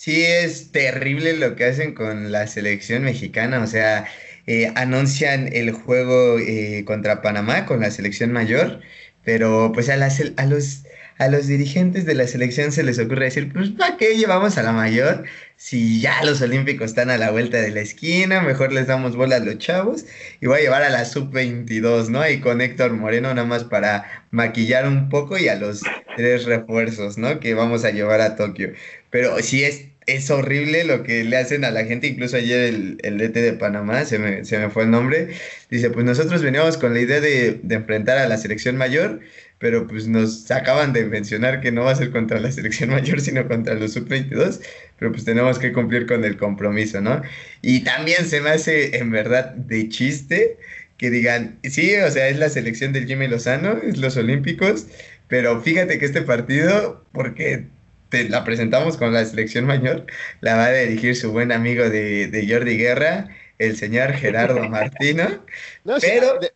[0.00, 4.06] Sí, es terrible lo que hacen con la selección mexicana, o sea,
[4.46, 8.80] eh, anuncian el juego eh, contra Panamá con la selección mayor,
[9.24, 10.84] pero pues a, las, a los
[11.20, 14.62] a los dirigentes de la selección se les ocurre decir, pues ¿para qué llevamos a
[14.62, 15.24] la mayor?
[15.58, 19.36] Si ya los olímpicos están a la vuelta de la esquina, mejor les damos bola
[19.36, 20.06] a los chavos
[20.40, 22.22] y voy a llevar a la sub-22, ¿no?
[22.22, 25.82] Ahí con Héctor Moreno nada más para maquillar un poco y a los
[26.16, 27.38] tres refuerzos, ¿no?
[27.38, 28.72] Que vamos a llevar a Tokio.
[29.10, 32.06] Pero sí es es horrible lo que le hacen a la gente.
[32.06, 35.28] Incluso ayer el, el DT de Panamá, se me, se me, fue el nombre,
[35.70, 39.20] dice, pues nosotros veníamos con la idea de, de, enfrentar a la selección mayor,
[39.58, 43.20] pero pues nos acaban de mencionar que no va a ser contra la selección mayor,
[43.20, 44.60] sino contra los sub-22,
[44.98, 47.22] pero pues tenemos que cumplir con el compromiso, ¿no?
[47.62, 50.56] Y también se me hace en verdad de chiste
[50.96, 54.86] que digan, sí, o sea, es la selección del Jimmy Lozano, es los Olímpicos,
[55.28, 57.64] pero fíjate que este partido, porque
[58.10, 60.06] te la presentamos con la selección mayor,
[60.40, 63.28] la va a dirigir su buen amigo de, de Jordi Guerra,
[63.58, 65.44] el señor Gerardo Martino.
[65.84, 66.38] No, pero...
[66.38, 66.52] De,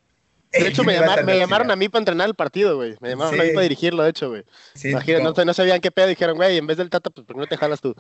[0.53, 2.97] de, hecho, me, llamar, me llamaron a mí para entrenar el partido, güey.
[3.01, 3.41] Me llamaron sí.
[3.41, 4.45] a mí para dirigirlo, de hecho, güey.
[4.75, 6.07] Sí, Imagínate, no, no, sabían qué pedo.
[6.07, 7.95] Dijeron, güey, en vez del Tata, pues ¿por qué no te jalas tú?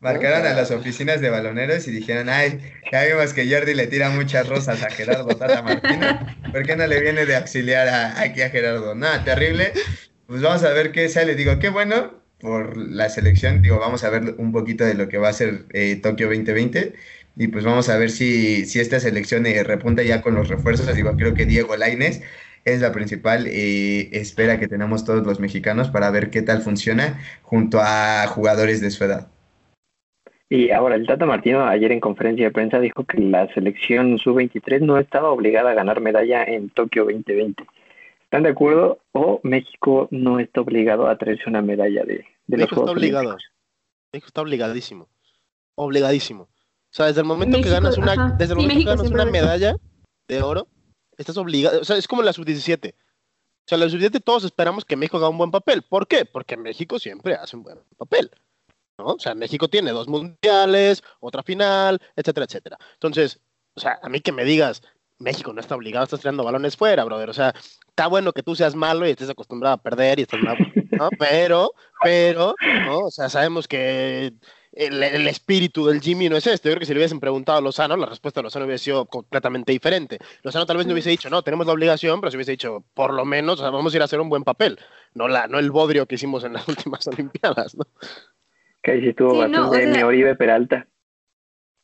[0.00, 0.48] Marcaron ¿no?
[0.48, 2.60] a las oficinas de baloneros y dijeron, ay,
[2.92, 6.20] ya vimos que Jordi le tira muchas rosas a Gerardo Tata Martino.
[6.52, 8.94] ¿Por qué no le viene de auxiliar a, aquí a Gerardo?
[8.94, 9.72] Nada, terrible.
[10.26, 11.34] Pues vamos a ver qué sale.
[11.34, 13.62] Digo, qué bueno, por la selección.
[13.62, 16.92] Digo, vamos a ver un poquito de lo que va a ser eh, Tokio 2020
[17.36, 20.94] y pues vamos a ver si, si esta selección eh, repunta ya con los refuerzos.
[20.94, 22.22] Digo, creo que Diego Laines
[22.66, 27.18] es la principal eh, espera que tenemos todos los mexicanos para ver qué tal funciona
[27.42, 29.28] junto a jugadores de su edad.
[30.50, 34.80] Y ahora, el Tata Martino ayer en conferencia de prensa dijo que la selección sub-23
[34.80, 37.64] no estaba obligada a ganar medalla en Tokio 2020.
[38.24, 38.98] ¿Están de acuerdo?
[39.12, 43.36] ¿O México no está obligado a traerse una medalla de, de México está obligado.
[44.12, 45.08] México está obligadísimo.
[45.74, 46.44] Obligadísimo.
[46.44, 48.36] O sea, desde el momento México, que ganas una, ajá.
[48.38, 49.76] desde el sí, momento que ganas una medalla
[50.28, 50.68] de oro,
[51.16, 51.80] estás obligado.
[51.80, 52.94] O sea, es como la sub-17.
[52.94, 55.82] O sea, la sub-17 todos esperamos que México haga un buen papel.
[55.82, 56.24] ¿Por qué?
[56.24, 58.30] Porque México siempre hace un buen papel.
[58.98, 59.06] ¿no?
[59.06, 62.78] O sea, México tiene dos mundiales, otra final, etcétera, etcétera.
[62.92, 63.40] Entonces,
[63.74, 64.82] o sea, a mí que me digas,
[65.24, 67.30] México no está obligado, estás tirando balones fuera, brother.
[67.30, 67.52] O sea,
[67.88, 71.08] está bueno que tú seas malo y estés acostumbrado a perder y estás malo, ¿no?
[71.18, 71.72] Pero,
[72.02, 72.54] pero,
[72.86, 72.98] ¿no?
[73.00, 74.32] O sea, sabemos que
[74.72, 76.68] el, el, espíritu del Jimmy no es este.
[76.68, 79.06] Yo creo que si le hubiesen preguntado a Lozano, la respuesta de Lozano hubiese sido
[79.06, 80.18] completamente diferente.
[80.42, 83.12] Lozano tal vez no hubiese dicho, no, tenemos la obligación, pero si hubiese dicho, por
[83.12, 84.78] lo menos, o sea, vamos a ir a hacer un buen papel.
[85.14, 87.84] No, la, no el bodrio que hicimos en las últimas Olimpiadas, ¿no?
[88.82, 90.86] Que ahí sí estuvo sí, bastante no, o sea, Oribe Peralta.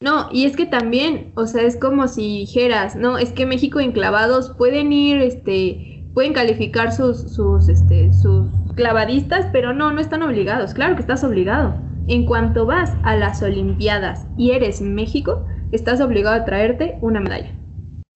[0.03, 3.81] No, y es que también, o sea, es como si dijeras, no, es que México
[3.81, 10.23] enclavados pueden ir, este, pueden calificar sus, sus, este, sus clavadistas, pero no, no están
[10.23, 10.73] obligados.
[10.73, 11.75] Claro que estás obligado.
[12.09, 17.51] En cuanto vas a las Olimpiadas y eres México, estás obligado a traerte una medalla.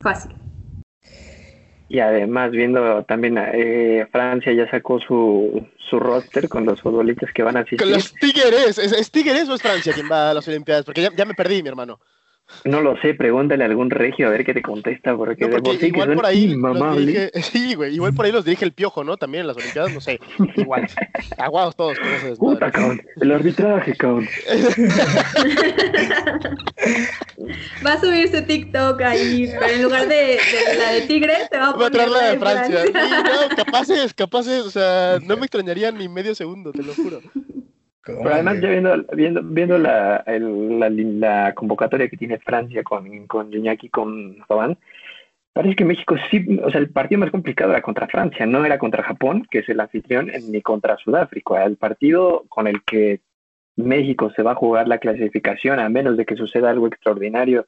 [0.02, 0.43] Fácil.
[1.88, 7.42] Y además, viendo también, eh, Francia ya sacó su, su roster con los futbolistas que
[7.42, 7.80] van a asistir.
[7.80, 10.84] Con los Tigres, ¿es, es Tigres o es Francia quien va a las Olimpiadas?
[10.84, 12.00] Porque ya, ya me perdí, mi hermano.
[12.64, 15.78] No lo sé, pregúntale a algún regio a ver qué te contesta, porque, no, porque
[15.78, 19.04] de igual por ahí los dirige, sí, güey, igual por ahí los dirige el piojo,
[19.04, 19.16] ¿no?
[19.16, 20.18] También en las Olimpiadas, no sé,
[20.56, 20.86] igual.
[21.38, 23.02] Aguados todos con ese Puta, cabrón.
[23.20, 24.28] El arbitraje, cabrón.
[27.86, 31.70] va a subirse TikTok ahí, pero en lugar de, de la de Tigre, te va
[31.70, 32.84] a poner va a la de Francia.
[32.90, 33.10] Francia.
[33.10, 37.20] Sí, no, capaces, capaces, o sea, no me extrañaría ni medio segundo, te lo juro.
[38.04, 43.26] Pero además, ya viendo, viendo, viendo la, el, la, la, convocatoria que tiene Francia con,
[43.26, 44.76] con Iñaki, con Fabán,
[45.54, 48.78] parece que México sí, o sea, el partido más complicado era contra Francia, no era
[48.78, 51.64] contra Japón, que es el anfitrión, ni contra Sudáfrica.
[51.64, 53.20] El partido con el que
[53.76, 57.66] México se va a jugar la clasificación, a menos de que suceda algo extraordinario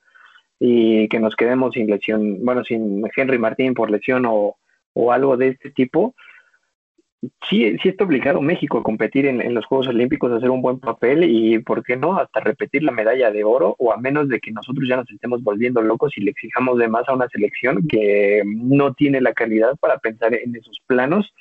[0.59, 4.57] y que nos quedemos sin lesión, bueno, sin Henry Martín por lesión o,
[4.93, 6.15] o algo de este tipo,
[7.49, 10.81] sí, sí está obligado México a competir en, los Juegos Olímpicos, a hacer un buen
[10.81, 14.41] papel y, ¿por qué no?, hasta repetir la medalla de oro o a menos de
[14.41, 17.87] que nosotros ya nos estemos volviendo locos y le exijamos de más a una selección
[17.89, 21.33] que no tiene la calidad para pensar en esos planos.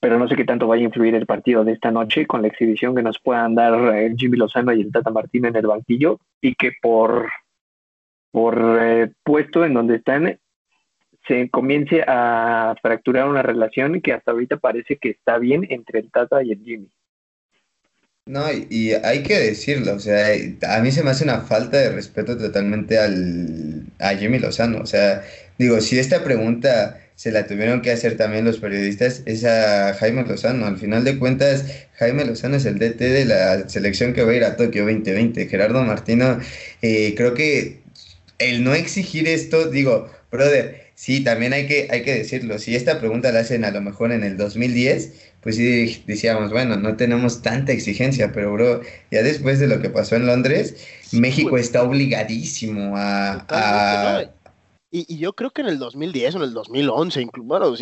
[0.00, 2.48] Pero no sé qué tanto vaya a influir el partido de esta noche con la
[2.48, 5.66] exhibición que nos puedan dar el eh, Jimmy Lozano y el Tata Martín en el
[5.66, 7.30] banquillo y que por,
[8.32, 10.38] por eh, puesto en donde están
[11.26, 16.10] se comience a fracturar una relación que hasta ahorita parece que está bien entre el
[16.10, 16.88] Tata y el Jimmy.
[18.26, 20.26] No, y, hay que decirlo, o sea,
[20.68, 24.80] a mí se me hace una falta de respeto totalmente al, a Jimmy Lozano.
[24.80, 25.22] O sea,
[25.58, 30.24] digo, si esta pregunta se la tuvieron que hacer también los periodistas, es a Jaime
[30.24, 30.66] Lozano.
[30.66, 34.34] Al final de cuentas, Jaime Lozano es el DT de la selección que va a
[34.34, 35.46] ir a Tokio 2020.
[35.46, 36.40] Gerardo Martino,
[36.82, 37.80] eh, creo que
[38.38, 42.58] el no exigir esto, digo, brother, sí, también hay que, hay que decirlo.
[42.58, 46.76] Si esta pregunta la hacen a lo mejor en el 2010, pues sí decíamos, bueno,
[46.76, 48.80] no tenemos tanta exigencia, pero bro,
[49.12, 54.24] ya después de lo que pasó en Londres, México está obligadísimo a...
[54.90, 57.76] Y, yo creo que en el 2010 o en el 2011, incluso, bueno, o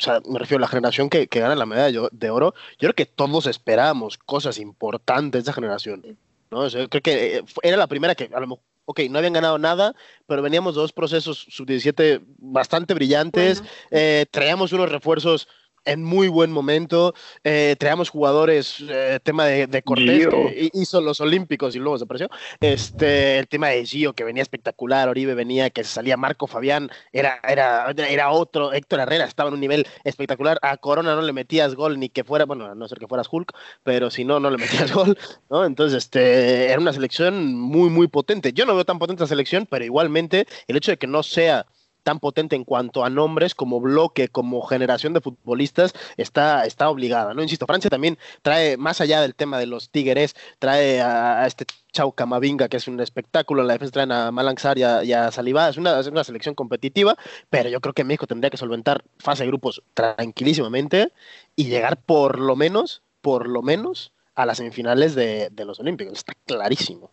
[0.00, 2.94] sea, me refiero a la generación que, que gana la medalla de oro, yo creo
[2.94, 6.16] que todos esperábamos cosas importantes de esa generación.
[6.50, 6.60] ¿no?
[6.60, 9.32] O sea, creo que eh, era la primera que a lo mejor ok, no habían
[9.32, 9.94] ganado nada,
[10.26, 13.62] pero veníamos dos procesos sub-17 bastante brillantes,
[13.92, 15.46] eh, traíamos unos refuerzos
[15.84, 17.14] en muy buen momento.
[17.44, 22.28] Eh, traíamos jugadores, eh, tema de, de Cortés, que hizo los Olímpicos y luego desapareció.
[22.60, 25.08] Este, el tema de Gio, que venía espectacular.
[25.08, 28.72] Oribe venía, que salía Marco Fabián, era, era, era otro.
[28.72, 30.58] Héctor Herrera estaba en un nivel espectacular.
[30.62, 33.28] A Corona no le metías gol ni que fuera, bueno, a no ser que fueras
[33.30, 33.52] Hulk,
[33.82, 35.18] pero si no, no le metías gol.
[35.48, 35.64] ¿no?
[35.64, 38.52] Entonces, este, era una selección muy, muy potente.
[38.52, 41.66] Yo no veo tan potente la selección, pero igualmente el hecho de que no sea
[42.02, 47.34] tan potente en cuanto a nombres como bloque, como generación de futbolistas, está, está obligada,
[47.34, 47.42] ¿no?
[47.42, 52.12] Insisto, Francia también trae, más allá del tema de los Tigres, trae a, este Chau
[52.12, 55.76] Camavinga, que es un espectáculo, en la defensa traen a Malanzar y a, y es
[55.76, 57.16] una, es una selección competitiva,
[57.48, 61.12] pero yo creo que México tendría que solventar fase de grupos tranquilísimamente
[61.56, 66.32] y llegar por lo menos, por lo menos, a las semifinales de, los Olímpicos, está
[66.46, 67.10] clarísimo.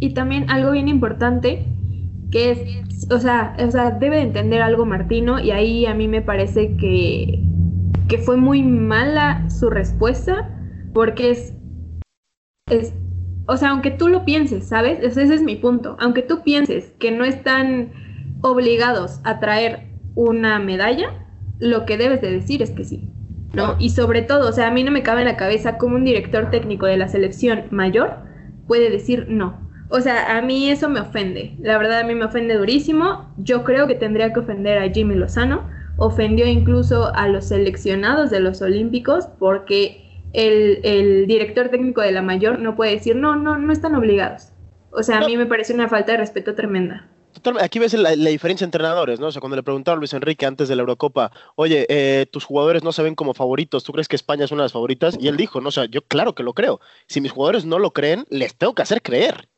[0.00, 1.64] Y también algo bien importante
[2.32, 6.08] que es, o sea, o sea, debe de entender algo Martino y ahí a mí
[6.08, 7.40] me parece que,
[8.08, 10.50] que fue muy mala su respuesta
[10.92, 11.54] porque es,
[12.68, 12.94] es,
[13.46, 14.98] o sea, aunque tú lo pienses, ¿sabes?
[15.00, 15.96] Ese es mi punto.
[16.00, 17.92] Aunque tú pienses que no están
[18.40, 21.26] obligados a traer una medalla,
[21.58, 23.08] lo que debes de decir es que sí.
[23.52, 23.76] ¿no?
[23.78, 26.04] Y sobre todo, o sea, a mí no me cabe en la cabeza cómo un
[26.04, 28.20] director técnico de la selección mayor
[28.66, 29.70] puede decir no.
[29.94, 31.54] O sea, a mí eso me ofende.
[31.60, 33.30] La verdad a mí me ofende durísimo.
[33.36, 35.68] Yo creo que tendría que ofender a Jimmy Lozano.
[35.98, 40.02] Ofendió incluso a los seleccionados de los Olímpicos porque
[40.32, 44.48] el, director técnico de la mayor no puede decir, no, no, no están obligados.
[44.92, 47.06] O sea, a mí me parece una falta de respeto tremenda.
[47.60, 49.26] Aquí ves la, diferencia entre entrenadores, ¿no?
[49.26, 52.46] O sea, cuando le preguntaron a Luis Enrique antes de la Eurocopa, oye, eh, tus
[52.46, 55.18] jugadores no se ven como favoritos, ¿tú crees que España es una de las favoritas?
[55.20, 56.80] Y él dijo, no, o sea, yo claro que lo creo.
[57.08, 59.48] Si mis jugadores no lo creen, les tengo que hacer creer.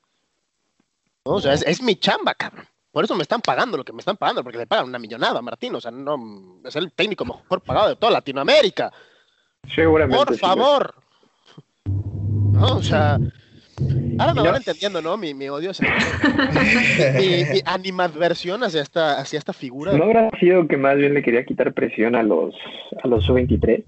[1.27, 2.67] O sea, es, mi chamba, cabrón.
[2.93, 5.39] Por eso me están pagando lo que me están pagando, porque le pagan una millonada
[5.39, 5.75] a Martín.
[5.75, 8.93] O sea, no, es el técnico mejor pagado de toda Latinoamérica.
[9.75, 10.25] Seguramente.
[10.25, 10.95] Por favor.
[11.87, 13.19] No, o sea.
[14.19, 15.17] Ahora me van entendiendo, ¿no?
[15.17, 15.89] Mi, mi odio hacia
[17.19, 19.93] mi, mi animadversión hacia esta, hacia esta figura.
[19.95, 22.55] ¿No habrá sido que más bien le quería quitar presión a los,
[23.03, 23.85] a los sub-23?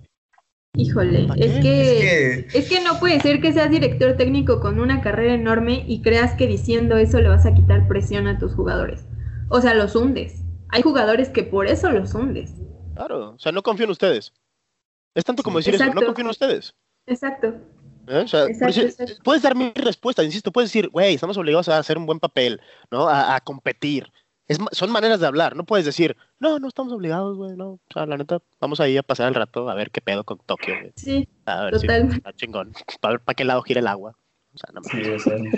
[0.76, 5.32] Híjole, es que, es que no puede ser que seas director técnico con una carrera
[5.32, 9.06] enorme y creas que diciendo eso le vas a quitar presión a tus jugadores.
[9.48, 10.42] O sea, los hundes.
[10.68, 12.52] Hay jugadores que por eso los hundes.
[12.94, 14.34] Claro, o sea, no confío en ustedes.
[15.14, 16.74] Es tanto como decir eso, no confío en ustedes.
[17.06, 17.54] Exacto.
[18.08, 18.22] ¿Eh?
[18.24, 18.46] O sea,
[19.24, 22.60] puedes dar mi respuesta, insisto, puedes decir, güey, estamos obligados a hacer un buen papel,
[22.90, 23.08] ¿no?
[23.08, 24.12] a competir
[24.72, 27.70] son maneras de hablar, no puedes decir, no, no estamos obligados, güey, no.
[27.70, 30.38] O sea, la neta, vamos ahí a pasar el rato a ver qué pedo con
[30.38, 30.92] Tokio, güey.
[30.96, 32.14] Sí, a ver totalmente.
[32.14, 34.16] Si está chingón, para ver para qué lado gira el agua.
[34.54, 35.50] O sea, no me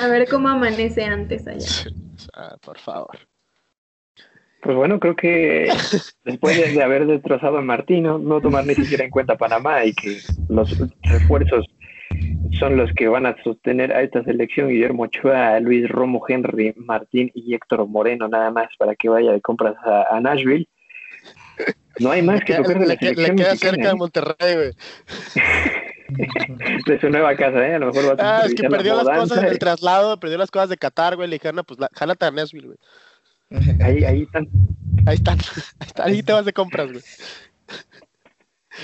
[0.00, 1.90] A ver cómo amanece antes allá.
[2.14, 3.18] O sea, por favor.
[4.62, 5.68] Pues bueno, creo que
[6.24, 10.20] después de, haber destrozado a Martino, no tomar ni siquiera en cuenta Panamá y que
[10.48, 11.66] los refuerzos
[12.58, 17.30] son los que van a sostener a esta selección Guillermo Ochoa, Luis Romo, Henry Martín
[17.34, 20.68] y Héctor Moreno nada más para que vaya de compras a, Nashville.
[21.98, 23.36] No hay más que tocar de la selección.
[23.36, 23.94] Le queda cerca de ¿eh?
[23.94, 24.72] Monterrey, güey.
[26.86, 27.74] de su nueva casa, ¿eh?
[27.74, 30.50] A lo mejor va a Ah, es que perdió las cosas del traslado, perdió las
[30.50, 31.28] cosas de Qatar, güey.
[31.28, 32.78] Le dijeron, pues jálate a Nashville, güey.
[33.82, 34.48] Ahí, ahí están.
[35.06, 35.38] Ahí están.
[36.02, 37.02] Ahí te vas de compras, güey.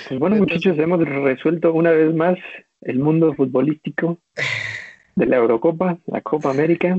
[0.09, 2.37] Pues bueno, muchachos, hemos resuelto una vez más
[2.83, 4.19] el mundo futbolístico
[5.17, 6.99] de la Eurocopa, la Copa América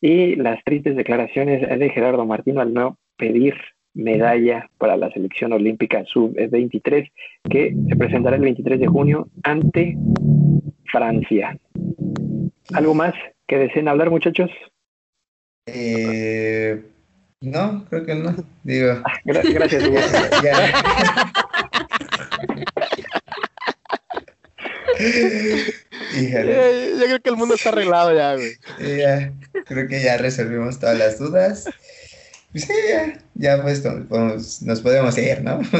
[0.00, 3.54] y las tristes declaraciones de Gerardo Martino al no pedir
[3.94, 7.10] medalla para la selección olímpica sub-23
[7.50, 9.96] que se presentará el 23 de junio ante
[10.90, 11.58] Francia.
[12.72, 13.14] ¿Algo más
[13.46, 14.50] que deseen hablar, muchachos?
[15.66, 16.82] Eh,
[17.40, 18.34] no, creo que no.
[18.64, 18.92] Digo.
[19.04, 19.84] Ah, gracias.
[26.18, 26.92] Híjole.
[26.98, 28.52] Yo creo que el mundo está arreglado ya, güey.
[28.98, 29.32] Ya,
[29.66, 31.64] creo que ya resolvimos todas las dudas.
[32.52, 35.58] Pues sí, ya, ya pues nos podemos ir, ¿no?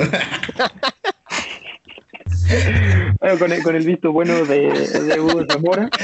[3.21, 5.91] bueno, con, el, con el visto bueno de, de Hugo Zamora.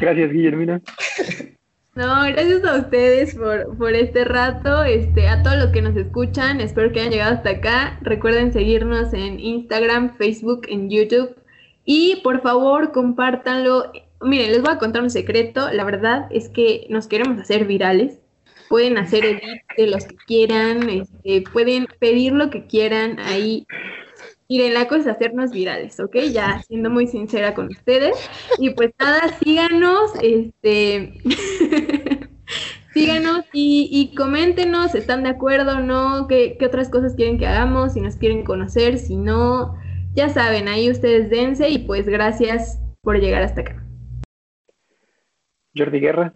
[0.00, 0.80] Gracias, Guillermina.
[1.94, 6.60] No, gracias a ustedes por, por este rato, este, a todos los que nos escuchan,
[6.60, 7.98] espero que hayan llegado hasta acá.
[8.02, 11.34] Recuerden seguirnos en Instagram, Facebook, en YouTube
[11.84, 13.90] y por favor compártanlo.
[14.20, 18.20] Miren, les voy a contar un secreto, la verdad es que nos queremos hacer virales.
[18.68, 23.66] Pueden hacer edit de los que quieran, este, pueden pedir lo que quieran ahí
[24.50, 26.16] Miren, la cosa es hacernos virales, ¿ok?
[26.32, 28.16] Ya siendo muy sincera con ustedes.
[28.58, 31.14] Y pues nada, síganos, este,
[32.92, 36.26] síganos y, y, coméntenos, ¿están de acuerdo no?
[36.26, 37.92] ¿Qué, ¿Qué, otras cosas quieren que hagamos?
[37.92, 39.76] Si nos quieren conocer, si no,
[40.14, 43.86] ya saben, ahí ustedes dense y pues gracias por llegar hasta acá.
[45.76, 46.34] Jordi Guerra.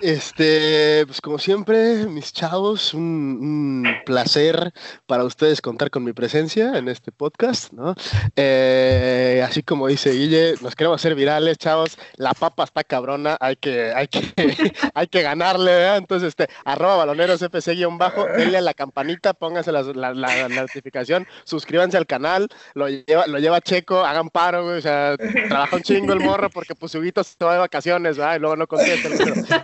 [0.00, 4.72] Este, pues como siempre, mis chavos, un, placer
[5.06, 7.94] para ustedes contar con mi presencia en este podcast, ¿no?
[8.36, 11.98] Eh, así como dice Guille, nos queremos hacer virales, chavos.
[12.16, 14.32] La papa está cabrona, hay que, hay que,
[14.94, 15.96] hay que ganarle, ¿verdad?
[15.96, 21.26] Entonces, este, arroba baloneros FC guion bajo, denle a la campanita, pónganse la, la, notificación,
[21.44, 25.16] suscríbanse al canal, lo lleva, lo lleva Checo, hagan paro, o sea,
[25.48, 28.36] trabaja un chingo el morro porque pues su se va de vacaciones, ¿verdad?
[28.36, 29.08] Y luego no contesta.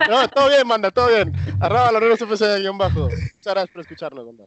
[0.09, 1.33] No, todo bien, manda, todo bien.
[1.59, 3.09] Arroba los FC guion bajo.
[3.09, 4.45] Muchas gracias por escucharnos, manda.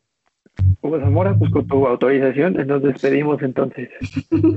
[0.81, 3.89] Hugo Zamora, pues con tu autorización nos despedimos entonces.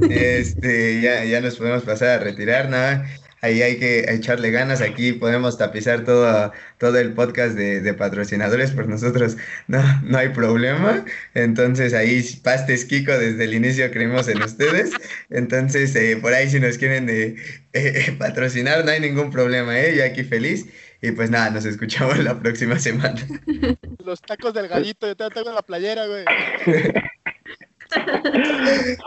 [0.09, 3.05] Este, ya, ya nos podemos pasar a retirar, nada.
[3.41, 8.89] Ahí hay que echarle ganas, aquí podemos tapizar todo, todo el podcast de, patrocinadores, por
[8.89, 9.37] nosotros
[9.67, 11.05] no, no hay problema.
[11.33, 14.91] Entonces ahí Pastes Kiko, desde el inicio creemos en ustedes.
[15.29, 17.35] Entonces eh, por ahí si nos quieren eh,
[17.71, 19.95] eh, patrocinar, no hay ningún problema, ¿eh?
[19.95, 20.65] yo aquí feliz.
[21.01, 23.15] Y pues nada, nos escuchamos la próxima semana.
[24.05, 26.25] Los tacos del gallito, yo te tengo en la playera, güey.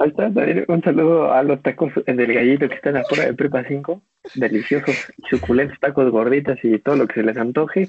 [0.01, 0.29] Ahí está,
[0.69, 4.03] un saludo a los tacos del gallito que están afuera de Prepa 5.
[4.35, 7.89] Deliciosos, suculentos tacos gorditas y todo lo que se les antoje.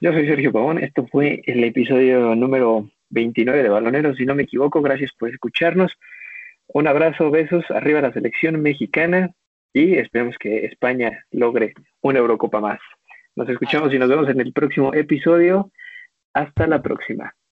[0.00, 0.78] Yo soy Sergio Pavón.
[0.78, 4.80] Esto fue el episodio número 29 de Baloneros, si no me equivoco.
[4.80, 5.92] Gracias por escucharnos.
[6.68, 9.32] Un abrazo, besos, arriba a la selección mexicana
[9.72, 12.78] y esperemos que España logre una Eurocopa más.
[13.36, 15.70] Nos escuchamos y nos vemos en el próximo episodio.
[16.34, 17.34] Hasta la próxima.